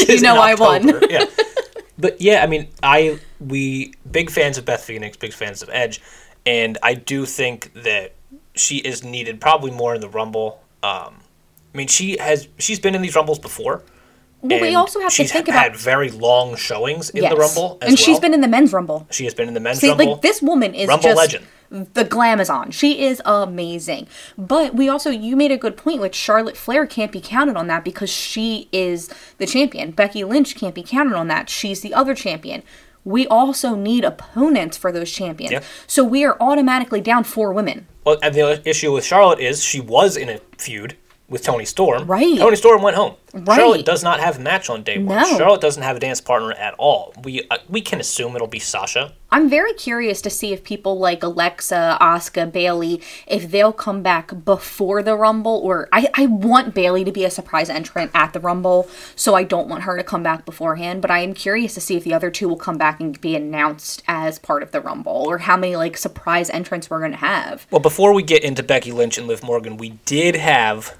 You 0.07 0.21
know 0.21 0.35
in 0.35 0.41
I 0.41 0.55
won. 0.55 1.01
Yeah. 1.09 1.25
But 1.95 2.19
yeah, 2.19 2.43
I 2.43 2.47
mean, 2.47 2.67
I 2.81 3.19
we 3.39 3.93
big 4.11 4.31
fans 4.31 4.57
of 4.57 4.65
Beth 4.65 4.83
Phoenix, 4.83 5.15
big 5.15 5.31
fans 5.31 5.61
of 5.61 5.69
Edge, 5.71 6.01
and 6.45 6.77
I 6.81 6.95
do 6.95 7.25
think 7.25 7.71
that 7.83 8.13
she 8.55 8.77
is 8.77 9.03
needed 9.03 9.39
probably 9.39 9.69
more 9.71 9.93
in 9.93 10.01
the 10.01 10.09
Rumble. 10.09 10.59
Um, 10.81 11.19
I 11.73 11.77
mean, 11.77 11.87
she 11.87 12.17
has 12.17 12.47
she's 12.57 12.79
been 12.79 12.95
in 12.95 13.03
these 13.03 13.15
Rumbles 13.15 13.37
before. 13.39 13.83
well, 14.41 14.59
we 14.59 14.73
also 14.75 14.99
have 15.01 15.11
to 15.11 15.15
she's 15.15 15.31
think 15.31 15.47
had 15.47 15.75
very 15.75 16.09
long 16.09 16.55
showings 16.55 17.11
in 17.11 17.21
Yes. 17.23 17.31
the 17.31 17.37
Rumble, 17.37 17.77
as 17.81 17.89
and 17.89 17.99
she's 17.99 18.15
well. 18.15 18.21
been 18.21 18.33
in 18.33 18.41
the 18.41 18.47
men's 18.47 18.73
Rumble. 18.73 19.07
She 19.11 19.23
has 19.25 19.35
been 19.35 19.47
in 19.47 19.53
the 19.53 19.59
men's 19.59 19.79
See, 19.79 19.89
Rumble. 19.89 20.13
like 20.13 20.21
this 20.23 20.41
woman 20.41 20.73
is 20.73 20.87
Rumble 20.89 21.03
just 21.03 21.17
legend. 21.17 21.45
The 21.73 22.05
glamazon. 22.05 22.71
She 22.71 23.03
is 23.03 23.21
amazing. 23.25 24.07
But 24.37 24.75
we 24.75 24.87
also, 24.87 25.09
you 25.09 25.35
made 25.35 25.51
a 25.51 25.57
good 25.57 25.75
point, 25.75 26.01
which 26.01 26.13
Charlotte 26.13 26.55
Flair 26.55 26.85
can't 26.85 27.11
be 27.11 27.19
counted 27.19 27.55
on 27.55 27.67
that 27.67 27.83
because 27.83 28.11
she 28.11 28.69
is 28.71 29.09
the 29.39 29.47
champion. 29.47 29.91
Becky 29.91 30.23
Lynch 30.23 30.55
can't 30.55 30.75
be 30.75 30.83
counted 30.83 31.15
on 31.15 31.27
that. 31.29 31.49
She's 31.49 31.81
the 31.81 31.93
other 31.93 32.13
champion. 32.13 32.61
We 33.03 33.27
also 33.27 33.75
need 33.75 34.05
opponents 34.05 34.77
for 34.77 34.91
those 34.91 35.11
champions. 35.11 35.51
Yeah. 35.51 35.63
So 35.87 36.03
we 36.03 36.23
are 36.23 36.37
automatically 36.39 37.01
down 37.01 37.23
four 37.23 37.51
women. 37.51 37.87
Well, 38.05 38.17
and 38.21 38.35
the 38.35 38.61
issue 38.69 38.93
with 38.93 39.03
Charlotte 39.03 39.39
is 39.39 39.63
she 39.63 39.81
was 39.81 40.15
in 40.15 40.29
a 40.29 40.39
feud 40.57 40.95
with 41.33 41.43
Toni 41.43 41.65
Storm. 41.65 42.05
Right. 42.05 42.37
Toni 42.37 42.55
Storm 42.55 42.83
went 42.83 42.95
home. 42.95 43.15
Right. 43.33 43.57
Charlotte 43.57 43.85
does 43.85 44.03
not 44.03 44.19
have 44.19 44.37
a 44.37 44.39
match 44.39 44.69
on 44.69 44.83
day 44.83 44.99
one. 44.99 45.17
No. 45.17 45.37
Charlotte 45.37 45.61
doesn't 45.61 45.81
have 45.81 45.97
a 45.97 45.99
dance 45.99 46.21
partner 46.21 46.51
at 46.51 46.75
all. 46.75 47.11
We 47.23 47.41
uh, 47.49 47.57
we 47.67 47.81
can 47.81 47.99
assume 47.99 48.35
it'll 48.35 48.47
be 48.47 48.59
Sasha. 48.59 49.15
I'm 49.31 49.49
very 49.49 49.73
curious 49.73 50.21
to 50.21 50.29
see 50.29 50.53
if 50.53 50.63
people 50.63 50.99
like 50.99 51.23
Alexa, 51.23 51.97
Asuka, 51.99 52.51
Bayley, 52.51 53.01
if 53.25 53.49
they'll 53.49 53.73
come 53.73 54.03
back 54.03 54.45
before 54.45 55.01
the 55.01 55.15
Rumble, 55.15 55.59
or 55.63 55.89
I, 55.91 56.07
I 56.13 56.27
want 56.27 56.75
Bayley 56.75 57.03
to 57.03 57.11
be 57.11 57.25
a 57.25 57.31
surprise 57.31 57.67
entrant 57.67 58.11
at 58.13 58.33
the 58.33 58.39
Rumble, 58.39 58.87
so 59.15 59.33
I 59.33 59.41
don't 59.41 59.67
want 59.67 59.83
her 59.83 59.97
to 59.97 60.03
come 60.03 60.21
back 60.21 60.45
beforehand. 60.45 61.01
But 61.01 61.09
I 61.09 61.21
am 61.21 61.33
curious 61.33 61.73
to 61.73 61.81
see 61.81 61.97
if 61.97 62.03
the 62.03 62.13
other 62.13 62.29
two 62.29 62.47
will 62.47 62.57
come 62.57 62.77
back 62.77 62.99
and 62.99 63.19
be 63.19 63.35
announced 63.35 64.03
as 64.07 64.37
part 64.37 64.61
of 64.61 64.71
the 64.71 64.81
Rumble, 64.81 65.25
or 65.27 65.39
how 65.39 65.57
many 65.57 65.75
like 65.75 65.97
surprise 65.97 66.51
entrants 66.51 66.91
we're 66.91 67.01
gonna 67.01 67.17
have. 67.17 67.65
Well, 67.71 67.81
before 67.81 68.13
we 68.13 68.21
get 68.21 68.43
into 68.43 68.61
Becky 68.61 68.91
Lynch 68.91 69.17
and 69.17 69.25
Liv 69.25 69.41
Morgan, 69.41 69.77
we 69.77 69.97
did 70.05 70.35
have 70.35 70.95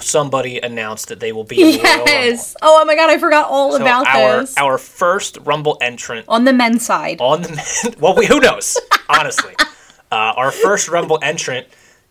somebody 0.00 0.58
announced 0.58 1.08
that 1.08 1.20
they 1.20 1.32
will 1.32 1.44
be 1.44 1.60
in 1.62 1.72
the 1.72 1.78
Royal 1.82 1.96
Rumble. 1.96 2.06
Yes. 2.12 2.56
Oh 2.62 2.84
my 2.84 2.94
god, 2.94 3.10
I 3.10 3.18
forgot 3.18 3.48
all 3.48 3.72
So 3.72 3.82
about 3.82 4.06
our 4.06 4.40
this. 4.40 4.56
our 4.56 4.78
first 4.78 5.38
Rumble 5.42 5.78
entrant 5.80 6.26
On 6.28 6.44
the 6.44 6.52
men's 6.52 6.84
side. 6.84 7.20
on 7.20 7.42
the 7.42 7.48
men. 7.50 7.94
Well, 8.00 8.14
we, 8.14 8.26
who 8.26 8.40
knows? 8.40 8.78
Honestly, 9.08 9.54
uh, 10.12 10.14
our 10.36 10.50
first 10.50 10.88
Rumble 10.88 11.18
entrant 11.22 11.66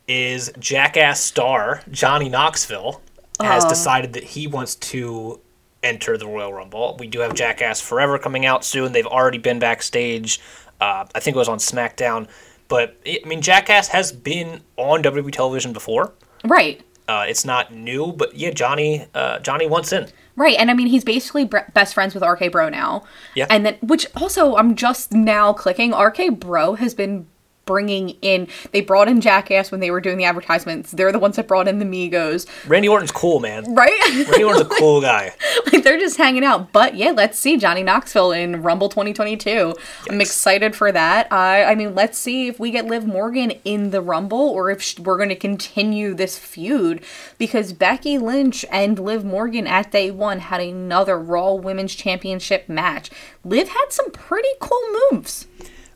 is 0.07 0.51
Jackass 0.59 1.19
star 1.19 1.81
Johnny 1.91 2.29
Knoxville 2.29 3.01
has 3.39 3.65
Oh. 3.65 3.69
decided 3.69 4.13
that 4.13 4.23
he 4.23 4.47
wants 4.47 4.75
to 4.75 5.39
enter 5.83 6.17
the 6.17 6.25
Royal 6.27 6.53
Rumble. 6.53 6.95
We 6.99 7.07
do 7.07 7.19
have 7.19 7.33
Jackass 7.35 7.81
Forever 7.81 8.17
coming 8.17 8.45
out 8.45 8.63
soon. 8.65 8.91
They've 8.91 9.05
already 9.05 9.37
been 9.39 9.59
backstage. 9.59 10.39
Uh, 10.81 11.05
I 11.13 11.19
think 11.19 11.35
it 11.35 11.39
was 11.39 11.49
on 11.49 11.57
SmackDown. 11.59 12.27
But 12.67 12.97
I 13.05 13.19
mean, 13.25 13.41
Jackass 13.41 13.89
has 13.89 14.11
been 14.11 14.61
on 14.77 15.03
WWE 15.03 15.31
television 15.31 15.73
before. 15.73 16.13
Right. 16.43 16.81
Uh, 17.07 17.25
it's 17.27 17.45
not 17.45 17.73
new, 17.73 18.11
but 18.11 18.35
yeah, 18.35 18.51
Johnny 18.51 19.05
uh, 19.13 19.39
Johnny 19.39 19.67
wants 19.67 19.93
in. 19.93 20.07
Right, 20.35 20.57
and 20.57 20.69
I 20.71 20.73
mean 20.73 20.87
he's 20.87 21.03
basically 21.03 21.45
bre- 21.45 21.59
best 21.73 21.93
friends 21.93 22.13
with 22.13 22.23
RK 22.23 22.51
Bro 22.51 22.69
now. 22.69 23.03
Yeah. 23.35 23.45
And 23.49 23.65
then, 23.65 23.77
which 23.81 24.07
also 24.15 24.55
I'm 24.55 24.75
just 24.75 25.13
now 25.13 25.53
clicking. 25.53 25.93
RK 25.93 26.39
Bro 26.39 26.75
has 26.75 26.93
been 26.93 27.27
bringing 27.65 28.09
in. 28.21 28.47
They 28.71 28.81
brought 28.81 29.07
in 29.07 29.21
Jackass 29.21 29.71
when 29.71 29.79
they 29.79 29.91
were 29.91 30.01
doing 30.01 30.17
the 30.17 30.25
advertisements. 30.25 30.91
They're 30.91 31.11
the 31.11 31.19
ones 31.19 31.35
that 31.35 31.47
brought 31.47 31.67
in 31.67 31.79
the 31.79 31.85
Migos, 31.85 32.47
Randy 32.67 32.87
Orton's 32.87 33.11
cool, 33.11 33.39
man. 33.39 33.73
right? 33.73 33.99
Randy 34.27 34.43
Orton's 34.43 34.67
a 34.67 34.75
cool 34.79 35.01
guy. 35.01 35.33
like 35.71 35.83
they're 35.83 35.99
just 35.99 36.17
hanging 36.17 36.43
out. 36.43 36.71
But 36.71 36.95
yeah, 36.95 37.11
let's 37.11 37.37
see 37.37 37.57
Johnny 37.57 37.83
Knoxville 37.83 38.31
in 38.31 38.61
Rumble 38.61 38.89
2022. 38.89 39.73
I'm 40.09 40.21
excited 40.21 40.75
for 40.75 40.91
that. 40.91 41.31
I 41.31 41.63
I 41.63 41.75
mean, 41.75 41.95
let's 41.95 42.17
see 42.17 42.47
if 42.47 42.59
we 42.59 42.71
get 42.71 42.85
Liv 42.85 43.05
Morgan 43.05 43.51
in 43.63 43.89
the 43.91 44.01
Rumble 44.01 44.49
or 44.49 44.69
if 44.69 44.81
sh- 44.81 44.99
we're 44.99 45.17
going 45.17 45.29
to 45.29 45.35
continue 45.35 46.13
this 46.13 46.37
feud 46.37 47.03
because 47.37 47.73
Becky 47.73 48.17
Lynch 48.17 48.65
and 48.71 48.97
Liv 48.99 49.23
Morgan 49.25 49.67
at 49.67 49.91
day 49.91 50.11
one 50.11 50.39
had 50.39 50.61
another 50.61 51.17
Raw 51.19 51.53
Women's 51.53 51.95
Championship 51.95 52.69
match. 52.69 53.09
Liv 53.43 53.69
had 53.69 53.87
some 53.89 54.11
pretty 54.11 54.49
cool 54.59 54.81
moves. 55.11 55.47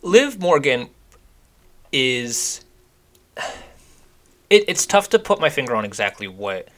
Liv 0.01 0.39
Morgan 0.39 0.89
is. 1.91 2.63
It, 4.49 4.65
it's 4.67 4.85
tough 4.85 5.09
to 5.09 5.19
put 5.19 5.39
my 5.39 5.49
finger 5.49 5.75
on 5.75 5.85
exactly 5.85 6.27
what 6.27 6.69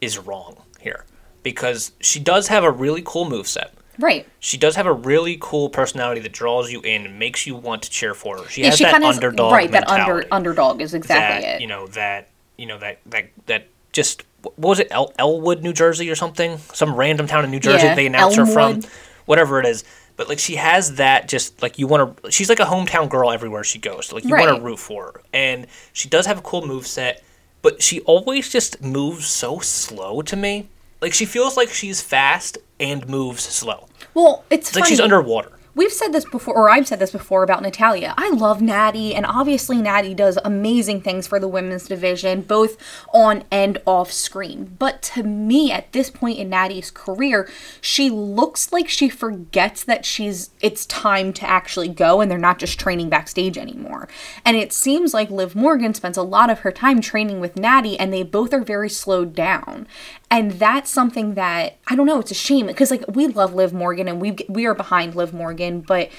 is 0.00 0.18
wrong 0.18 0.62
here 0.80 1.04
because 1.42 1.92
she 2.00 2.20
does 2.20 2.48
have 2.48 2.62
a 2.62 2.70
really 2.70 3.02
cool 3.04 3.28
move 3.28 3.48
set. 3.48 3.74
Right. 3.98 4.26
She 4.40 4.56
does 4.56 4.76
have 4.76 4.86
a 4.86 4.92
really 4.92 5.38
cool 5.40 5.68
personality 5.68 6.20
that 6.20 6.32
draws 6.32 6.70
you 6.70 6.80
in 6.82 7.04
and 7.06 7.18
makes 7.18 7.46
you 7.46 7.56
want 7.56 7.82
to 7.82 7.90
cheer 7.90 8.14
for 8.14 8.38
her. 8.38 8.48
She 8.48 8.62
Yeah, 8.62 8.68
has 8.70 8.78
she 8.78 8.84
that 8.84 8.92
kind 8.92 9.04
of 9.04 9.14
underdog 9.14 9.52
right. 9.52 9.70
That 9.70 9.88
under 9.88 10.24
underdog 10.30 10.80
is 10.80 10.94
exactly 10.94 11.44
that 11.46 11.56
it. 11.56 11.60
you 11.60 11.66
know 11.66 11.86
that 11.88 12.28
you 12.58 12.66
know 12.66 12.78
that 12.78 13.00
that 13.06 13.30
that 13.46 13.68
just 13.92 14.22
what 14.42 14.58
was 14.58 14.78
it 14.80 14.88
El- 14.90 15.12
Elwood, 15.18 15.62
New 15.62 15.72
Jersey, 15.72 16.10
or 16.10 16.14
something? 16.14 16.58
Some 16.74 16.94
random 16.94 17.26
town 17.26 17.44
in 17.44 17.50
New 17.50 17.58
Jersey 17.58 17.86
Yeah, 17.86 17.94
they 17.94 18.06
announced 18.06 18.36
her 18.36 18.46
from, 18.46 18.82
whatever 19.24 19.58
it 19.58 19.66
is. 19.66 19.82
But 20.16 20.28
like 20.28 20.38
she 20.38 20.56
has 20.56 20.96
that 20.96 21.28
just 21.28 21.60
like 21.62 21.78
you 21.78 21.86
want 21.86 22.22
to. 22.22 22.30
She's 22.30 22.48
like 22.48 22.60
a 22.60 22.64
hometown 22.64 23.08
girl 23.08 23.30
everywhere 23.30 23.64
she 23.64 23.78
goes. 23.78 24.12
Like 24.12 24.24
you 24.24 24.30
want 24.30 24.56
to 24.56 24.62
root 24.62 24.78
for 24.78 25.04
her, 25.12 25.20
and 25.32 25.66
she 25.92 26.08
does 26.08 26.26
have 26.26 26.38
a 26.38 26.42
cool 26.42 26.66
move 26.66 26.86
set. 26.86 27.22
But 27.62 27.82
she 27.82 28.00
always 28.02 28.48
just 28.50 28.80
moves 28.82 29.26
so 29.26 29.58
slow 29.58 30.22
to 30.22 30.36
me. 30.36 30.68
Like 31.00 31.12
she 31.12 31.24
feels 31.26 31.56
like 31.56 31.68
she's 31.68 32.00
fast 32.00 32.58
and 32.80 33.08
moves 33.08 33.42
slow. 33.42 33.88
well, 34.14 34.44
it's, 34.50 34.68
It's 34.68 34.76
like 34.76 34.86
she's 34.86 35.00
underwater. 35.00 35.55
We've 35.76 35.92
said 35.92 36.14
this 36.14 36.24
before, 36.24 36.54
or 36.54 36.70
I've 36.70 36.88
said 36.88 37.00
this 37.00 37.10
before 37.10 37.42
about 37.42 37.60
Natalya. 37.60 38.14
I 38.16 38.30
love 38.30 38.62
Natty, 38.62 39.14
and 39.14 39.26
obviously 39.26 39.82
Natty 39.82 40.14
does 40.14 40.38
amazing 40.42 41.02
things 41.02 41.26
for 41.26 41.38
the 41.38 41.48
women's 41.48 41.86
division, 41.86 42.40
both 42.40 42.78
on 43.12 43.44
and 43.50 43.76
off 43.84 44.10
screen. 44.10 44.74
But 44.78 45.02
to 45.02 45.22
me, 45.22 45.70
at 45.70 45.92
this 45.92 46.08
point 46.08 46.38
in 46.38 46.48
Natty's 46.48 46.90
career, 46.90 47.46
she 47.82 48.08
looks 48.08 48.72
like 48.72 48.88
she 48.88 49.10
forgets 49.10 49.84
that 49.84 50.06
she's 50.06 50.48
it's 50.62 50.86
time 50.86 51.34
to 51.34 51.46
actually 51.46 51.88
go, 51.88 52.22
and 52.22 52.30
they're 52.30 52.38
not 52.38 52.58
just 52.58 52.80
training 52.80 53.10
backstage 53.10 53.58
anymore. 53.58 54.08
And 54.46 54.56
it 54.56 54.72
seems 54.72 55.12
like 55.12 55.28
Liv 55.28 55.54
Morgan 55.54 55.92
spends 55.92 56.16
a 56.16 56.22
lot 56.22 56.48
of 56.48 56.60
her 56.60 56.72
time 56.72 57.02
training 57.02 57.38
with 57.38 57.54
Natty, 57.54 58.00
and 58.00 58.14
they 58.14 58.22
both 58.22 58.54
are 58.54 58.64
very 58.64 58.88
slowed 58.88 59.34
down. 59.34 59.86
And 60.30 60.52
that's 60.52 60.90
something 60.90 61.34
that 61.34 61.76
I 61.86 61.94
don't 61.94 62.06
know. 62.06 62.18
It's 62.18 62.32
a 62.32 62.34
shame 62.34 62.66
because 62.66 62.90
like 62.90 63.04
we 63.06 63.28
love 63.28 63.54
Liv 63.54 63.72
Morgan 63.72 64.08
and 64.08 64.20
we 64.20 64.36
we 64.48 64.66
are 64.66 64.74
behind 64.74 65.14
Liv 65.14 65.32
Morgan, 65.32 65.65
but 65.86 66.10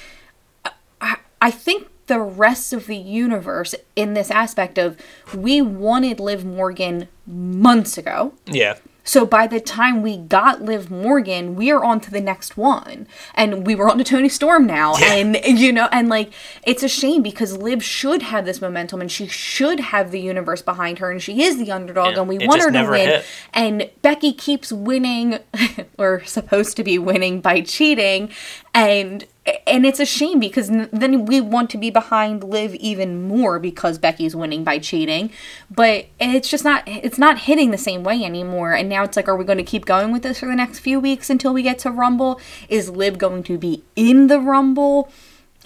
I, 1.01 1.17
I 1.41 1.51
think 1.51 1.89
the 2.07 2.19
rest 2.19 2.73
of 2.73 2.87
the 2.87 2.95
universe 2.95 3.75
in 3.95 4.13
this 4.13 4.31
aspect 4.31 4.77
of 4.77 4.97
we 5.35 5.61
wanted 5.61 6.19
Liv 6.19 6.45
Morgan 6.45 7.07
months 7.25 7.97
ago. 7.97 8.33
Yeah. 8.45 8.77
So 9.03 9.25
by 9.25 9.47
the 9.47 9.61
time 9.61 10.01
we 10.01 10.17
got 10.17 10.61
Liv 10.61 10.91
Morgan, 10.91 11.55
we 11.55 11.71
are 11.71 11.81
on 11.81 12.01
to 12.01 12.11
the 12.11 12.19
next 12.19 12.57
one. 12.57 13.07
And 13.35 13.65
we 13.65 13.73
were 13.73 13.89
on 13.89 13.97
to 13.99 14.03
Toni 14.03 14.27
Storm 14.27 14.65
now. 14.67 14.97
Yeah. 14.97 15.13
And 15.13 15.37
you 15.45 15.71
know, 15.71 15.87
and 15.93 16.09
like 16.09 16.31
it's 16.63 16.83
a 16.83 16.89
shame 16.89 17.23
because 17.23 17.55
Liv 17.57 17.81
should 17.81 18.21
have 18.21 18.45
this 18.45 18.59
momentum 18.61 18.99
and 18.99 19.09
she 19.09 19.25
should 19.27 19.79
have 19.79 20.11
the 20.11 20.19
universe 20.19 20.61
behind 20.61 20.99
her 20.99 21.09
and 21.09 21.21
she 21.21 21.41
is 21.41 21.57
the 21.57 21.71
underdog 21.71 22.15
Yeah, 22.15 22.19
and 22.19 22.27
we 22.27 22.37
it 22.37 22.47
want 22.47 22.61
her 22.61 22.71
to 22.71 22.89
win. 22.89 23.07
hit. 23.09 23.25
And 23.53 23.89
Becky 24.01 24.33
keeps 24.33 24.73
winning 24.73 25.39
or 25.97 26.23
supposed 26.25 26.75
to 26.75 26.83
be 26.83 26.99
winning 26.99 27.39
by 27.39 27.61
cheating 27.61 28.29
and 28.73 29.25
and 29.65 29.85
it's 29.85 29.99
a 29.99 30.05
shame 30.05 30.39
because 30.39 30.69
then 30.69 31.25
we 31.25 31.39
want 31.39 31.69
to 31.69 31.77
be 31.77 31.89
behind 31.89 32.43
Liv 32.43 32.75
even 32.75 33.27
more 33.27 33.59
because 33.59 33.97
Becky's 33.97 34.35
winning 34.35 34.63
by 34.63 34.79
cheating, 34.79 35.31
but 35.71 36.07
it's 36.19 36.49
just 36.49 36.63
not 36.63 36.83
it's 36.85 37.17
not 37.17 37.39
hitting 37.39 37.71
the 37.71 37.77
same 37.77 38.03
way 38.03 38.23
anymore. 38.23 38.73
And 38.73 38.89
now 38.89 39.03
it's 39.03 39.15
like, 39.15 39.27
are 39.27 39.37
we 39.37 39.45
going 39.45 39.57
to 39.57 39.63
keep 39.63 39.85
going 39.85 40.11
with 40.11 40.23
this 40.23 40.39
for 40.39 40.47
the 40.47 40.55
next 40.55 40.79
few 40.79 40.99
weeks 40.99 41.29
until 41.29 41.53
we 41.53 41.63
get 41.63 41.79
to 41.79 41.91
Rumble? 41.91 42.39
Is 42.67 42.89
Liv 42.89 43.17
going 43.17 43.43
to 43.43 43.57
be 43.57 43.83
in 43.95 44.27
the 44.27 44.39
Rumble? 44.39 45.09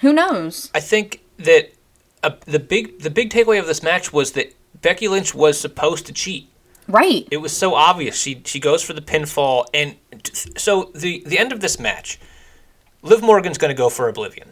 Who 0.02 0.14
knows? 0.14 0.70
I 0.76 0.80
think 0.80 1.22
that 1.38 1.72
uh, 2.24 2.32
the 2.46 2.60
big 2.60 3.00
the 3.00 3.10
big 3.10 3.32
takeaway 3.32 3.60
of 3.60 3.66
this 3.66 3.82
match 3.82 4.14
was 4.14 4.34
that 4.34 4.54
Becky 4.82 5.08
Lynch 5.08 5.34
was 5.34 5.60
supposed 5.60 6.06
to 6.06 6.14
cheat. 6.14 6.50
Right. 6.88 7.28
It 7.32 7.38
was 7.38 7.56
so 7.56 7.74
obvious. 7.74 8.20
She 8.20 8.42
she 8.46 8.60
goes 8.60 8.84
for 8.84 8.94
the 8.94 9.02
pinfall, 9.02 9.66
and 9.74 9.96
t- 10.24 10.52
so 10.58 10.92
the 10.94 11.24
the 11.26 11.40
end 11.40 11.52
of 11.52 11.62
this 11.62 11.80
match, 11.80 12.20
Liv 13.04 13.22
Morgan's 13.22 13.58
going 13.58 13.70
to 13.70 13.78
go 13.78 13.90
for 13.90 14.08
Oblivion, 14.08 14.52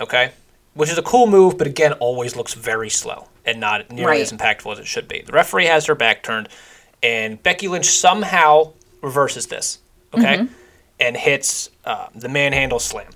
okay, 0.00 0.32
which 0.74 0.90
is 0.90 0.98
a 0.98 1.02
cool 1.02 1.26
move, 1.26 1.58
but 1.58 1.66
again, 1.66 1.92
always 1.94 2.36
looks 2.36 2.54
very 2.54 2.88
slow 2.88 3.28
and 3.44 3.58
not 3.60 3.90
nearly 3.90 4.12
Right. 4.12 4.20
as 4.20 4.32
impactful 4.32 4.72
as 4.72 4.78
it 4.78 4.86
should 4.86 5.08
be. 5.08 5.22
The 5.22 5.32
referee 5.32 5.66
has 5.66 5.86
her 5.86 5.94
back 5.94 6.22
turned, 6.22 6.48
and 7.02 7.42
Becky 7.42 7.66
Lynch 7.68 7.86
somehow 7.86 8.72
reverses 9.02 9.46
this, 9.48 9.78
okay, 10.14 10.46
and 11.00 11.16
hits 11.16 11.70
uh, 11.84 12.06
the 12.14 12.28
manhandle 12.28 12.78
slam. 12.78 13.10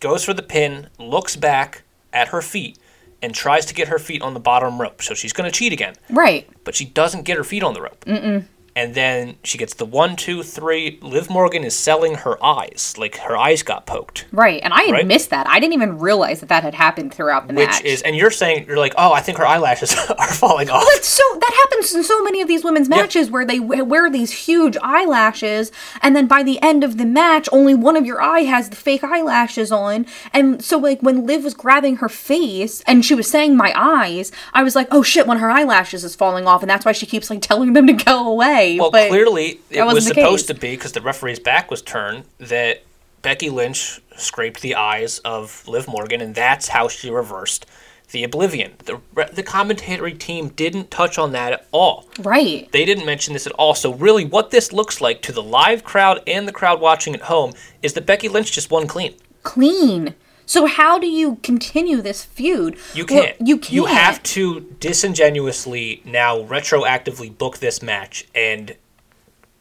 Goes 0.00 0.24
for 0.24 0.34
the 0.34 0.42
pin, 0.42 0.88
looks 0.98 1.36
back 1.36 1.82
at 2.12 2.28
her 2.28 2.42
feet, 2.42 2.78
and 3.22 3.32
tries 3.34 3.64
to 3.66 3.74
get 3.74 3.88
her 3.88 3.98
feet 4.00 4.20
on 4.20 4.34
the 4.34 4.40
bottom 4.40 4.80
rope. 4.80 5.00
So 5.02 5.14
she's 5.14 5.32
going 5.32 5.50
to 5.50 5.56
cheat 5.56 5.72
again 5.72 5.94
Right. 6.10 6.46
but 6.64 6.74
she 6.74 6.84
doesn't 6.84 7.22
get 7.22 7.36
her 7.38 7.44
feet 7.44 7.62
on 7.62 7.72
the 7.74 7.80
rope. 7.80 8.04
Mm-mm. 8.04 8.44
And 8.76 8.94
then 8.94 9.36
she 9.44 9.56
gets 9.56 9.74
the 9.74 9.84
one, 9.84 10.16
two, 10.16 10.42
three. 10.42 10.98
Liv 11.00 11.30
Morgan 11.30 11.62
is 11.62 11.76
selling 11.78 12.16
her 12.16 12.42
eyes, 12.44 12.94
like 12.98 13.16
her 13.18 13.36
eyes 13.36 13.62
got 13.62 13.86
poked. 13.86 14.24
Right. 14.32 14.60
And 14.64 14.72
I 14.72 14.82
had 14.82 14.92
Right. 14.92 15.06
missed 15.06 15.30
that. 15.30 15.46
I 15.48 15.60
didn't 15.60 15.74
even 15.74 15.98
realize 16.00 16.40
that 16.40 16.48
that 16.48 16.64
had 16.64 16.74
happened 16.74 17.14
throughout 17.14 17.46
the 17.46 17.54
Which 17.54 17.68
match. 17.68 17.82
Which 17.84 17.92
is, 17.92 18.02
and 18.02 18.16
you're 18.16 18.32
saying 18.32 18.64
you're 18.66 18.78
like, 18.78 18.94
oh, 18.98 19.12
I 19.12 19.20
think 19.20 19.38
her 19.38 19.46
eyelashes 19.46 19.94
are 20.18 20.26
falling 20.32 20.70
off. 20.70 20.84
But 20.92 21.04
so 21.04 21.22
that 21.40 21.52
happens 21.70 21.94
in 21.94 22.02
so 22.02 22.20
many 22.24 22.40
of 22.40 22.48
these 22.48 22.64
women's 22.64 22.88
matches 22.88 23.30
where 23.30 23.44
they 23.44 23.60
wear 23.60 24.10
these 24.10 24.32
huge 24.32 24.76
eyelashes, 24.82 25.70
and 26.02 26.16
then 26.16 26.26
by 26.26 26.42
the 26.42 26.60
end 26.60 26.82
of 26.82 26.98
the 26.98 27.04
match, 27.06 27.48
only 27.52 27.74
one 27.74 27.94
of 27.96 28.04
your 28.04 28.20
eye 28.20 28.40
has 28.40 28.70
the 28.70 28.76
fake 28.76 29.04
eyelashes 29.04 29.70
on. 29.70 30.04
And 30.32 30.64
so, 30.64 30.78
like 30.78 31.00
when 31.00 31.26
Liv 31.26 31.44
was 31.44 31.54
grabbing 31.54 31.96
her 31.96 32.08
face 32.08 32.82
and 32.88 33.04
she 33.04 33.14
was 33.14 33.30
saying 33.30 33.56
"my 33.56 33.72
eyes," 33.76 34.32
I 34.52 34.64
was 34.64 34.74
like, 34.74 34.88
"Oh 34.90 35.02
shit!" 35.04 35.28
One 35.28 35.36
of 35.36 35.40
her 35.42 35.50
eyelashes 35.50 36.02
is 36.02 36.16
falling 36.16 36.48
off, 36.48 36.62
and 36.62 36.68
that's 36.70 36.84
why 36.84 36.92
she 36.92 37.06
keeps 37.06 37.30
like 37.30 37.40
telling 37.40 37.72
them 37.74 37.86
to 37.86 37.92
go 37.92 38.26
away. 38.28 38.63
Well, 38.78 38.90
but 38.90 39.08
clearly 39.08 39.60
it 39.70 39.82
was 39.84 40.06
supposed 40.06 40.46
to 40.48 40.54
be 40.54 40.76
because 40.76 40.92
the 40.92 41.00
referee's 41.00 41.38
back 41.38 41.70
was 41.70 41.82
turned 41.82 42.24
that 42.38 42.82
Becky 43.22 43.50
Lynch 43.50 44.00
scraped 44.16 44.60
the 44.60 44.74
eyes 44.74 45.18
of 45.20 45.66
Liv 45.66 45.88
Morgan, 45.88 46.20
and 46.20 46.34
that's 46.34 46.68
how 46.68 46.88
she 46.88 47.10
reversed 47.10 47.66
the 48.10 48.22
Oblivion. 48.22 48.74
The 48.84 49.00
the 49.32 49.42
commentatory 49.42 50.12
team 50.14 50.48
didn't 50.48 50.90
touch 50.90 51.18
on 51.18 51.32
that 51.32 51.52
at 51.52 51.66
all. 51.72 52.06
right, 52.20 52.70
They 52.70 52.84
didn't 52.84 53.06
mention 53.06 53.32
this 53.32 53.46
at 53.46 53.52
all. 53.52 53.74
So 53.74 53.92
really, 53.94 54.24
what 54.24 54.50
this 54.50 54.72
looks 54.72 55.00
like 55.00 55.20
to 55.22 55.32
the 55.32 55.42
live 55.42 55.84
crowd 55.84 56.22
and 56.26 56.46
the 56.46 56.52
crowd 56.52 56.80
watching 56.80 57.14
at 57.14 57.22
home 57.22 57.54
is 57.82 57.94
that 57.94 58.06
Becky 58.06 58.28
Lynch 58.28 58.52
just 58.52 58.70
won 58.70 58.86
clean. 58.86 59.14
clean. 59.42 60.14
So 60.46 60.66
how 60.66 60.98
do 60.98 61.06
you 61.06 61.36
continue 61.36 62.00
this 62.00 62.24
feud? 62.24 62.76
You 62.94 63.06
can't. 63.06 63.36
you 63.40 63.58
can't. 63.58 63.72
You 63.72 63.84
have 63.86 64.22
to 64.24 64.60
disingenuously 64.80 66.02
now 66.04 66.42
retroactively 66.42 67.36
book 67.36 67.58
this 67.58 67.82
match, 67.82 68.26
and 68.34 68.76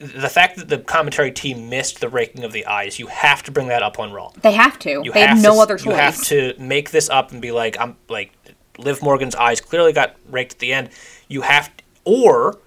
the 0.04 0.30
fact 0.30 0.58
that 0.58 0.68
the 0.68 0.80
commentary 0.80 1.32
team 1.32 1.70
missed 1.70 2.02
the 2.02 2.10
raking 2.10 2.44
of 2.44 2.52
the 2.52 2.66
eyes, 2.66 3.00
you 3.00 3.08
have 3.08 3.44
to 3.44 3.52
bring 3.52 3.68
that 3.70 3.82
up 3.82 4.00
on 4.00 4.12
Raw. 4.12 4.32
They 4.42 4.52
have 4.52 4.78
to. 4.80 5.02
You 5.04 5.12
they 5.12 5.22
have 5.22 5.30
have 5.30 5.42
no 5.42 5.56
to, 5.56 5.60
other 5.62 5.78
choice. 5.78 5.86
You 5.86 5.92
have 5.94 6.22
to 6.26 6.54
make 6.60 6.92
this 6.92 7.10
up 7.10 7.32
and 7.32 7.42
be 7.42 7.52
like, 7.52 7.80
I'm 7.80 7.96
like, 8.10 8.34
Liv 8.78 9.02
Morgan's 9.02 9.36
eyes 9.36 9.62
clearly 9.62 9.94
got 9.94 10.16
raked 10.30 10.54
at 10.54 10.60
the 10.60 10.74
end. 10.74 10.90
You 11.28 11.42
have, 11.42 11.76
to, 11.78 11.84
or 12.04 12.60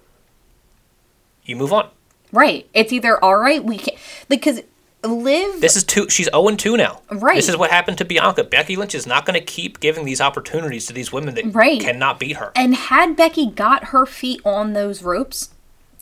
you 1.45 1.57
move 1.57 1.73
on. 1.73 1.91
Right. 2.33 2.69
It's 2.75 2.93
either 2.93 3.23
all 3.23 3.37
right, 3.37 3.63
we 3.63 3.79
can 3.79 3.97
because 4.29 4.63
Liv 5.07 5.61
This 5.61 5.77
is 5.77 5.85
two. 5.85 6.09
She's 6.09 6.27
zero 6.27 6.49
and 6.49 6.59
two 6.59 6.77
now. 6.77 7.01
Right. 7.11 7.37
This 7.37 7.49
is 7.49 7.57
what 7.57 7.71
happened 7.71 7.99
to 7.99 8.05
Bianca. 8.05 8.45
Becky 8.45 8.77
Lynch 8.77 8.95
is 8.95 9.07
not 9.07 9.25
going 9.27 9.39
to 9.39 9.45
keep 9.45 9.81
giving 9.81 10.05
these 10.05 10.21
opportunities 10.21 10.87
to 10.87 10.93
these 10.93 11.13
women 11.13 11.35
that 11.35 11.55
Right. 11.55 11.81
cannot 11.81 12.19
beat 12.21 12.37
her. 12.37 12.53
and 12.55 12.75
had 12.75 13.17
Becky 13.17 13.47
got 13.51 13.85
her 13.87 14.07
feet 14.07 14.41
on 14.45 14.73
those 14.73 15.03
ropes, 15.03 15.51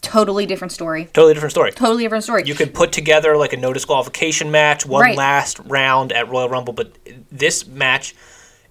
totally 0.02 0.44
different 0.46 0.72
story. 0.72 1.08
Totally 1.12 1.34
different 1.34 1.52
story. 1.52 1.72
Totally 1.72 2.02
different 2.04 2.24
story. 2.24 2.42
You 2.44 2.54
could 2.54 2.74
put 2.74 2.92
together 2.92 3.36
like 3.36 3.52
a 3.52 3.56
no 3.56 3.72
disqualification 3.72 4.50
match, 4.50 4.84
one 4.84 5.00
Right. 5.02 5.16
last 5.16 5.58
round 5.60 6.12
at 6.12 6.28
Royal 6.28 6.48
Rumble, 6.48 6.72
but 6.74 6.92
this 7.32 7.66
match 7.66 8.14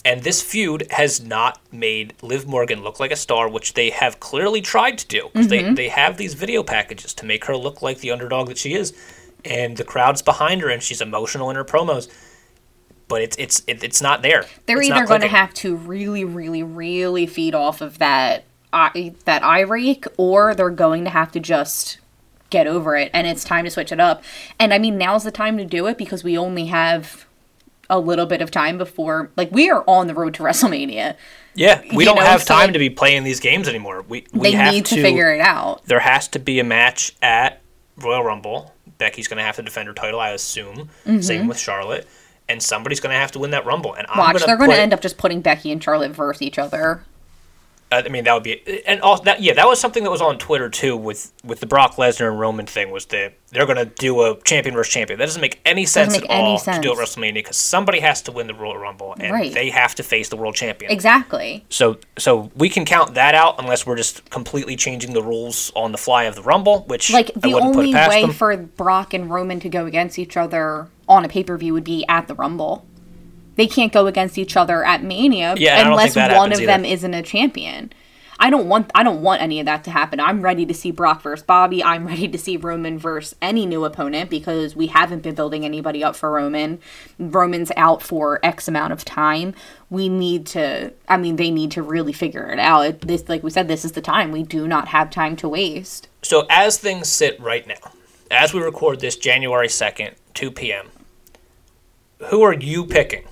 and 0.05 0.21
this 0.23 0.41
feud 0.41 0.85
has 0.91 1.21
not 1.21 1.59
made 1.71 2.13
Liv 2.21 2.45
Morgan 2.45 2.83
look 2.83 2.99
like 2.99 3.11
a 3.11 3.15
star, 3.15 3.47
which 3.47 3.73
they 3.73 3.89
have 3.89 4.19
clearly 4.19 4.59
tried 4.61 4.97
to 4.97 5.07
do. 5.07 5.29
Mm-hmm. 5.33 5.47
They 5.47 5.73
they 5.73 5.87
have 5.87 6.17
these 6.17 6.33
video 6.33 6.61
packages 6.61 7.13
to 7.15 7.25
make 7.25 7.45
her 7.45 7.55
look 7.55 7.81
like 7.81 7.99
the 7.99 8.11
underdog 8.11 8.49
that 8.49 8.57
she 8.57 8.73
is, 8.73 8.91
and 9.45 9.77
the 9.77 9.83
crowd's 9.83 10.21
behind 10.21 10.61
her, 10.61 10.69
and 10.69 10.81
she's 10.83 11.01
emotional 11.01 11.49
in 11.49 11.55
her 11.55 11.65
promos. 11.65 12.07
but 13.07 13.21
it's 13.21 13.35
it's 13.37 13.61
it, 13.67 13.83
it's 13.83 14.01
not 14.01 14.21
there. 14.21 14.49
They're 14.65 14.81
It's 14.81 14.81
either 14.81 15.05
going 15.05 15.21
to 15.21 15.27
have 15.27 15.53
to 15.55 15.75
really, 15.75 16.23
really, 16.23 16.63
really 16.63 17.25
feed 17.27 17.53
off 17.55 17.81
of 17.81 17.99
that 17.99 18.45
eye, 18.71 19.15
that 19.25 19.43
eye 19.43 19.61
rake, 19.61 20.05
or 20.17 20.55
they're 20.55 20.69
going 20.69 21.03
to 21.05 21.09
have 21.09 21.31
to 21.33 21.39
just 21.39 21.99
get 22.49 22.67
over 22.67 22.95
it, 22.95 23.11
and 23.13 23.27
it's 23.27 23.43
time 23.43 23.65
to 23.65 23.71
switch 23.71 23.91
it 23.91 23.99
up. 23.99 24.23
And 24.59 24.73
I 24.73 24.79
mean, 24.79 24.97
now's 24.97 25.23
the 25.23 25.31
time 25.31 25.57
to 25.57 25.65
do 25.65 25.87
it 25.87 25.97
because 25.97 26.23
we 26.23 26.37
only 26.37 26.67
have 26.67 27.25
a 27.89 27.99
little 27.99 28.25
bit 28.25 28.41
of 28.41 28.51
time 28.51 28.77
before, 28.77 29.31
like, 29.35 29.51
we 29.51 29.69
are 29.69 29.83
on 29.87 30.07
the 30.07 30.13
road 30.15 30.33
to 30.35 30.43
WrestleMania. 30.43 31.15
Yeah, 31.55 31.83
we 31.93 32.05
you 32.05 32.05
don't 32.05 32.19
know, 32.19 32.23
have 32.23 32.41
so, 32.41 32.53
time 32.53 32.67
like, 32.67 32.73
to 32.73 32.79
be 32.79 32.89
playing 32.89 33.23
these 33.23 33.39
games 33.39 33.67
anymore. 33.67 34.03
We 34.07 34.25
we 34.33 34.51
They 34.51 34.53
have 34.53 34.73
need 34.73 34.85
to 34.87 34.97
figure 34.97 35.33
it 35.33 35.41
out. 35.41 35.83
There 35.85 35.99
has 35.99 36.27
to 36.29 36.39
be 36.39 36.59
a 36.59 36.63
match 36.63 37.15
at 37.21 37.61
Royal 37.97 38.23
Rumble. 38.23 38.72
Becky's 38.97 39.27
going 39.27 39.37
to 39.37 39.43
have 39.43 39.55
to 39.57 39.61
defend 39.63 39.87
her 39.87 39.93
title, 39.93 40.19
I 40.19 40.29
assume. 40.31 40.89
Same 41.21 41.47
with 41.47 41.57
Charlotte, 41.57 42.07
and 42.49 42.61
somebody's 42.61 42.99
going 42.99 43.13
to 43.13 43.19
have 43.19 43.31
to 43.33 43.39
win 43.39 43.51
that 43.51 43.65
Rumble. 43.65 43.93
And 43.93 44.05
I'm 44.07 44.11
Mm-hmm. 44.13 44.19
Watch, 44.19 44.33
gonna 44.35 44.45
they're 44.45 44.57
going 44.57 44.69
to 44.69 44.75
put- 44.75 44.81
end 44.81 44.93
up 44.93 45.01
just 45.01 45.17
putting 45.17 45.41
Becky 45.41 45.71
and 45.71 45.83
Charlotte 45.83 46.11
versus 46.11 46.41
each 46.41 46.57
other. 46.59 47.03
I 47.93 48.09
mean, 48.09 48.23
that 48.25 48.33
would 48.33 48.43
be, 48.43 48.83
and 48.85 49.01
also 49.01 49.23
that 49.25 49.41
yeah, 49.41 49.53
that 49.53 49.67
was 49.67 49.79
something 49.79 50.03
that 50.03 50.09
was 50.11 50.21
on 50.21 50.37
Twitter 50.37 50.69
too 50.69 50.95
with 50.97 51.31
with 51.43 51.59
the 51.59 51.65
Brock 51.65 51.95
Lesnar 51.95 52.29
and 52.29 52.39
Roman 52.39 52.65
thing. 52.65 52.91
Was 52.91 53.05
that 53.07 53.33
they're 53.51 53.65
going 53.65 53.77
to 53.77 53.85
do 53.85 54.21
a 54.23 54.39
champion 54.41 54.73
versus 54.75 54.93
champion? 54.93 55.19
That 55.19 55.25
doesn't 55.25 55.41
make 55.41 55.59
any 55.65 55.85
sense 55.85 56.13
make 56.13 56.23
at 56.23 56.31
any 56.31 56.43
all 56.43 56.59
to 56.59 56.79
do 56.81 56.91
at. 56.91 56.97
WrestleMania 56.97 57.33
because 57.35 57.57
somebody 57.57 57.99
has 57.99 58.21
to 58.23 58.31
win 58.31 58.47
the 58.47 58.53
Royal 58.53 58.77
Rumble 58.77 59.15
and 59.19 59.31
Right. 59.31 59.53
they 59.53 59.69
have 59.69 59.95
to 59.95 60.03
face 60.03 60.29
the 60.29 60.37
world 60.37 60.55
champion. 60.55 60.91
Exactly. 60.91 61.65
So 61.69 61.97
so 62.17 62.51
we 62.55 62.69
can 62.69 62.85
count 62.85 63.13
that 63.15 63.35
out 63.35 63.55
unless 63.59 63.85
we're 63.85 63.97
just 63.97 64.29
completely 64.29 64.75
changing 64.75 65.13
the 65.13 65.21
rules 65.23 65.71
on 65.75 65.91
the 65.91 65.97
fly 65.97 66.23
of 66.23 66.35
the 66.35 66.41
Rumble, 66.43 66.83
which 66.87 67.11
Like, 67.11 67.31
I 67.35 67.39
the 67.47 67.53
only 67.53 67.93
way 67.93 68.21
them. 68.21 68.31
for 68.31 68.55
Brock 68.57 69.13
and 69.13 69.29
Roman 69.29 69.59
to 69.59 69.69
go 69.69 69.85
against 69.85 70.17
each 70.17 70.35
other 70.37 70.87
on 71.07 71.25
a 71.25 71.29
pay 71.29 71.43
per 71.43 71.57
view 71.57 71.73
would 71.73 71.83
be 71.83 72.05
at 72.07 72.27
the 72.27 72.35
Rumble. 72.35 72.85
They 73.55 73.67
can't 73.67 73.91
go 73.93 74.07
against 74.07 74.37
each 74.37 74.57
other 74.57 74.83
at 74.83 75.03
Mania 75.03 75.55
Yeah, 75.57 75.73
and 75.73 75.81
I 75.81 75.83
don't 75.83 75.91
unless 75.93 76.15
one 76.37 76.51
of 76.51 76.59
them 76.59 76.85
isn't 76.85 77.13
a 77.13 77.21
champion. 77.21 77.93
I 78.39 78.49
don't 78.49 78.67
want 78.67 78.91
I 78.95 79.03
don't 79.03 79.21
want 79.21 79.41
any 79.41 79.59
of 79.59 79.65
that 79.67 79.83
to 79.85 79.91
happen. 79.91 80.19
I'm 80.19 80.41
ready 80.41 80.65
to 80.65 80.73
see 80.73 80.91
Brock 80.91 81.21
versus 81.21 81.45
Bobby. 81.45 81.83
I'm 81.83 82.05
ready 82.13 82.27
to 82.27 82.37
see 82.37 82.57
Roman 82.57 82.97
versus 82.97 83.35
any 83.41 83.65
new 83.65 83.85
opponent 83.85 84.29
because 84.29 84.75
we 84.75 84.87
haven't 84.87 85.23
been 85.23 85.35
building 85.35 85.63
anybody 85.63 86.03
up 86.03 86.15
for 86.15 86.31
Roman. 86.31 86.79
Roman's 87.19 87.71
out 87.77 88.01
for 88.01 88.39
X 88.43 88.67
amount 88.67 88.91
of 88.91 89.05
time. 89.05 89.53
We 89.89 90.09
need 90.09 90.45
to 90.47 90.91
I 91.07 91.17
mean 91.17 91.35
they 91.35 91.51
need 91.51 91.71
to 91.71 91.81
really 91.83 92.13
figure 92.13 92.47
it 92.51 92.59
out. 92.59 92.81
It- 92.85 93.01
This 93.01 93.29
like 93.29 93.43
we 93.43 93.49
said 93.51 93.67
this 93.67 93.85
is 93.85 93.93
the 93.93 94.01
time. 94.01 94.31
We 94.31 94.43
do 94.43 94.67
not 94.67 94.89
have 94.89 95.09
time 95.09 95.35
to 95.37 95.47
waste. 95.47 96.09
So 96.21 96.45
as 96.49 96.77
things 96.77 97.07
sit 97.09 97.39
right 97.39 97.65
now, 97.67 97.91
as 98.31 98.53
we 98.53 98.61
record 98.61 98.99
this 98.99 99.15
January 99.15 99.69
second, 99.69 100.15
two 100.33 100.51
p.m., 100.51 100.87
who 102.29 102.41
are 102.41 102.53
you 102.53 102.85
picking 102.85 103.25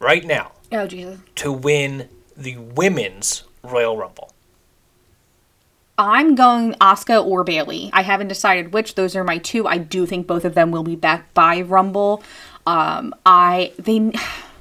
right 0.00 0.24
now 0.24 0.50
Oh 0.72 0.86
Jesus. 0.88 1.20
to 1.36 1.52
win 1.52 2.08
the 2.36 2.56
women's 2.56 3.44
Royal 3.62 3.96
Rumble? 3.96 4.32
I'm 5.98 6.34
going 6.34 6.72
Asuka 6.80 7.22
or 7.24 7.44
Bayley. 7.44 7.90
I 7.92 8.02
haven't 8.02 8.28
decided 8.28 8.72
which. 8.72 8.94
Those 8.94 9.14
are 9.14 9.22
my 9.24 9.36
two. 9.36 9.66
I 9.66 9.76
do 9.76 10.06
think 10.06 10.26
both 10.26 10.46
of 10.46 10.54
them 10.54 10.70
will 10.70 10.82
be 10.82 10.96
back 10.96 11.32
by 11.34 11.60
Rumble. 11.60 12.22
Um, 12.66 13.14
I 13.26 13.72
they 13.78 14.10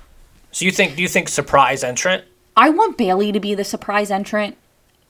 So 0.52 0.66
you 0.66 0.72
think 0.72 0.96
do 0.98 1.02
you 1.02 1.08
think 1.08 1.30
surprise 1.30 1.84
entrant? 1.84 2.26
I 2.58 2.70
want 2.72 2.98
Bayley 2.98 3.32
to 3.32 3.40
be 3.40 3.56
the 3.56 3.64
surprise 3.64 4.12
entrant, 4.12 4.58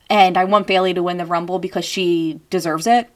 and 0.08 0.36
I 0.36 0.44
want 0.44 0.68
Bayley 0.68 0.94
to 0.94 1.02
win 1.02 1.16
the 1.16 1.26
Rumble 1.26 1.58
because 1.58 1.84
she 1.84 2.40
deserves 2.48 2.86
it. 2.86 3.10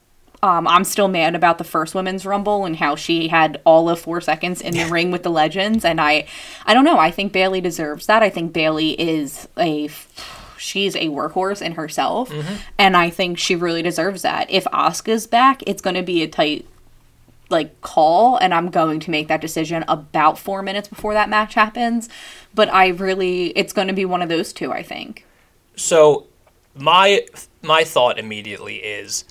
Um, 0.44 0.68
I'm 0.68 0.84
still 0.84 1.08
mad 1.08 1.34
about 1.34 1.56
the 1.56 1.64
first 1.64 1.94
women's 1.94 2.26
Rumble 2.26 2.66
and 2.66 2.76
how 2.76 2.96
she 2.96 3.28
had 3.28 3.62
all 3.64 3.88
of 3.88 3.98
four 3.98 4.20
seconds 4.20 4.60
in 4.60 4.74
the 4.74 4.84
ring 4.84 5.10
with 5.10 5.22
the 5.22 5.30
legends, 5.30 5.86
and 5.86 5.98
I, 5.98 6.26
I 6.66 6.74
don't 6.74 6.84
know. 6.84 6.98
I 6.98 7.10
think 7.10 7.32
Bayley 7.32 7.62
deserves 7.62 8.04
that. 8.08 8.22
I 8.22 8.28
think 8.28 8.52
Bayley 8.52 8.90
is 9.00 9.48
a, 9.56 9.88
she's 10.58 10.96
a 10.96 11.08
workhorse 11.08 11.62
in 11.62 11.72
herself, 11.72 12.30
and 12.76 12.94
I 12.94 13.08
think 13.08 13.38
she 13.38 13.56
really 13.56 13.80
deserves 13.80 14.20
that. 14.20 14.50
If 14.50 14.64
Asuka's 14.64 15.26
back, 15.26 15.62
it's 15.66 15.80
going 15.80 15.96
to 15.96 16.02
be 16.02 16.22
a 16.22 16.28
tight 16.28 16.66
like 17.48 17.80
call 17.80 18.36
and 18.36 18.52
I'm 18.52 18.68
going 18.68 19.00
to 19.00 19.10
make 19.10 19.28
that 19.28 19.40
decision 19.40 19.84
about 19.86 20.38
4 20.38 20.62
minutes 20.62 20.88
before 20.88 21.12
that 21.12 21.28
match 21.28 21.52
happens 21.54 22.08
but 22.54 22.72
I 22.72 22.88
really 22.88 23.48
it's 23.48 23.74
going 23.74 23.88
to 23.88 23.94
be 23.94 24.06
one 24.06 24.22
of 24.22 24.30
those 24.30 24.54
two 24.54 24.72
I 24.72 24.82
think 24.82 25.26
So 25.76 26.26
my 26.74 27.26
my 27.60 27.84
thought 27.84 28.18
immediately 28.18 28.76
is 28.76 29.24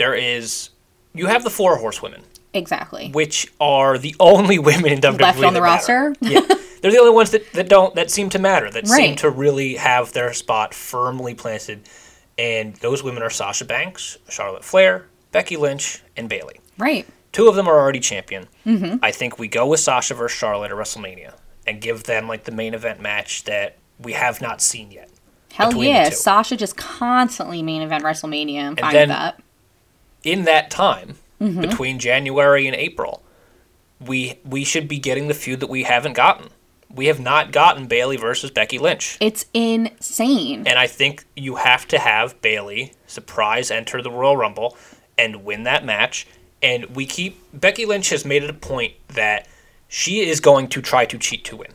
there 0.00 0.14
is 0.14 0.70
you 1.14 1.26
have 1.26 1.44
the 1.44 1.50
four 1.50 1.76
horsewomen, 1.76 2.22
exactly 2.54 3.10
which 3.12 3.46
are 3.60 3.98
the 3.98 4.16
only 4.18 4.58
women 4.70 4.92
in 4.92 4.98
WWE 5.00 5.20
Left 5.20 5.44
on 5.44 5.52
the 5.54 5.60
roster? 5.62 6.14
yeah, 6.22 6.40
they're 6.80 6.90
the 6.90 6.98
only 6.98 7.12
ones 7.12 7.30
that, 7.32 7.52
that 7.52 7.68
don't 7.68 7.94
that 7.96 8.10
seem 8.10 8.30
to 8.30 8.38
matter 8.38 8.70
that 8.70 8.88
seem 8.88 9.14
to 9.16 9.28
really 9.28 9.74
have 9.74 10.12
their 10.14 10.32
spot 10.32 10.72
firmly 10.72 11.34
planted, 11.34 11.82
and 12.38 12.74
those 12.76 13.02
women 13.02 13.22
are 13.22 13.28
Sasha 13.30 13.66
Banks, 13.66 14.16
Charlotte 14.30 14.64
Flair, 14.64 15.06
Becky 15.32 15.56
Lynch, 15.56 16.02
and 16.16 16.28
Bayley. 16.28 16.60
right 16.78 17.06
Two 17.32 17.46
of 17.46 17.54
them 17.54 17.68
are 17.68 17.78
already 17.78 18.00
champion. 18.00 18.48
Mm-hmm. 18.66 18.96
I 19.04 19.12
think 19.12 19.38
we 19.38 19.46
go 19.46 19.64
with 19.68 19.78
Sasha 19.78 20.14
versus 20.14 20.36
Charlotte 20.36 20.72
at 20.72 20.76
WrestleMania 20.76 21.34
and 21.66 21.80
give 21.80 22.02
them 22.04 22.26
like 22.26 22.42
the 22.44 22.50
main 22.52 22.74
event 22.74 23.00
match 23.00 23.44
that 23.44 23.76
we 24.00 24.14
have 24.14 24.40
not 24.40 24.60
seen 24.62 24.90
yet. 24.90 25.10
hell 25.52 25.72
yeah. 25.84 26.08
Sasha 26.10 26.56
just 26.56 26.76
constantly 26.76 27.62
main 27.62 27.82
event 27.82 28.02
WrestleMania 28.02 28.62
I'm 28.70 28.76
fine 28.76 28.92
then- 28.94 29.08
with 29.10 29.16
that 29.18 29.40
in 30.24 30.44
that 30.44 30.70
time 30.70 31.16
Mm-hmm. 31.40 31.62
between 31.62 31.98
January 31.98 32.66
and 32.66 32.76
April, 32.76 33.22
we 33.98 34.38
we 34.44 34.62
should 34.62 34.86
be 34.88 34.98
getting 34.98 35.28
the 35.28 35.32
feud 35.32 35.60
that 35.60 35.70
we 35.70 35.84
haven't 35.84 36.12
gotten. 36.12 36.50
We 36.94 37.06
have 37.06 37.18
not 37.18 37.50
gotten 37.50 37.86
Bayley 37.86 38.18
versus 38.18 38.50
Becky 38.50 38.78
Lynch. 38.78 39.16
it's 39.20 39.46
insane 39.54 40.66
And 40.66 40.78
I 40.78 40.86
think 40.86 41.24
you 41.36 41.56
have 41.56 41.88
to 41.88 41.98
have 41.98 42.38
Bayley 42.42 42.92
surprise 43.06 43.70
enter 43.70 44.02
the 44.02 44.10
Royal 44.10 44.36
Rumble 44.36 44.76
and 45.16 45.42
win 45.44 45.62
that 45.62 45.82
match. 45.82 46.26
And 46.62 46.84
we 46.94 47.06
keep 47.06 47.38
Becky 47.54 47.86
Lynch 47.86 48.10
has 48.10 48.26
made 48.26 48.42
it 48.42 48.50
a 48.50 48.54
point 48.54 48.92
that 49.08 49.48
she 49.88 50.20
is 50.28 50.40
going 50.40 50.68
to 50.68 50.82
try 50.82 51.06
to 51.06 51.16
cheat 51.16 51.44
to 51.46 51.56
win. 51.56 51.72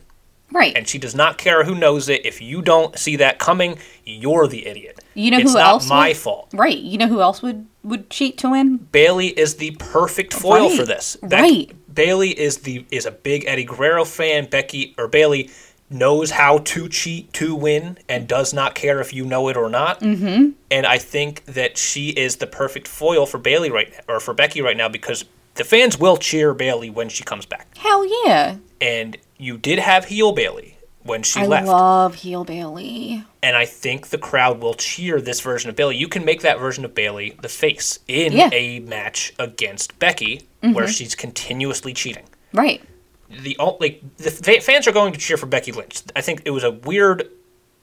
Right 0.52 0.76
And 0.76 0.86
she 0.86 0.98
does 0.98 1.14
not 1.14 1.38
care 1.38 1.64
who 1.64 1.74
knows 1.74 2.08
it. 2.08 2.24
If 2.24 2.40
you 2.40 2.62
don't 2.62 2.96
see 2.98 3.16
that 3.16 3.38
coming, 3.38 3.78
you're 4.04 4.46
the 4.46 4.66
idiot. 4.66 5.00
You 5.14 5.30
know 5.32 5.38
it's 5.38 5.52
who 5.52 5.58
not 5.58 5.66
else 5.66 5.88
my 5.88 6.08
would- 6.08 6.16
fault. 6.16 6.50
right 6.54 6.78
you 6.78 6.98
know 6.98 7.08
who 7.08 7.20
else 7.20 7.42
would 7.42 7.66
would 7.82 8.10
cheat 8.10 8.38
to 8.38 8.50
win 8.50 8.76
Bayley 8.78 9.28
is 9.28 9.56
the 9.56 9.70
perfect 9.78 10.32
foil 10.34 10.68
Right, 10.68 10.78
for 10.78 10.84
this. 10.84 11.16
right. 11.22 11.70
Bayley 11.92 12.30
is 12.30 12.58
the 12.58 12.84
is 12.90 13.06
a 13.06 13.10
big 13.10 13.44
Eddie 13.46 13.64
Guerrero 13.64 14.04
fan. 14.04 14.46
Becky 14.46 14.94
or 14.98 15.08
Bayley 15.08 15.50
knows 15.88 16.32
how 16.32 16.58
to 16.58 16.88
cheat 16.88 17.32
to 17.32 17.54
win 17.54 17.96
and 18.08 18.26
does 18.26 18.52
not 18.52 18.74
care 18.74 19.00
if 19.00 19.14
you 19.14 19.24
know 19.24 19.48
it 19.48 19.56
or 19.56 19.68
not. 19.70 20.00
Mm-hmm. 20.00 20.50
And 20.70 20.84
I 20.86 20.98
think 20.98 21.44
that 21.44 21.78
she 21.78 22.08
is 22.10 22.36
the 22.36 22.46
perfect 22.48 22.88
foil 22.88 23.24
for 23.24 23.38
Bayley 23.38 23.70
right 23.70 23.90
now, 23.92 24.14
or 24.14 24.20
for 24.20 24.34
Becky 24.34 24.60
right 24.60 24.76
now 24.76 24.88
because 24.88 25.24
the 25.54 25.62
fans 25.64 25.96
will 25.98 26.16
cheer 26.16 26.52
Bayley 26.54 26.90
when 26.90 27.08
she 27.08 27.22
comes 27.24 27.46
back. 27.46 27.68
hell 27.78 28.04
yeah 28.26 28.56
And 28.80 29.16
you 29.38 29.58
did 29.58 29.78
have 29.78 30.06
heel 30.06 30.32
Bayley 30.32 30.76
when 31.02 31.22
she 31.22 31.40
I 31.40 31.46
left. 31.46 31.68
I 31.68 31.70
love 31.70 32.14
heel 32.16 32.44
Bayley 32.44 33.24
and 33.42 33.56
I 33.56 33.64
think 33.64 34.08
the 34.08 34.18
crowd 34.18 34.60
will 34.60 34.74
cheer 34.74 35.20
this 35.20 35.40
version 35.40 35.70
of 35.70 35.76
Bayley. 35.76 35.96
You 35.96 36.08
can 36.08 36.24
make 36.24 36.40
that 36.42 36.58
version 36.58 36.84
of 36.84 36.94
Bayley 36.94 37.36
the 37.42 37.48
face 37.48 37.98
in 38.08 38.32
Yeah. 38.32 38.50
a 38.52 38.80
match 38.80 39.32
against 39.38 39.98
Becky, 39.98 40.42
where 40.60 40.88
she's 40.88 41.14
continuously 41.14 41.92
cheating. 41.92 42.24
right 42.52 42.82
The 43.30 43.56
like 43.80 44.02
the 44.16 44.30
fa- 44.30 44.60
fans 44.60 44.86
are 44.88 44.92
going 44.92 45.12
to 45.12 45.18
cheer 45.18 45.36
for 45.36 45.46
Becky 45.46 45.70
Lynch. 45.72 46.02
I 46.16 46.20
think 46.22 46.42
it 46.44 46.50
was 46.50 46.64
a 46.64 46.70
weird 46.72 47.28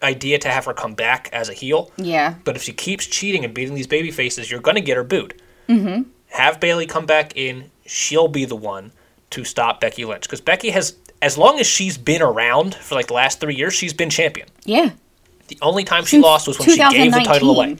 idea 0.02 0.38
to 0.40 0.50
have 0.50 0.66
her 0.66 0.74
come 0.74 0.94
back 0.96 1.30
as 1.32 1.48
a 1.48 1.54
heel, 1.54 1.92
yeah 1.96 2.36
but 2.44 2.58
if 2.58 2.64
she 2.64 2.74
keeps 2.74 3.06
cheating 3.06 3.46
and 3.46 3.54
beating 3.54 3.74
these 3.76 3.88
baby 3.88 4.12
faces, 4.12 4.52
you're 4.52 4.60
going 4.60 4.76
to 4.76 4.82
get 4.82 4.98
her 4.98 5.04
booed. 5.04 5.42
Mm-hmm. 5.70 6.10
Have 6.32 6.60
Bayley 6.60 6.86
come 6.88 7.06
back 7.06 7.32
in; 7.38 7.72
she'll 7.86 8.28
be 8.28 8.44
the 8.44 8.56
one 8.56 8.92
to 9.30 9.44
stop 9.46 9.80
Becky 9.80 10.04
Lynch 10.04 10.24
because 10.24 10.42
Becky 10.42 10.72
has, 10.72 10.92
as 11.24 11.38
long 11.38 11.60
as 11.60 11.66
she's 11.66 11.98
been 11.98 12.22
around 12.22 12.76
for 12.76 12.96
like 12.96 13.08
the 13.08 13.14
last 13.14 13.40
three 13.40 13.56
years, 13.56 13.74
she's 13.74 13.94
been 13.94 14.10
champion. 14.10 14.48
yeah 14.66 14.92
The 15.48 15.58
only 15.62 15.84
time 15.84 16.04
she 16.04 16.12
Since 16.18 16.24
lost 16.24 16.48
was 16.48 16.60
when 16.60 16.70
she 16.70 16.78
gave 16.78 17.14
the 17.14 17.22
title 17.22 17.52
away. 17.56 17.78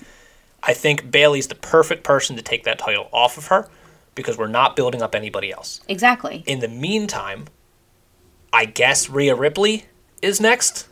I 0.64 0.74
think 0.74 1.12
Bayley's 1.12 1.48
the 1.48 1.56
perfect 1.56 2.04
person 2.06 2.38
to 2.38 2.42
take 2.42 2.64
that 2.64 2.80
title 2.80 3.10
off 3.12 3.38
of 3.38 3.48
her 3.48 3.68
because 4.16 4.38
we're 4.38 4.48
not 4.48 4.76
building 4.78 5.02
up 5.02 5.14
anybody 5.14 5.52
else. 5.52 5.82
exactly 5.90 6.44
In 6.48 6.60
the 6.62 6.70
meantime, 6.70 7.46
I 8.54 8.66
guess 8.66 9.10
Rhea 9.10 9.36
Ripley 9.36 9.88
is 10.22 10.40
next. 10.40 10.88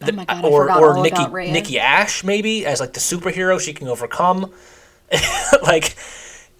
oh 0.00 0.12
my 0.12 0.24
god 0.26 0.44
or 0.44 0.70
or 0.70 1.02
Nikki. 1.02 1.26
Nikki 1.50 1.78
Ash 1.80 2.22
maybe 2.22 2.64
as 2.64 2.78
like 2.78 2.92
the 2.92 3.00
superhero 3.00 3.60
she 3.60 3.72
can 3.72 3.88
overcome. 3.88 4.52
like 5.62 5.96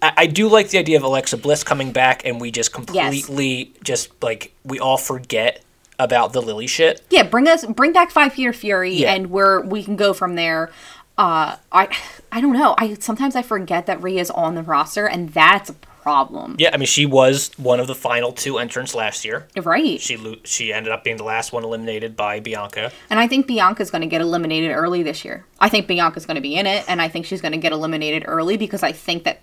I, 0.03 0.13
I 0.17 0.27
do 0.27 0.49
like 0.49 0.71
the 0.71 0.79
idea 0.79 0.97
of 0.97 1.03
Alexa 1.03 1.37
Bliss 1.39 1.65
coming 1.65 1.93
back 1.93 2.25
and 2.25 2.41
we 2.41 2.51
just 2.51 2.73
completely 2.73 3.73
just 3.83 4.11
like 4.23 4.53
we 4.65 4.79
all 4.79 4.97
forget 4.99 5.63
about 5.99 6.33
the 6.33 6.41
Lily 6.41 6.67
shit. 6.67 7.03
Yeah, 7.11 7.25
bring 7.25 7.49
us 7.49 7.65
bring 7.67 7.93
back 7.93 8.11
Five 8.11 8.39
Year 8.39 8.53
Fury, 8.53 8.93
Yeah. 8.95 9.15
and 9.15 9.31
we're 9.31 9.61
we 9.63 9.83
can 9.83 9.97
go 9.97 10.13
from 10.13 10.35
there. 10.37 10.71
Uh, 11.17 11.57
I 11.73 11.89
I 12.31 12.41
don't 12.41 12.53
know. 12.53 12.75
I 12.79 12.95
sometimes 12.95 13.35
I 13.35 13.43
forget 13.43 13.87
that 13.87 14.01
Rhea's 14.03 14.31
on 14.31 14.55
the 14.55 14.63
roster, 14.63 15.07
and 15.09 15.31
that's 15.31 15.69
a 15.71 15.73
problem. 15.73 16.55
Yeah, 16.61 16.71
I 16.73 16.77
mean, 16.77 16.87
she 16.87 17.05
was 17.05 17.51
one 17.59 17.81
of 17.81 17.89
the 17.89 17.95
final 17.97 18.31
two 18.33 18.59
entrants 18.59 18.95
last 18.95 19.25
year. 19.25 19.49
Right. 19.61 20.01
She 20.01 20.17
lo- 20.17 20.37
she 20.45 20.73
ended 20.73 20.93
up 20.93 21.03
being 21.03 21.17
the 21.17 21.25
last 21.25 21.53
one 21.53 21.65
eliminated 21.65 22.17
by 22.17 22.39
Bianca. 22.39 22.93
And 23.11 23.19
I 23.19 23.27
think 23.27 23.49
Bianca's 23.49 23.91
going 23.91 24.03
to 24.03 24.07
get 24.07 24.21
eliminated 24.21 24.71
early 24.71 25.03
this 25.03 25.25
year. 25.25 25.45
I 25.59 25.69
think 25.69 25.89
Bianca's 25.89 26.25
going 26.25 26.37
to 26.37 26.41
be 26.41 26.55
in 26.55 26.67
it, 26.67 26.85
and 26.87 27.03
I 27.03 27.09
think 27.09 27.27
she's 27.27 27.41
going 27.41 27.53
to 27.53 27.59
get 27.59 27.73
eliminated 27.73 28.23
early 28.27 28.57
because 28.57 28.85
I 28.85 28.93
think 28.93 29.25
that 29.25 29.41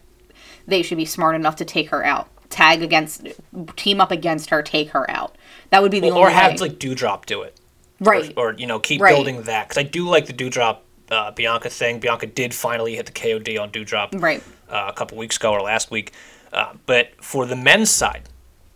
they 0.67 0.81
should 0.81 0.97
be 0.97 1.05
smart 1.05 1.35
enough 1.35 1.55
to 1.57 1.65
take 1.65 1.89
her 1.89 2.03
out, 2.05 2.27
tag 2.49 2.81
against, 2.81 3.27
team 3.75 4.01
up 4.01 4.11
against 4.11 4.49
her, 4.49 4.61
take 4.61 4.89
her 4.89 5.09
out. 5.09 5.35
That 5.69 5.81
would 5.81 5.91
be 5.91 5.99
the 5.99 6.07
or 6.07 6.13
only 6.13 6.23
or 6.23 6.29
have 6.29 6.53
way. 6.53 6.69
like 6.69 6.79
Doudrop 6.79 7.25
do 7.25 7.41
it, 7.41 7.59
right. 7.99 8.33
or 8.37 8.53
you 8.53 8.67
know 8.67 8.79
keep 8.79 9.01
Right. 9.01 9.13
building 9.15 9.41
that 9.43 9.67
because 9.67 9.77
I 9.77 9.83
do 9.83 10.07
like 10.07 10.25
the 10.27 10.33
Doudrop 10.33 10.77
uh, 11.11 11.31
Bianca 11.31 11.69
thing. 11.69 11.99
Bianca 11.99 12.27
did 12.27 12.53
finally 12.53 12.95
hit 12.95 13.05
the 13.07 13.11
KOD 13.11 13.59
on 13.61 13.71
Doudrop 13.71 14.21
right. 14.21 14.43
uh, 14.69 14.85
a 14.89 14.93
couple 14.93 15.17
weeks 15.17 15.37
ago 15.37 15.51
or 15.53 15.61
last 15.61 15.91
week. 15.91 16.11
Uh, 16.53 16.73
but 16.85 17.11
for 17.21 17.45
the 17.45 17.55
men's 17.55 17.89
side, 17.91 18.23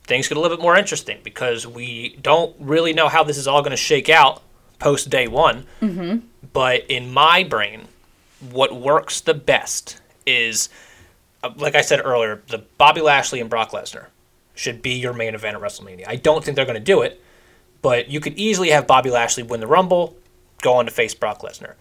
things 0.04 0.28
get 0.28 0.38
a 0.38 0.42
little 0.42 0.58
bit 0.58 0.62
more 0.62 0.76
interesting 0.78 1.20
because 1.24 1.66
we 1.66 2.18
don't 2.22 2.56
really 2.60 2.92
know 2.94 3.08
how 3.08 3.24
this 3.24 3.38
is 3.38 3.48
all 3.48 3.62
going 3.62 3.72
to 3.72 3.78
shake 3.78 4.10
out 4.10 4.42
post 4.80 5.10
day 5.10 5.28
one. 5.28 5.66
Mm-hmm. 5.82 6.18
But 6.52 6.86
in 6.90 7.14
my 7.14 7.44
brain, 7.44 7.84
what 8.52 8.76
works 8.76 9.22
the 9.22 9.34
best 9.34 10.02
is, 10.26 10.70
Uh, 11.44 11.52
like 11.58 11.76
I 11.76 11.82
said 11.82 12.02
earlier, 12.04 12.42
the 12.48 12.60
Bobby 12.78 13.02
Lashley 13.02 13.40
and 13.40 13.50
Brock 13.50 13.72
Lesnar 13.72 14.08
should 14.56 14.82
be 14.82 14.92
your 14.92 15.14
main 15.14 15.36
event 15.36 15.56
at 15.56 15.62
WrestleMania. 15.62 16.06
I 16.08 16.18
don't 16.18 16.44
think 16.44 16.56
they're 16.56 16.66
going 16.66 16.78
to 16.78 16.84
do 16.84 17.02
it, 17.02 17.22
but 17.82 18.10
you 18.10 18.20
could 18.20 18.38
easily 18.38 18.70
have 18.70 18.88
Bobby 18.88 19.10
Lashley 19.10 19.44
win 19.44 19.62
the 19.62 19.68
Rumble, 19.68 20.18
go 20.62 20.74
on 20.74 20.86
to 20.86 20.92
face 20.92 21.14
Brock 21.14 21.42
Lesnar. 21.42 21.76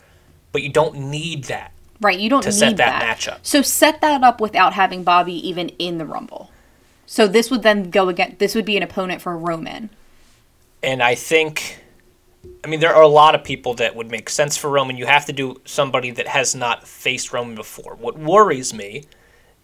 But 0.53 0.63
you 0.63 0.69
don't 0.71 0.95
need 0.97 1.45
that. 1.45 1.73
Right. 2.01 2.19
You 2.19 2.31
don't 2.31 2.43
to 2.43 2.51
need 2.51 2.59
set 2.59 2.77
that 2.77 3.03
matchup. 3.03 3.39
So 3.43 3.61
set 3.63 4.01
that 4.01 4.23
up 4.23 4.41
without 4.41 4.75
having 4.75 5.03
Bobby 5.03 5.35
even 5.49 5.71
in 5.71 5.99
the 5.99 6.07
Rumble. 6.07 6.53
So 7.07 7.27
this 7.27 7.51
would 7.51 7.63
then 7.63 7.91
go 7.91 8.09
again. 8.09 8.37
This 8.39 8.55
would 8.55 8.65
be 8.65 8.77
an 8.77 8.83
opponent 8.85 9.21
for 9.21 9.37
Roman. 9.37 9.91
and 10.83 11.03
I 11.03 11.17
think, 11.17 11.83
I 12.63 12.69
mean, 12.69 12.79
there 12.81 12.95
are 12.95 13.03
a 13.03 13.09
lot 13.09 13.35
of 13.35 13.43
people 13.43 13.75
that 13.75 13.97
would 13.97 14.11
make 14.11 14.29
sense 14.31 14.57
for 14.57 14.71
Roman. 14.71 14.97
You 14.97 15.07
have 15.07 15.27
to 15.27 15.33
do 15.33 15.61
somebody 15.65 16.13
that 16.13 16.29
has 16.29 16.55
not 16.55 16.87
faced 16.87 17.33
Roman 17.33 17.57
before. 17.57 17.97
What 17.97 18.17
worries 18.19 18.73
me 18.73 19.05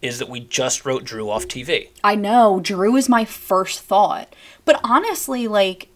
is 0.05 0.19
that 0.19 0.29
we 0.29 0.39
just 0.41 0.85
wrote 0.85 1.03
Drew 1.03 1.29
off 1.29 1.47
TV. 1.47 1.89
I 2.03 2.15
know 2.15 2.59
Drew 2.61 2.95
is 2.95 3.09
my 3.09 3.25
first 3.25 3.81
thought, 3.81 4.35
but 4.63 4.79
honestly, 4.83 5.47
like, 5.47 5.87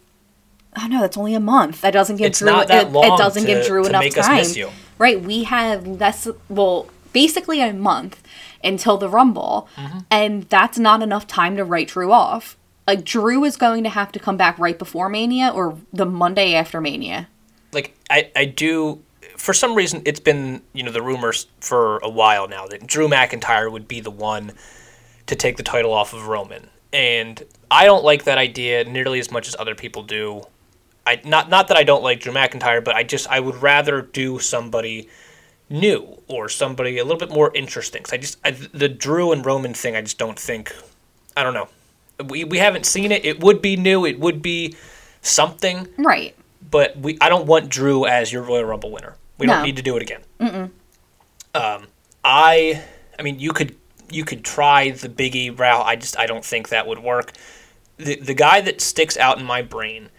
I 0.76 0.88
know 0.88 1.02
that's 1.02 1.18
only 1.18 1.34
a 1.34 1.40
month. 1.40 1.82
That 1.82 1.92
doesn't 1.92 2.18
give 2.18 2.28
It's 2.28 2.40
Drew. 2.40 2.60
it, 2.60 2.70
it 2.70 2.92
doesn't 3.18 3.44
to- 3.44 3.48
give 3.48 3.66
Drew 3.66 3.86
enough 3.86 4.02
make 4.02 4.18
us 4.18 4.26
time. 4.28 4.38
miss 4.38 4.56
you. 4.58 4.70
Right? 4.98 5.20
We 5.22 5.44
have 5.46 5.88
less. 5.88 6.28
Well, 6.50 6.88
basically 7.14 7.62
a 7.62 7.74
month 7.74 8.22
until 8.64 8.98
the 8.98 9.10
Rumble, 9.10 9.68
Mm-hmm. 9.78 10.00
and 10.12 10.44
that's 10.50 10.78
not 10.78 11.02
enough 11.02 11.26
time 11.28 11.56
to 11.58 11.64
write 11.64 11.88
Drew 11.90 12.12
off. 12.12 12.58
Like 12.88 13.04
Drew 13.06 13.44
is 13.44 13.56
going 13.56 13.84
to 13.84 13.90
have 13.90 14.12
to 14.14 14.20
come 14.20 14.36
back 14.38 14.58
right 14.60 14.78
before 14.78 15.10
Mania 15.10 15.50
or 15.54 15.78
the 15.94 16.06
Monday 16.06 16.54
after 16.56 16.82
Mania. 16.82 17.28
Like, 17.72 17.96
I, 18.10 18.32
I 18.36 18.46
do, 18.46 19.02
for 19.40 19.54
some 19.54 19.74
reason, 19.76 20.02
it's 20.06 20.20
been, 20.20 20.62
you 20.74 20.84
know, 20.84 20.92
the 20.92 21.02
rumors 21.02 21.48
for 21.62 21.98
a 22.00 22.10
while 22.10 22.48
now 22.48 22.68
that 22.68 22.86
Drew 22.86 23.08
McIntyre 23.08 23.72
would 23.72 23.88
be 23.88 24.00
the 24.02 24.12
one 24.12 24.52
to 25.28 25.36
take 25.36 25.58
the 25.58 25.64
title 25.64 25.94
off 25.94 26.14
of 26.14 26.28
Roman. 26.28 26.70
And 26.92 27.42
I 27.72 27.86
don't 27.86 28.04
like 28.04 28.24
that 28.26 28.38
idea 28.38 28.84
nearly 28.84 29.20
as 29.20 29.32
much 29.32 29.48
as 29.48 29.56
other 29.58 29.76
people 29.76 30.04
do. 30.04 30.44
I 31.08 31.22
not 31.24 31.50
not 31.50 31.68
that 31.70 31.78
I 31.78 31.84
don't 31.84 32.04
like 32.04 32.20
Drew 32.20 32.34
McIntyre, 32.34 32.84
but 32.84 32.96
I 32.96 33.04
just 33.04 33.28
I 33.30 33.40
would 33.40 33.56
rather 33.62 34.02
do 34.02 34.40
somebody 34.40 35.08
new 35.70 36.20
or 36.28 36.50
somebody 36.50 36.98
a 36.98 37.04
little 37.04 37.20
bit 37.20 37.32
more 37.32 37.52
interesting. 37.56 38.04
I 38.12 38.18
just 38.18 38.38
I, 38.44 38.52
the 38.52 38.90
Drew 38.90 39.32
and 39.32 39.46
Roman 39.46 39.74
thing, 39.74 39.96
I 39.96 40.02
just 40.02 40.18
don't 40.18 40.38
think. 40.38 40.76
I 41.38 41.44
don't 41.44 41.54
know. 41.54 41.70
We 42.26 42.44
we 42.44 42.58
haven't 42.58 42.86
seen 42.86 43.12
it. 43.12 43.24
It 43.24 43.40
would 43.40 43.62
be 43.62 43.76
new. 43.78 44.06
It 44.06 44.20
would 44.20 44.42
be 44.42 44.76
something, 45.22 45.88
Right. 45.98 46.36
but 46.70 46.98
we 46.98 47.18
I 47.22 47.30
don't 47.30 47.46
want 47.46 47.70
Drew 47.70 48.06
as 48.06 48.34
your 48.34 48.44
Royal 48.44 48.66
Rumble 48.66 48.92
winner. 48.92 49.16
We 49.40 49.48
No. 49.48 49.54
don't 49.54 49.64
need 49.64 49.78
to 49.78 49.82
do 49.82 49.96
it 49.98 50.02
again. 50.04 50.72
Um, 51.56 51.88
I 52.24 52.84
I 53.18 53.22
mean 53.24 53.40
you 53.40 53.52
could 53.54 53.76
you 54.12 54.24
could 54.26 54.44
try 54.44 54.92
the 54.92 55.10
Biggie 55.10 55.58
route. 55.58 55.86
I 55.86 55.96
just 55.96 56.18
I 56.20 56.26
don't 56.28 56.46
think 56.46 56.70
that 56.70 56.86
would 56.88 57.00
work. 57.00 57.32
The 57.98 58.16
the 58.16 58.34
guy 58.34 58.62
that 58.62 58.82
sticks 58.82 59.18
out 59.18 59.40
in 59.40 59.46
my 59.46 59.62
brain 59.62 60.10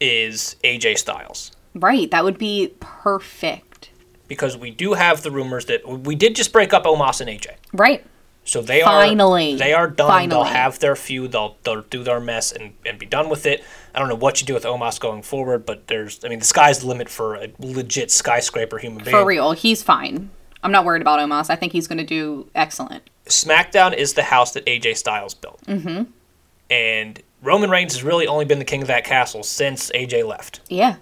is 0.00 0.56
AJ 0.64 0.98
Styles 0.98 1.52
Right. 1.74 2.10
That 2.10 2.24
would 2.24 2.38
be 2.38 2.72
perfect. 2.80 3.90
because 4.28 4.56
we 4.56 4.70
do 4.70 4.92
have 4.94 5.22
the 5.22 5.30
rumors 5.30 5.64
that 5.66 5.86
we 5.88 6.14
did 6.14 6.36
just 6.36 6.52
break 6.52 6.72
up 6.74 6.84
Omos 6.84 7.20
and 7.20 7.28
AJ. 7.30 7.46
Right. 7.72 8.04
So 8.48 8.62
they 8.62 8.80
are 8.80 8.86
Finally. 8.86 9.54
are 9.54 9.58
they 9.58 9.72
are 9.74 9.90
done. 9.90 10.30
They'll 10.30 10.42
have 10.44 10.78
their 10.78 10.96
feud. 10.96 11.32
They'll 11.32 11.58
they'll 11.64 11.82
do 11.82 12.02
their 12.02 12.18
mess 12.18 12.50
and, 12.50 12.72
and 12.86 12.98
be 12.98 13.04
done 13.04 13.28
with 13.28 13.44
it. 13.44 13.62
I 13.94 13.98
don't 13.98 14.08
know 14.08 14.14
what 14.14 14.40
you 14.40 14.46
do 14.46 14.54
with 14.54 14.64
Omos 14.64 14.98
going 14.98 15.22
forward, 15.22 15.66
but 15.66 15.86
there's 15.88 16.24
I 16.24 16.28
mean 16.28 16.38
the 16.38 16.46
sky's 16.46 16.78
the 16.78 16.86
limit 16.86 17.10
for 17.10 17.34
a 17.34 17.52
legit 17.58 18.10
skyscraper 18.10 18.78
human 18.78 19.04
being. 19.04 19.14
For 19.14 19.24
real. 19.26 19.52
He's 19.52 19.82
fine. 19.82 20.30
I'm 20.62 20.72
not 20.72 20.86
worried 20.86 21.02
about 21.02 21.20
Omos. 21.20 21.50
I 21.50 21.56
think 21.56 21.72
he's 21.72 21.86
going 21.86 21.98
to 21.98 22.06
do 22.06 22.48
excellent. 22.54 23.10
SmackDown 23.26 23.94
is 23.94 24.14
the 24.14 24.22
house 24.22 24.52
that 24.52 24.64
AJ 24.64 24.96
Styles 24.96 25.34
built. 25.34 25.60
Mm-hmm. 25.66 26.04
And 26.70 27.22
Roman 27.42 27.68
Reigns 27.68 27.92
has 27.92 28.02
really 28.02 28.26
only 28.26 28.46
been 28.46 28.58
the 28.58 28.64
king 28.64 28.80
of 28.80 28.88
that 28.88 29.04
castle 29.04 29.42
since 29.42 29.90
AJ 29.90 30.26
left. 30.26 30.60
Yeah. 30.68 30.96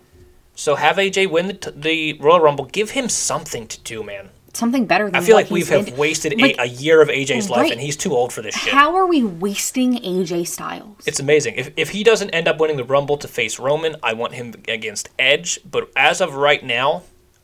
So 0.56 0.74
have 0.74 0.96
AJ 0.96 1.30
win 1.30 1.46
the, 1.46 1.54
t- 1.54 1.70
the 1.74 2.12
Royal 2.14 2.40
Rumble. 2.40 2.64
Give 2.64 2.90
him 2.90 3.08
something 3.08 3.68
to 3.68 3.80
do, 3.80 4.02
man. 4.02 4.30
Something 4.56 4.86
better 4.86 5.04
than 5.04 5.16
I 5.16 5.20
feel 5.20 5.36
like 5.36 5.50
we've 5.50 5.68
have 5.68 5.84
been- 5.84 5.96
wasted 5.98 6.40
Like, 6.40 6.56
a, 6.56 6.62
a 6.62 6.64
year 6.64 7.02
of 7.02 7.08
AJ's 7.08 7.50
oh, 7.50 7.54
life, 7.54 7.70
and 7.70 7.78
he's 7.78 7.94
too 7.96 8.14
old 8.16 8.32
for 8.32 8.40
this 8.40 8.54
shit. 8.56 8.72
How 8.72 8.96
are 8.96 9.06
we 9.06 9.22
wasting 9.22 9.96
AJ 9.98 10.48
Styles? 10.48 10.96
It's 11.04 11.20
amazing. 11.20 11.56
If, 11.56 11.72
if 11.76 11.90
he 11.90 12.02
doesn't 12.02 12.30
end 12.30 12.48
up 12.48 12.58
winning 12.58 12.78
the 12.78 12.84
Rumble 12.84 13.18
to 13.18 13.28
face 13.28 13.58
Roman, 13.58 13.96
I 14.02 14.14
want 14.14 14.32
him 14.32 14.54
against 14.66 15.10
Edge. 15.18 15.60
But 15.70 15.90
as 15.94 16.22
of 16.22 16.36
right 16.36 16.64
now, 16.64 17.02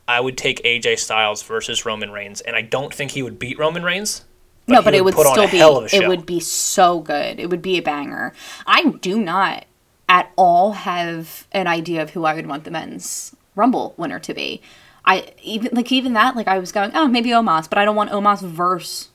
I 0.09 0.21
would 0.21 0.39
take 0.39 0.63
AJ 0.63 1.01
Styles 1.01 1.43
versus 1.43 1.85
Roman 1.85 2.11
Reigns, 2.11 2.41
and 2.41 2.57
I 2.57 2.63
don't 2.63 2.95
think 2.95 3.11
he 3.11 3.23
would 3.23 3.39
beat 3.39 3.59
Roman 3.59 3.83
Reigns. 3.83 4.25
no, 4.67 4.79
he 4.79 4.85
but 4.85 4.95
it 4.95 5.05
would 5.05 5.15
on 5.15 5.27
still 5.27 5.45
a 5.45 5.49
be 5.49 5.59
hell 5.59 5.77
of 5.77 5.85
a 5.85 5.89
show. 5.91 6.01
it 6.01 6.09
would 6.09 6.25
be 6.25 6.41
so 6.41 7.01
good. 7.01 7.39
It 7.39 7.51
would 7.51 7.63
be 7.63 7.77
a 7.77 7.83
banger. 7.83 8.33
I 8.67 8.85
do 9.03 9.21
not 9.21 9.67
at 10.09 10.33
all 10.37 10.73
have 10.73 11.47
an 11.53 11.67
idea 11.67 12.03
of 12.03 12.11
who 12.11 12.25
I 12.25 12.35
would 12.35 12.47
want 12.47 12.65
the 12.65 12.71
men's 12.71 13.37
Rumble 13.55 13.93
winner 13.99 14.19
to 14.21 14.33
be. 14.33 14.63
I 15.05 15.33
even 15.43 15.71
like 15.73 15.91
even 15.93 16.13
that 16.15 16.37
like 16.37 16.49
I 16.49 16.59
was 16.59 16.73
going, 16.73 16.93
oh, 16.95 17.09
maybe 17.09 17.31
Omos, 17.31 17.69
but 17.69 17.79
I 17.79 17.85
don't 17.85 17.97
want 17.97 18.11
Omos 18.11 18.41
verse 18.43 19.09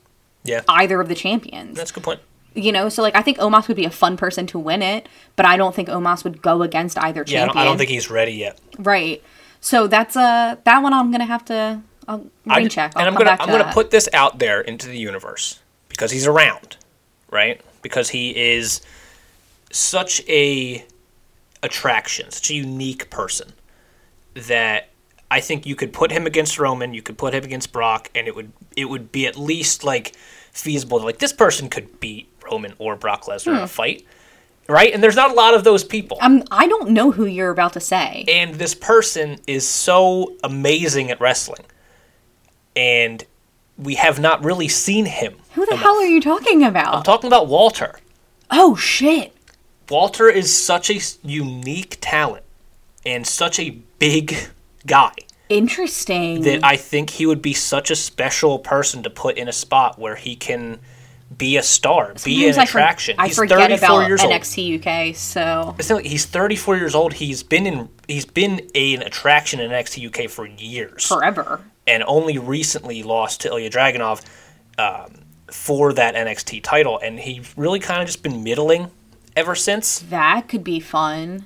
Yeah, 0.44 0.62
either 0.68 1.00
of 1.00 1.08
the 1.08 1.14
champions. 1.14 1.76
that's 1.76 1.90
a 1.90 1.94
good 1.94 2.02
point. 2.04 2.20
you 2.54 2.72
know, 2.72 2.88
so 2.88 3.02
like 3.02 3.16
I 3.16 3.22
think 3.22 3.38
Omos 3.38 3.68
would 3.68 3.76
be 3.76 3.84
a 3.86 3.90
fun 3.90 4.16
person 4.16 4.46
to 4.48 4.58
win 4.58 4.82
it, 4.82 5.08
but 5.36 5.46
I 5.46 5.56
don't 5.56 5.74
think 5.74 5.88
Omos 5.88 6.24
would 6.24 6.42
go 6.42 6.62
against 6.62 6.98
either 6.98 7.24
Yeah, 7.26 7.44
I 7.44 7.46
champion. 7.46 7.46
don't, 7.48 7.56
I 7.56 7.64
don't 7.64 7.78
think 7.78 7.90
he's 7.90 8.10
ready 8.10 8.32
yet. 8.32 8.58
Right. 8.78 9.22
So 9.60 9.86
that's 9.86 10.16
uh 10.16 10.56
that 10.64 10.82
one 10.82 10.92
I'm 10.92 11.10
gonna 11.10 11.24
have 11.26 11.44
to 11.46 11.80
I'll 12.06 12.26
rain 12.46 12.68
check. 12.68 12.92
I'll 12.96 13.00
and 13.06 13.08
I'm 13.08 13.14
gonna 13.14 13.36
I'm 13.40 13.46
to 13.48 13.52
gonna 13.52 13.64
that. 13.64 13.74
put 13.74 13.90
this 13.90 14.08
out 14.12 14.38
there 14.38 14.60
into 14.60 14.88
the 14.88 14.98
universe 14.98 15.60
because 15.88 16.10
he's 16.10 16.26
around, 16.26 16.76
right? 17.30 17.60
Because 17.82 18.10
he 18.10 18.36
is 18.36 18.80
such 19.70 20.22
a 20.28 20.84
attraction, 21.62 22.30
such 22.30 22.50
a 22.50 22.54
unique 22.54 23.10
person 23.10 23.52
that 24.34 24.88
I 25.30 25.40
think 25.40 25.66
you 25.66 25.76
could 25.76 25.92
put 25.92 26.10
him 26.10 26.26
against 26.26 26.58
Roman, 26.58 26.94
you 26.94 27.02
could 27.02 27.18
put 27.18 27.34
him 27.34 27.44
against 27.44 27.72
Brock, 27.72 28.10
and 28.14 28.26
it 28.26 28.34
would 28.34 28.52
it 28.76 28.86
would 28.86 29.12
be 29.12 29.26
at 29.26 29.36
least 29.36 29.84
like 29.84 30.14
feasible. 30.52 31.00
Like 31.02 31.18
this 31.18 31.32
person 31.32 31.68
could 31.68 32.00
beat 32.00 32.28
Roman 32.50 32.74
or 32.78 32.96
Brock 32.96 33.24
Lesnar 33.24 33.44
Hmm. 33.52 33.56
in 33.58 33.62
a 33.64 33.68
fight, 33.68 34.06
right? 34.68 34.92
And 34.92 35.02
there's 35.02 35.16
not 35.16 35.30
a 35.30 35.34
lot 35.34 35.52
of 35.54 35.64
those 35.64 35.84
people. 35.84 36.16
I'm 36.22 36.42
I 36.50 36.66
don't 36.66 36.90
know 36.90 37.10
who 37.10 37.26
you're 37.26 37.50
about 37.50 37.74
to 37.74 37.80
say. 37.80 38.24
and 38.28 38.54
this 38.54 38.74
person 38.74 39.38
is 39.46 39.68
so 39.68 40.34
amazing 40.42 41.10
at 41.10 41.20
wrestling 41.20 41.64
and 42.76 43.24
we 43.76 43.94
have 43.94 44.18
not 44.18 44.44
really 44.44 44.68
seen 44.68 45.04
him 45.06 45.34
Who 45.54 45.64
the 45.66 45.72
enough. 45.72 45.82
hell 45.82 45.96
are 45.96 46.04
you 46.06 46.20
talking 46.20 46.62
about? 46.64 46.94
i'm 46.94 47.02
talking 47.02 47.28
about 47.28 47.46
walter 47.48 47.98
Oh 48.50 48.76
shit. 48.76 49.34
walter 49.88 50.28
is 50.28 50.52
such 50.56 50.90
a 50.90 51.00
unique 51.26 51.98
talent 52.00 52.44
and 53.04 53.26
such 53.26 53.58
a 53.58 53.70
big 53.98 54.36
guy 54.86 55.12
Interesting. 55.48 56.42
that 56.42 56.64
i 56.64 56.76
think 56.76 57.10
he 57.10 57.26
would 57.26 57.42
be 57.42 57.54
such 57.54 57.90
a 57.90 57.96
special 57.96 58.58
person 58.58 59.02
to 59.02 59.10
put 59.10 59.36
in 59.36 59.48
a 59.48 59.52
spot 59.52 59.98
where 59.98 60.16
he 60.16 60.36
can 60.36 60.78
be 61.36 61.56
a 61.58 61.62
star 61.62 62.14
be 62.24 62.46
an 62.46 62.54
Sometimes 62.54 62.58
I 62.58 62.64
for- 62.64 62.78
attraction 62.78 63.14
I 63.18 63.26
he's 63.26 63.36
forget 63.36 63.58
34 63.58 63.88
about 64.00 64.06
years 64.08 64.20
old 64.22 64.32
NXT 64.32 65.10
UK, 65.10 65.14
so 65.16 65.74
like 65.94 66.06
he's 66.06 66.24
34 66.24 66.76
years 66.78 66.94
old. 66.94 67.12
He's 67.12 67.42
been 67.42 67.66
in. 67.66 67.90
He's 68.08 68.24
been 68.24 68.66
an 68.74 69.02
attraction 69.02 69.60
in 69.60 69.70
NXT 69.70 70.06
UK 70.24 70.30
for 70.30 70.46
years. 70.46 71.06
forever. 71.06 71.60
and 71.86 72.02
only 72.06 72.38
recently 72.38 73.02
lost 73.02 73.42
to 73.42 73.48
Ilya 73.48 73.68
Dragunov 73.70 74.24
um, 74.78 75.16
for 75.50 75.92
that 75.92 76.14
NXT 76.14 76.62
title, 76.62 76.98
and 77.02 77.20
he's 77.20 77.52
really 77.58 77.78
kind 77.78 78.00
of 78.00 78.06
just 78.06 78.22
been 78.22 78.42
middling 78.42 78.90
ever 79.36 79.54
since. 79.54 79.98
That 80.08 80.48
could 80.48 80.64
be 80.64 80.80
fun. 80.80 81.44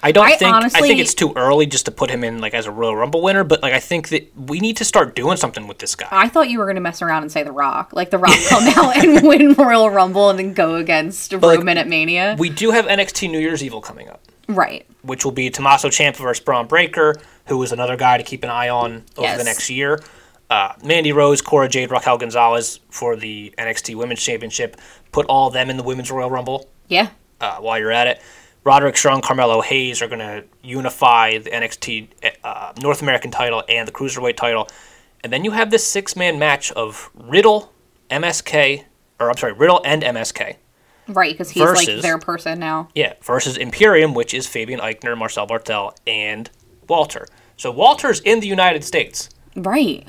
I 0.00 0.12
don't 0.12 0.26
I 0.26 0.36
think 0.36 0.54
I 0.54 0.68
think 0.68 1.00
it's 1.00 1.14
too 1.14 1.32
early 1.34 1.66
just 1.66 1.86
to 1.86 1.90
put 1.90 2.08
him 2.08 2.22
in 2.22 2.40
like 2.40 2.54
as 2.54 2.66
a 2.66 2.70
Royal 2.70 2.94
Rumble 2.94 3.20
winner, 3.20 3.42
but 3.42 3.62
like 3.62 3.72
I 3.72 3.80
think 3.80 4.10
that 4.10 4.30
we 4.38 4.60
need 4.60 4.76
to 4.76 4.84
start 4.84 5.16
doing 5.16 5.36
something 5.36 5.66
with 5.66 5.78
this 5.78 5.96
guy. 5.96 6.06
I 6.12 6.28
thought 6.28 6.48
you 6.48 6.58
were 6.58 6.66
going 6.66 6.76
to 6.76 6.80
mess 6.80 7.02
around 7.02 7.22
and 7.22 7.32
say 7.32 7.42
The 7.42 7.50
Rock. 7.52 7.90
Like, 7.92 8.10
The 8.10 8.18
Rock 8.18 8.36
come 8.48 8.68
out 8.68 8.96
and 9.04 9.26
win 9.26 9.54
Royal 9.54 9.90
Rumble 9.90 10.30
and 10.30 10.38
then 10.38 10.52
go 10.54 10.76
against 10.76 11.32
like, 11.32 11.58
Roman 11.58 11.78
at 11.78 11.88
Mania. 11.88 12.36
we 12.38 12.48
do 12.48 12.70
have 12.70 12.86
NXT 12.86 13.28
New 13.30 13.40
Year's 13.40 13.64
Evil 13.64 13.80
coming 13.80 14.08
up, 14.08 14.22
right. 14.46 14.86
which 15.02 15.24
will 15.24 15.32
be 15.32 15.50
Tommaso 15.50 15.88
Ciampa 15.88 16.18
versus 16.18 16.44
Bron 16.44 16.68
Breakker, 16.68 17.16
who 17.46 17.60
is 17.64 17.72
another 17.72 17.96
guy 17.96 18.18
to 18.18 18.22
keep 18.22 18.44
an 18.44 18.50
eye 18.50 18.68
on 18.68 19.04
over 19.16 19.22
Yes. 19.26 19.38
the 19.38 19.44
next 19.44 19.68
year. 19.68 20.00
Uh, 20.48 20.74
Mandy 20.84 21.12
Rose, 21.12 21.42
Cora 21.42 21.68
Jade, 21.68 21.90
Raquel 21.90 22.18
Gonzalez 22.18 22.78
for 22.88 23.16
the 23.16 23.52
NXT 23.58 23.96
Women's 23.96 24.22
Championship. 24.22 24.76
Put 25.12 25.26
all 25.26 25.48
of 25.48 25.52
them 25.54 25.68
in 25.70 25.76
the 25.76 25.82
Women's 25.82 26.10
Royal 26.10 26.30
Rumble. 26.30 26.68
Yeah. 26.88 27.08
uh, 27.40 27.56
while 27.56 27.78
you're 27.78 27.90
at 27.92 28.06
it. 28.06 28.22
Roderick 28.64 28.96
Strong, 28.96 29.22
Carmelo 29.22 29.60
Hayes 29.62 30.02
are 30.02 30.08
going 30.08 30.18
to 30.18 30.44
unify 30.62 31.38
the 31.38 31.50
NXT 31.50 32.08
uh, 32.44 32.72
North 32.82 33.02
American 33.02 33.30
title 33.30 33.62
and 33.68 33.86
the 33.88 33.92
Cruiserweight 33.92 34.36
title. 34.36 34.68
And 35.24 35.32
then 35.32 35.44
you 35.44 35.52
have 35.52 35.70
this 35.70 35.86
six 35.86 36.16
man 36.16 36.38
match 36.38 36.70
of 36.72 37.10
Riddle, 37.14 37.72
MSK, 38.10 38.84
or 39.20 39.30
I'm 39.30 39.36
sorry, 39.36 39.52
Riddle 39.52 39.80
and 39.84 40.02
MSK. 40.02 40.56
Right, 41.08 41.32
because 41.32 41.50
he's 41.50 41.62
like 41.62 42.02
their 42.02 42.18
person 42.18 42.58
now. 42.60 42.88
Yeah, 42.94 43.14
versus 43.22 43.56
Imperium, 43.56 44.12
which 44.12 44.34
is 44.34 44.46
Fabian 44.46 44.80
Aichner, 44.80 45.16
Marcel 45.16 45.46
Barthel, 45.46 45.96
and 46.06 46.50
Walter. 46.88 47.26
So 47.56 47.70
Walter's 47.70 48.20
in 48.20 48.40
the 48.40 48.46
United 48.46 48.84
States. 48.84 49.30
Right. 49.56 50.06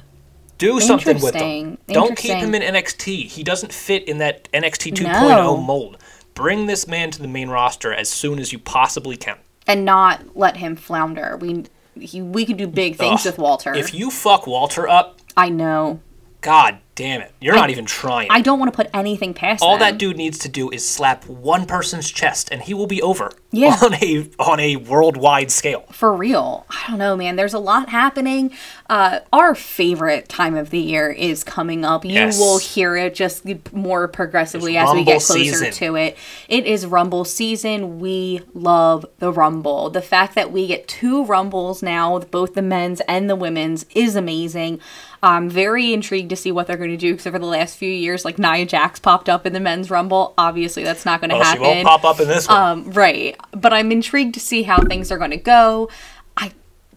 Do 0.57 0.81
something 0.81 1.21
with 1.21 1.35
him. 1.35 1.77
Don't 1.87 2.17
keep 2.17 2.35
him 2.35 2.53
in 2.53 2.61
NXT. 2.61 3.27
He 3.27 3.43
doesn't 3.43 3.71
fit 3.71 4.03
in 4.09 4.17
that 4.17 4.51
NXT 4.51 4.91
2.0 4.93 5.03
No. 5.21 5.55
mold. 5.57 5.97
Bring 6.39 6.67
this 6.67 6.87
man 6.87 7.11
to 7.11 7.21
the 7.21 7.27
main 7.27 7.49
roster 7.49 7.93
as 7.93 8.07
soon 8.07 8.39
as 8.39 8.53
you 8.53 8.59
possibly 8.59 9.17
can. 9.17 9.39
And 9.67 9.83
not 9.83 10.37
let 10.37 10.55
him 10.55 10.77
flounder. 10.77 11.35
We 11.35 11.65
he, 11.99 12.21
we 12.21 12.45
could 12.45 12.55
do 12.55 12.65
big 12.65 12.95
things 12.95 13.25
Ugh. 13.25 13.33
with 13.33 13.39
Walter. 13.39 13.73
If 13.73 13.93
you 13.93 14.09
fuck 14.09 14.47
Walter 14.47 14.87
up, 14.87 15.19
I 15.35 15.49
know. 15.49 15.99
god 16.39 16.77
damn 16.99 17.21
it. 17.21 17.31
You're 17.39 17.55
not 17.55 17.69
even 17.69 17.85
trying. 17.85 18.27
I 18.29 18.41
don't 18.41 18.59
want 18.59 18.73
to 18.73 18.75
put 18.75 18.89
anything 18.93 19.33
past 19.33 19.63
All 19.63 19.77
them. 19.77 19.79
that 19.79 19.97
dude 19.97 20.17
needs 20.17 20.37
to 20.39 20.49
do 20.49 20.69
is 20.69 20.85
slap 20.87 21.25
one 21.27 21.65
person's 21.65 22.11
chest 22.11 22.49
and 22.51 22.61
he 22.61 22.73
will 22.73 22.87
be 22.87 23.01
over. 23.01 23.31
Yeah. 23.51 23.77
On 23.83 23.93
a 23.95 24.29
on 24.37 24.59
a 24.59 24.75
worldwide 24.75 25.49
scale. 25.49 25.85
For 25.91 26.13
real. 26.13 26.65
I 26.69 26.89
don't 26.89 26.99
know, 26.99 27.15
man. 27.15 27.35
There's 27.37 27.53
a 27.55 27.59
lot 27.59 27.89
happening. 27.89 28.51
Uh, 28.89 29.19
our 29.33 29.55
favorite 29.55 30.27
time 30.29 30.55
of 30.55 30.69
the 30.71 30.77
year 30.77 31.09
is 31.09 31.43
coming 31.43 31.83
up. 31.85 32.03
You 32.05 32.11
Yes. 32.11 32.37
will 32.37 32.59
hear 32.59 32.95
it 32.97 33.15
just 33.15 33.45
more 33.73 34.07
progressively 34.09 34.75
It's 34.77 34.89
as 34.89 34.93
we 34.93 35.03
get 35.03 35.13
closer 35.23 35.33
season. 35.39 35.71
to 35.71 35.95
it. 35.95 36.17
It 36.47 36.65
is 36.67 36.85
Rumble 36.85 37.23
season. 37.25 37.99
We 37.99 38.41
love 38.53 39.05
the 39.19 39.31
Rumble. 39.31 39.89
The 39.89 40.01
fact 40.01 40.35
that 40.35 40.51
we 40.51 40.67
get 40.67 40.87
two 40.87 41.23
Rumbles 41.25 41.81
now, 41.81 42.19
both 42.19 42.53
the 42.53 42.61
men's 42.61 42.99
and 43.07 43.29
the 43.29 43.35
women's, 43.35 43.85
is 43.95 44.15
amazing. 44.15 44.79
I'm 45.21 45.49
very 45.49 45.93
intrigued 45.93 46.29
to 46.29 46.35
see 46.35 46.51
what 46.51 46.67
they're 46.67 46.77
going 46.77 46.91
to 46.91 46.97
do 46.97 47.11
because 47.13 47.27
over 47.27 47.39
the 47.39 47.45
last 47.45 47.77
few 47.77 47.91
years, 47.91 48.23
like 48.23 48.39
Nia 48.39 48.65
Jax 48.65 48.99
popped 48.99 49.27
up 49.29 49.45
in 49.45 49.53
the 49.53 49.59
men's 49.59 49.91
Rumble. 49.91 50.33
Obviously, 50.37 50.83
that's 50.83 51.05
not 51.05 51.19
going 51.19 51.29
to 51.31 51.35
Oh, 51.35 51.39
she 51.39 51.45
happen. 51.45 51.61
won't 51.63 51.85
pop 51.87 52.03
up 52.05 52.19
in 52.19 52.27
this 52.27 52.47
one. 52.47 52.57
Um, 52.57 52.91
right. 52.91 53.35
But 53.51 53.73
I'm 53.73 53.91
intrigued 53.91 54.33
to 54.35 54.39
see 54.39 54.63
how 54.63 54.81
things 54.83 55.11
are 55.11 55.17
going 55.17 55.31
to 55.31 55.37
go. 55.37 55.89
I 56.37 56.53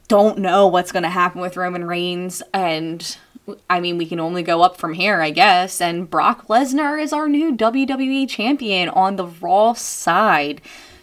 don't 0.08 0.38
know 0.38 0.66
what's 0.68 0.92
going 0.92 1.02
to 1.02 1.08
happen 1.08 1.40
with 1.40 1.56
Roman 1.56 1.84
Reigns. 1.84 2.42
And 2.54 3.16
I 3.68 3.80
mean, 3.80 3.98
we 3.98 4.06
can 4.06 4.20
only 4.20 4.44
go 4.44 4.62
up 4.62 4.76
from 4.76 4.92
here, 4.94 5.20
I 5.20 5.30
guess. 5.30 5.80
And 5.80 6.08
Brock 6.08 6.46
Lesnar 6.46 7.02
is 7.02 7.12
our 7.12 7.28
new 7.28 7.56
WWE 7.56 8.28
champion 8.28 8.88
on 8.90 9.16
the 9.16 9.26
Raw 9.26 9.72
side. 9.72 10.60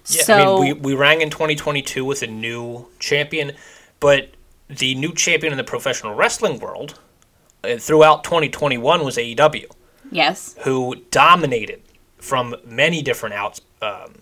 yeah, 0.07 0.23
so, 0.23 0.33
I 0.33 0.61
mean 0.61 0.81
we, 0.81 0.93
we 0.93 0.93
rang 0.95 1.19
in 1.21 1.29
2022 1.29 2.05
with 2.05 2.21
a 2.23 2.27
new 2.27 2.87
champion, 2.99 3.51
but 3.99 4.29
the 4.69 4.95
new 4.95 5.13
champion 5.13 5.51
in 5.51 5.57
the 5.57 5.63
professional 5.65 6.13
wrestling 6.13 6.59
world 6.59 6.99
throughout 7.79 8.23
2021 8.23 9.03
was 9.03 9.17
AEW. 9.17 9.65
yes. 10.11 10.55
who 10.63 10.95
dominated 11.11 11.81
from 12.17 12.55
many 12.65 13.01
different 13.01 13.35
outs, 13.35 13.61
um, 13.81 14.15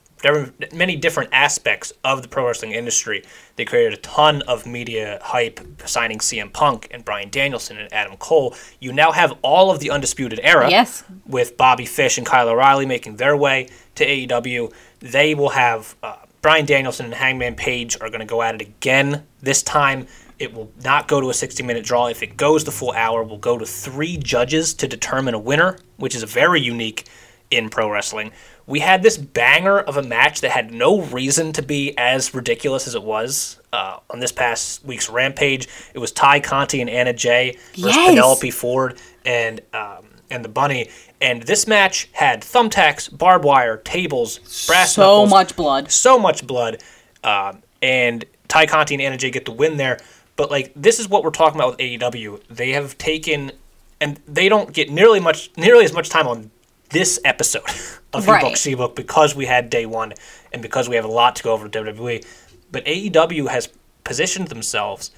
many 0.74 0.96
different 0.96 1.30
aspects 1.32 1.94
of 2.04 2.22
the 2.22 2.28
pro 2.28 2.46
wrestling 2.48 2.72
industry. 2.72 3.24
They 3.56 3.66
created 3.66 3.94
a 3.94 3.98
ton 3.98 4.42
of 4.44 4.66
media 4.66 5.20
hype, 5.24 5.60
signing 5.86 6.20
CM 6.20 6.52
Punk 6.52 6.88
and 6.92 7.06
Bryan 7.06 7.30
Danielson 7.30 7.78
and 7.78 7.92
Adam 7.94 8.18
Cole. 8.18 8.56
You 8.80 8.92
now 8.94 9.12
have 9.12 9.34
all 9.42 9.72
of 9.72 9.80
the 9.80 9.90
undisputed 9.90 10.40
era. 10.44 10.70
Yes. 10.70 11.04
With 11.26 11.58
Bobby 11.58 11.86
Fish 11.86 12.18
and 12.18 12.26
Kyle 12.26 12.50
O'Reilly 12.50 12.86
making 12.86 13.18
their 13.18 13.38
way 13.38 13.70
to 13.96 14.06
AEW, 14.06 14.74
they 15.00 15.36
will 15.36 15.50
have 15.50 15.96
uh, 16.04 16.18
Bryan 16.42 16.66
Danielson 16.66 17.08
and 17.08 17.16
Hangman 17.16 17.56
Page 17.56 17.98
are 18.02 18.10
going 18.10 18.20
to 18.20 18.26
go 18.26 18.42
at 18.42 18.56
it 18.56 18.62
again. 18.62 19.24
This 19.42 19.62
time, 19.64 20.08
it 20.40 20.54
will 20.54 20.72
not 20.84 21.08
go 21.08 21.20
to 21.22 21.30
a 21.30 21.34
60 21.34 21.64
minute 21.64 21.84
draw. 21.86 22.08
If 22.08 22.22
it 22.24 22.38
goes 22.38 22.64
the 22.64 22.72
full 22.72 22.92
hour, 22.92 23.24
we'll 23.24 23.38
go 23.38 23.58
to 23.58 23.66
three 23.66 24.18
judges 24.18 24.74
to 24.76 24.88
determine 24.88 25.34
a 25.34 25.40
winner, 25.40 25.78
which 25.98 26.16
is 26.16 26.24
very 26.24 26.62
unique 26.62 27.06
in 27.50 27.70
pro 27.70 27.90
wrestling. 27.90 28.32
We 28.66 28.82
had 28.82 29.02
this 29.02 29.18
banger 29.18 29.80
of 29.80 29.96
a 29.96 30.04
match 30.04 30.42
that 30.42 30.52
had 30.52 30.72
no 30.74 31.02
reason 31.02 31.54
to 31.54 31.62
be 31.62 31.98
as 31.98 32.34
ridiculous 32.34 32.86
as 32.86 32.96
it 32.96 33.04
was 33.04 33.60
uh, 33.72 34.00
on 34.10 34.20
this 34.20 34.34
past 34.34 34.84
week's 34.84 35.10
Rampage. 35.10 35.68
It 35.94 36.00
was 36.00 36.12
Tay 36.12 36.42
Conti 36.42 36.82
and 36.82 36.90
Anna 36.90 37.14
Jay 37.14 37.54
versus 37.72 37.96
Yes. 37.96 38.10
Penelope 38.10 38.52
Ford 38.52 39.00
and 39.26 39.62
um, 39.74 40.08
and 40.30 40.44
the 40.44 40.50
Bunny. 40.50 40.90
And 41.22 41.42
this 41.44 41.66
match 41.66 42.10
had 42.12 42.42
thumbtacks, 42.42 43.16
barbed 43.18 43.46
wire, 43.46 43.78
tables, 43.78 44.40
brass 44.68 44.94
So 44.96 45.02
knuckles, 45.02 45.30
much 45.30 45.56
blood. 45.56 45.90
so 45.92 46.20
much 46.20 46.46
blood, 46.46 46.84
um, 47.24 47.64
and 47.82 48.26
Tay 48.50 48.68
Conti 48.68 48.94
and 48.96 49.02
Anna 49.02 49.16
Jay 49.18 49.32
get 49.32 49.46
the 49.46 49.52
win 49.54 49.78
there. 49.78 49.98
But 50.38 50.50
like 50.50 50.72
this 50.76 51.00
is 51.00 51.10
what 51.10 51.24
we're 51.24 51.32
talking 51.32 51.60
about 51.60 51.72
with 51.72 51.80
AEW. 51.80 52.42
They 52.50 52.72
have 52.72 52.98
taken, 52.98 53.52
and 54.00 54.20
they 54.28 54.48
don't 54.48 54.72
get 54.72 54.90
nearly 54.90 55.20
much, 55.20 55.52
nearly 55.58 55.84
as 55.84 55.92
much 55.94 56.10
time 56.10 56.28
on 56.28 56.52
this 56.92 57.20
episode 57.26 57.64
of 58.14 58.26
Right. 58.28 58.58
C 58.58 58.74
Book 58.76 58.96
because 58.96 59.36
we 59.36 59.46
had 59.46 59.70
day 59.70 59.86
one 59.86 60.14
and 60.54 60.62
because 60.62 60.88
we 60.88 60.96
have 60.96 61.04
a 61.06 61.10
lot 61.12 61.36
to 61.38 61.44
go 61.44 61.52
over 61.52 61.68
to 61.68 61.84
WWE. 61.84 62.26
But 62.72 62.86
AEW 62.86 63.50
has 63.50 63.68
positioned 64.06 64.48
themselves 64.48 65.12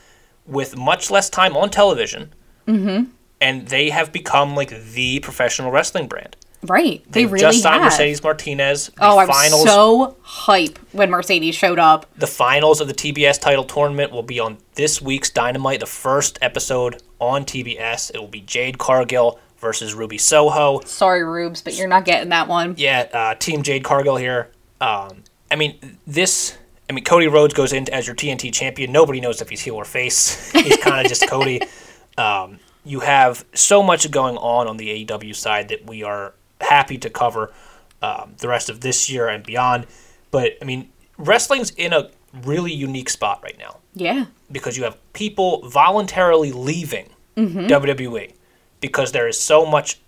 with 0.47 0.76
much 0.76 1.11
less 1.11 1.30
time 1.30 1.55
on 1.55 1.70
television, 1.70 2.34
Mm-hmm. 2.67 3.11
and 3.41 3.67
they 3.67 3.89
have 3.89 4.11
become 4.11 4.55
like 4.55 4.70
the 4.93 5.20
professional 5.20 5.70
wrestling 5.72 6.07
brand. 6.07 6.36
Right. 6.64 7.03
They 7.05 7.22
They've 7.24 7.32
really 7.32 7.41
just 7.41 7.62
signed 7.62 7.84
have. 7.84 7.91
Mercedes 7.93 8.22
Martinez. 8.22 8.88
The 8.88 8.93
Oh, 9.01 9.18
I'm 9.20 9.49
so 9.51 10.18
hype 10.22 10.78
when 10.91 11.10
Mercedes 11.10 11.55
showed 11.55 11.80
up. 11.80 12.05
the 12.18 12.28
finals 12.28 12.82
of 12.82 12.88
the 12.88 12.93
TBS 12.93 13.39
title 13.39 13.64
tournament 13.64 14.12
will 14.12 14.24
be 14.24 14.39
on 14.39 14.57
this 14.76 15.01
week's 15.01 15.30
Dynamite, 15.30 15.80
the 15.80 15.86
first 15.86 16.38
episode 16.41 17.01
on 17.20 17.45
TBS. 17.45 18.12
It 18.14 18.20
will 18.20 18.28
be 18.28 18.41
Jade 18.41 18.78
Cargill 18.78 19.39
versus 19.60 19.93
Ruby 19.93 20.18
Soho. 20.18 20.82
Sorry, 20.86 21.24
Rubes, 21.24 21.62
but 21.62 21.78
you're 21.78 21.88
not 21.88 22.03
getting 22.05 22.30
that 22.30 22.47
one. 22.47 22.76
Yeah, 22.78 23.07
uh, 23.14 23.36
Team 23.36 23.64
Jade 23.64 23.84
Cargill 23.84 24.18
here. 24.18 24.51
Um, 24.82 25.24
I 25.51 25.55
mean, 25.55 25.97
this. 26.07 26.57
I 26.89 26.93
mean, 26.93 27.03
Cody 27.03 27.28
Rhodes 27.28 27.53
goes 27.53 27.72
in 27.72 27.88
as 27.93 28.07
your 28.07 28.16
TNT 28.16 28.51
champion. 28.51 28.91
Nobody 28.91 29.22
knows 29.22 29.41
if 29.41 29.49
he's 29.49 29.62
heel 29.62 29.76
or 29.76 29.86
face. 29.86 30.51
He's 30.53 30.78
kind 30.78 31.05
of 31.05 31.07
just 31.10 31.28
Cody. 31.28 31.62
Um, 32.18 32.60
you 32.84 32.99
have 32.99 33.45
so 33.53 33.82
much 33.82 34.12
going 34.12 34.36
on 34.36 34.68
on 34.68 34.76
the 34.76 35.05
AEW 35.05 35.34
side 35.34 35.70
that 35.70 35.86
we 35.86 36.03
are 36.03 36.34
happy 36.62 36.97
to 36.99 37.10
cover 37.10 37.51
um, 38.01 38.34
the 38.38 38.47
rest 38.47 38.70
of 38.70 38.82
this 38.82 39.10
year 39.10 39.28
and 39.28 39.43
beyond. 39.45 39.88
But 40.32 40.53
I 40.62 40.66
mean, 40.66 40.89
wrestling's 41.18 41.72
in 41.72 41.93
a 41.93 42.10
really 42.43 42.72
unique 42.74 43.10
spot 43.10 43.39
right 43.43 43.57
now 43.57 43.78
Yeah. 43.95 44.26
because 44.51 44.78
you 44.78 44.84
have 44.84 44.97
people 45.14 45.68
voluntarily 45.68 46.51
leaving 46.51 47.10
WWE 47.36 48.32
because 48.82 49.12
there 49.12 49.28
is 49.28 49.39
so 49.39 49.66
much 49.66 49.99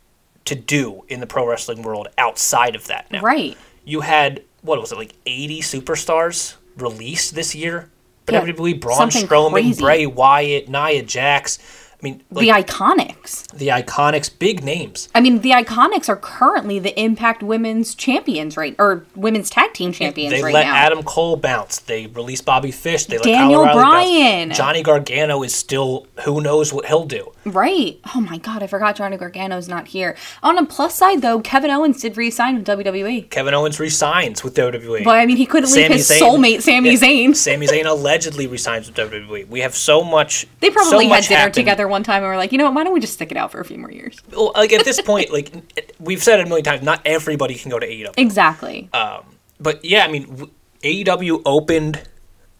to 0.45 0.55
do 0.55 1.03
in 1.07 1.19
the 1.19 1.27
pro 1.27 1.47
wrestling 1.47 1.81
world 1.81 2.07
outside 2.17 2.75
of 2.75 2.87
that 2.87 3.09
now. 3.11 3.21
Right. 3.21 3.57
You 3.85 4.01
had 4.01 4.43
what 4.61 4.79
was 4.79 4.91
it 4.91 4.95
like 4.97 5.13
80 5.25 5.61
superstars 5.61 6.55
released 6.77 7.33
this 7.35 7.55
year? 7.55 7.89
But 8.27 8.33
Yeah, 8.35 8.41
WWE, 8.45 8.79
Braun 8.79 8.97
something 8.97 9.25
Strowman, 9.27 9.51
crazy. 9.53 9.81
Bray 9.81 10.05
Wyatt, 10.05 10.69
Nia 10.69 11.01
Jax. 11.01 11.57
I 12.01 12.03
mean, 12.03 12.23
like 12.31 12.45
the 12.67 12.73
Iconics. 12.73 13.47
the 13.55 13.67
Iconics, 13.67 14.29
big 14.39 14.63
names. 14.63 15.07
I 15.13 15.21
mean, 15.21 15.41
the 15.41 15.51
Iconics 15.51 16.09
are 16.09 16.15
currently 16.15 16.79
the 16.79 16.99
Impact 16.99 17.43
Women's 17.43 17.93
Champions, 17.93 18.57
right? 18.57 18.75
Or 18.79 19.05
Women's 19.15 19.49
Tag 19.51 19.73
Team 19.73 19.91
Champions 19.93 20.33
They 20.33 20.41
right 20.41 20.53
let 20.53 20.65
now. 20.65 20.75
Adam 20.75 21.03
Cole 21.03 21.35
bounce. 21.37 21.77
They 21.79 22.07
released 22.07 22.43
Bobby 22.45 22.71
Fish. 22.71 23.05
They 23.05 23.17
let 23.17 23.25
Daniel 23.25 23.65
Kyle 23.65 23.75
Bryan. 23.75 24.49
bounce. 24.49 24.57
Johnny 24.57 24.81
Gargano 24.81 25.43
is 25.43 25.53
still 25.53 26.07
who 26.25 26.41
knows 26.41 26.73
what 26.73 26.85
he'll 26.87 27.05
do. 27.05 27.31
right. 27.45 27.99
Oh 28.15 28.21
my 28.21 28.37
God, 28.39 28.63
I 28.63 28.67
forgot 28.67 28.95
Johnny 28.95 29.17
Gargano's 29.17 29.67
not 29.67 29.87
here. 29.87 30.15
On 30.41 30.57
a 30.57 30.65
plus 30.65 30.95
side, 30.95 31.21
though, 31.21 31.39
Kevin 31.41 31.69
Owens 31.69 32.01
did 32.01 32.17
re-sign 32.17 32.55
with 32.55 32.65
WWE. 32.65 33.29
Kevin 33.29 33.53
Owens 33.53 33.79
resigns 33.79 34.43
with 34.43 34.55
WWE. 34.55 35.03
But 35.03 35.17
I 35.19 35.25
mean, 35.27 35.37
he 35.37 35.45
couldn't 35.45 35.71
leave 35.71 35.91
his 35.91 36.09
Zayn- 36.09 36.19
soulmate, 36.19 36.61
Sami 36.61 36.89
Yeah, 36.91 36.97
Zayn. 36.97 37.35
Sami 37.35 37.67
Zayn 37.67 37.85
allegedly 37.85 38.47
resigns 38.47 38.87
with 38.87 38.95
WWE. 38.97 39.47
We 39.47 39.59
have 39.59 39.75
so 39.75 40.03
much. 40.03 40.47
They 40.59 40.69
so 40.69 40.73
probably 40.73 41.05
had 41.05 41.09
much 41.11 41.27
dinner 41.27 41.37
happened. 41.39 41.53
together 41.55 41.87
one 41.91 42.03
time 42.03 42.23
and 42.23 42.27
were 42.31 42.37
like, 42.37 42.51
you 42.51 42.57
know 42.57 42.63
what? 42.65 42.73
Why 42.73 42.83
don't 42.83 42.93
we 42.93 42.99
just 42.99 43.13
stick 43.13 43.29
it 43.31 43.37
out 43.37 43.51
for 43.51 43.59
a 43.59 43.65
few 43.65 43.77
more 43.77 43.91
years? 43.91 44.17
Well, 44.31 44.51
like 44.55 44.73
at 44.73 44.83
this 44.85 44.99
point, 45.01 45.31
like 45.31 45.51
we've 45.99 46.23
said 46.23 46.39
it 46.39 46.45
a 46.45 46.49
million 46.49 46.63
times, 46.65 46.81
not 46.81 47.01
everybody 47.05 47.53
can 47.55 47.69
go 47.69 47.77
to 47.79 47.85
AEW. 47.87 48.13
Exactly. 48.17 48.89
Um, 48.93 49.23
but 49.59 49.83
yeah, 49.85 50.03
I 50.05 50.07
mean, 50.11 50.49
AEW 50.83 51.43
opened 51.45 52.01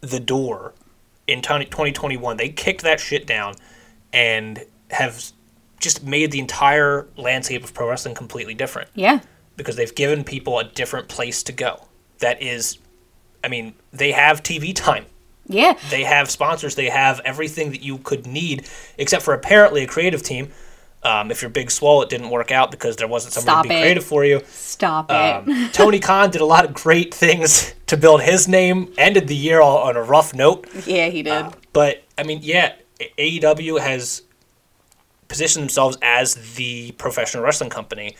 the 0.02 0.20
door 0.20 0.74
in 1.28 1.42
2021. 1.42 2.38
They 2.38 2.50
kicked 2.50 2.82
that 2.84 3.00
shit 3.00 3.26
down 3.26 3.56
and 4.14 4.64
have 4.92 5.32
just 5.80 6.04
made 6.06 6.32
the 6.32 6.40
entire 6.40 7.08
landscape 7.18 7.64
of 7.64 7.74
pro 7.74 7.90
wrestling 7.90 8.14
completely 8.14 8.54
different 8.54 8.90
Yeah. 8.94 9.22
because 9.58 9.76
they've 9.78 9.96
given 9.96 10.24
people 10.24 10.60
a 10.60 10.64
different 10.64 11.08
place 11.08 11.42
to 11.44 11.52
go. 11.52 11.88
That 12.20 12.42
is, 12.42 12.78
I 13.44 13.48
mean, 13.48 13.74
they 13.92 14.12
have 14.12 14.44
TV 14.44 14.76
time. 14.76 15.06
Yeah. 15.52 15.78
They 15.90 16.04
have 16.04 16.30
sponsors. 16.30 16.76
They 16.76 16.90
have 16.90 17.20
everything 17.26 17.72
that 17.72 17.82
you 17.82 17.98
could 18.00 18.26
need, 18.28 18.68
except 18.98 19.24
for 19.24 19.34
apparently 19.34 19.84
a 19.84 19.88
creative 19.88 20.24
team. 20.24 20.52
Um, 21.04 21.32
if 21.32 21.42
you're 21.42 21.50
Big 21.50 21.72
Swole, 21.72 22.04
it 22.04 22.10
didn't 22.10 22.30
work 22.30 22.52
out 22.52 22.70
because 22.70 22.96
there 22.96 23.08
wasn't 23.08 23.34
somebody 23.34 23.54
Stop 23.54 23.64
to 23.64 23.70
be 23.70 23.76
it. 23.76 23.82
creative 23.82 24.04
for 24.04 24.24
you. 24.24 24.42
Stop 24.46 25.10
it. 25.10 25.14
Um, 25.16 25.70
Tony 25.74 26.00
Khan 26.00 26.30
did 26.30 26.42
a 26.42 26.46
lot 26.46 26.64
of 26.64 26.74
great 26.76 27.12
things 27.14 27.74
to 27.88 27.98
build 27.98 28.22
his 28.22 28.48
name. 28.48 28.94
Ended 29.00 29.28
the 29.28 29.36
year 29.36 29.62
all 29.62 29.80
on 29.80 29.96
a 29.96 30.04
rough 30.04 30.34
note. 30.36 30.68
yeah, 30.86 31.08
he 31.08 31.24
did. 31.24 31.46
But 31.74 32.04
I 32.20 32.24
mean, 32.24 32.40
yeah, 32.44 32.74
AEW 33.18 33.80
has 33.80 34.22
positioned 35.28 35.64
themselves 35.64 35.98
as 36.04 36.56
the 36.56 36.92
professional 36.94 37.44
wrestling 37.44 37.70
company 37.72 38.16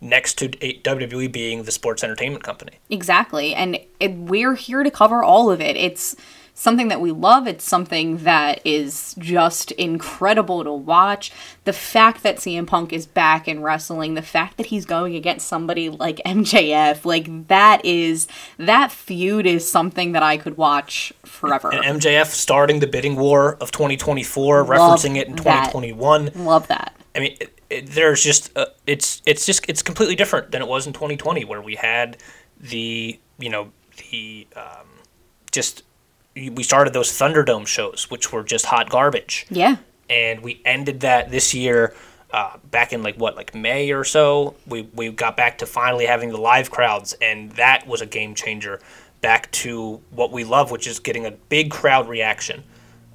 next 0.00 0.34
to 0.38 0.48
WWE 0.48 1.32
being 1.32 1.62
the 1.62 1.72
sports 1.72 2.04
entertainment 2.04 2.44
company. 2.44 2.72
Exactly. 2.90 3.54
And 3.54 3.78
it, 3.98 4.12
we're 4.14 4.56
here 4.56 4.82
to 4.82 4.90
cover 4.90 5.22
all 5.22 5.50
of 5.50 5.60
it. 5.60 5.76
It's 5.76 6.16
something 6.56 6.88
that 6.88 7.02
we 7.02 7.12
love. 7.12 7.46
It's 7.46 7.64
something 7.64 8.16
that 8.18 8.60
is 8.64 9.14
just 9.18 9.70
incredible 9.72 10.64
to 10.64 10.72
watch. 10.72 11.30
The 11.64 11.72
fact 11.72 12.22
that 12.22 12.38
CM 12.38 12.66
Punk 12.66 12.92
is 12.92 13.06
back 13.06 13.46
in 13.46 13.62
wrestling, 13.62 14.14
the 14.14 14.22
fact 14.22 14.56
that 14.56 14.66
he's 14.66 14.86
going 14.86 15.14
against 15.14 15.46
somebody 15.46 15.90
like 15.90 16.16
MJF, 16.26 17.04
like 17.04 17.46
that 17.48 17.84
is 17.84 18.26
that 18.58 18.90
feud 18.90 19.46
is 19.46 19.70
something 19.70 20.12
that 20.12 20.22
I 20.22 20.38
could 20.38 20.56
watch 20.56 21.12
forever. 21.24 21.72
And 21.72 22.00
MJF 22.00 22.26
starting 22.28 22.80
the 22.80 22.86
bidding 22.86 23.16
war 23.16 23.56
of 23.56 23.70
2024, 23.70 24.64
referencing 24.64 25.16
it 25.16 25.28
in 25.28 25.36
that. 25.36 25.70
2021. 25.72 26.30
love 26.36 26.66
that. 26.68 26.96
I 27.14 27.20
mean, 27.20 27.36
it, 27.38 27.60
it, 27.68 27.86
there's 27.88 28.22
just 28.22 28.56
uh, 28.56 28.66
it's 28.86 29.20
it's 29.26 29.44
just 29.44 29.64
it's 29.68 29.82
completely 29.82 30.16
different 30.16 30.52
than 30.52 30.62
it 30.62 30.68
was 30.68 30.86
in 30.86 30.94
2020, 30.94 31.44
where 31.44 31.60
we 31.60 31.74
had 31.74 32.16
the 32.58 33.18
you 33.38 33.50
know 33.50 33.72
the 34.10 34.46
um, 34.56 34.86
just 35.50 35.82
we 36.36 36.62
started 36.62 36.92
those 36.92 37.10
Thunderdome 37.10 37.66
shows, 37.66 38.06
which 38.10 38.32
were 38.32 38.42
just 38.42 38.66
hot 38.66 38.90
garbage, 38.90 39.46
Yeah. 39.50 39.76
and 40.10 40.40
we 40.42 40.60
ended 40.64 41.00
that 41.00 41.30
this 41.30 41.54
year. 41.54 41.94
Uh, 42.32 42.56
back 42.72 42.92
in 42.92 43.04
like 43.04 43.14
what 43.16 43.36
like 43.36 43.54
May 43.54 43.92
or 43.92 44.02
so, 44.04 44.56
we 44.66 44.82
we 44.92 45.10
got 45.10 45.36
back 45.36 45.58
to 45.58 45.64
finally 45.66 46.06
having 46.06 46.30
the 46.30 46.36
live 46.36 46.70
crowds, 46.72 47.14
and 47.22 47.52
that 47.52 47.86
was 47.86 48.00
a 48.02 48.06
game 48.06 48.34
changer. 48.34 48.80
Back 49.20 49.50
to 49.52 50.02
what 50.10 50.32
we 50.32 50.42
love, 50.42 50.70
which 50.72 50.86
is 50.88 50.98
getting 50.98 51.24
a 51.24 51.30
big 51.30 51.70
crowd 51.70 52.08
reaction 52.08 52.64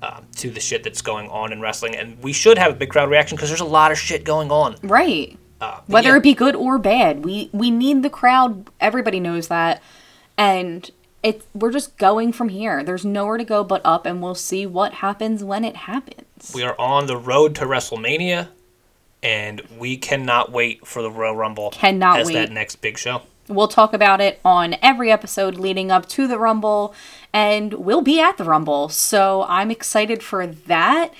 um, 0.01 0.25
to 0.37 0.49
the 0.49 0.61
shit 0.61 0.83
that's 0.83 1.01
going 1.01 1.27
on 1.29 1.51
in 1.51 1.59
wrestling, 1.59 1.93
and 1.95 2.17
we 2.23 2.31
should 2.31 2.57
have 2.57 2.71
a 2.71 2.75
big 2.75 2.89
crowd 2.89 3.09
reaction 3.09 3.35
because 3.35 3.49
there's 3.49 3.59
a 3.61 3.65
lot 3.65 3.91
of 3.91 3.99
shit 3.99 4.23
going 4.23 4.49
on. 4.49 4.77
Right. 4.81 5.37
Uh, 5.59 5.81
Whether 5.87 6.09
yeah. 6.11 6.17
it 6.17 6.23
be 6.23 6.33
good 6.33 6.55
or 6.55 6.79
bad, 6.79 7.23
we 7.25 7.49
we 7.51 7.69
need 7.69 8.03
the 8.03 8.09
crowd. 8.09 8.69
Everybody 8.79 9.19
knows 9.19 9.49
that, 9.49 9.83
and 10.37 10.89
it 11.23 11.43
we're 11.53 11.71
just 11.71 11.97
going 11.97 12.31
from 12.33 12.49
here. 12.49 12.83
There's 12.83 13.05
nowhere 13.05 13.37
to 13.37 13.43
go 13.43 13.63
but 13.63 13.81
up, 13.85 14.05
and 14.05 14.21
we'll 14.21 14.35
see 14.35 14.65
what 14.65 14.95
happens 14.95 15.43
when 15.43 15.63
it 15.63 15.75
happens. 15.75 16.51
we 16.53 16.63
are 16.63 16.75
on 16.79 17.07
the 17.07 17.17
road 17.17 17.55
to 17.55 17.65
WrestleMania, 17.65 18.49
and 19.21 19.61
we 19.77 19.97
cannot 19.97 20.51
wait 20.51 20.85
for 20.85 21.01
the 21.01 21.11
Royal 21.11 21.35
Rumble. 21.35 21.71
Cannot 21.71 22.19
as 22.19 22.27
wait. 22.27 22.33
that 22.33 22.51
next 22.51 22.77
big 22.77 22.97
show. 22.97 23.21
We'll 23.47 23.67
talk 23.67 23.93
about 23.93 24.21
it 24.21 24.39
on 24.45 24.75
every 24.81 25.11
episode 25.11 25.55
leading 25.55 25.91
up 25.91 26.07
to 26.09 26.27
the 26.27 26.39
Rumble, 26.39 26.95
and 27.33 27.73
we'll 27.73 28.01
be 28.01 28.19
at 28.19 28.37
the 28.37 28.43
Rumble. 28.43 28.89
So 28.89 29.45
I'm 29.47 29.69
excited 29.71 30.23
for 30.23 30.47
that. 30.47 31.13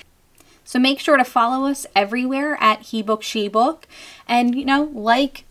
So 0.63 0.79
make 0.79 0.99
sure 0.99 1.17
to 1.17 1.25
follow 1.25 1.67
us 1.67 1.85
everywhere 1.95 2.57
at 2.61 2.81
HeBook 2.81 3.21
SheBook, 3.21 3.83
and 4.27 4.55
you 4.55 4.63
know, 4.63 4.83
like, 4.93 5.43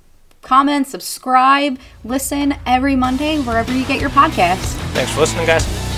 comment, 0.43 0.86
subscribe, 0.86 1.78
listen 2.05 2.55
every 2.66 2.97
Monday 2.97 3.41
wherever 3.41 3.72
you 3.72 3.84
get 3.86 4.01
your 4.01 4.11
podcasts. 4.11 4.74
Thanks 4.93 5.12
for 5.12 5.20
listening, 5.20 5.47
guys. 5.47 5.89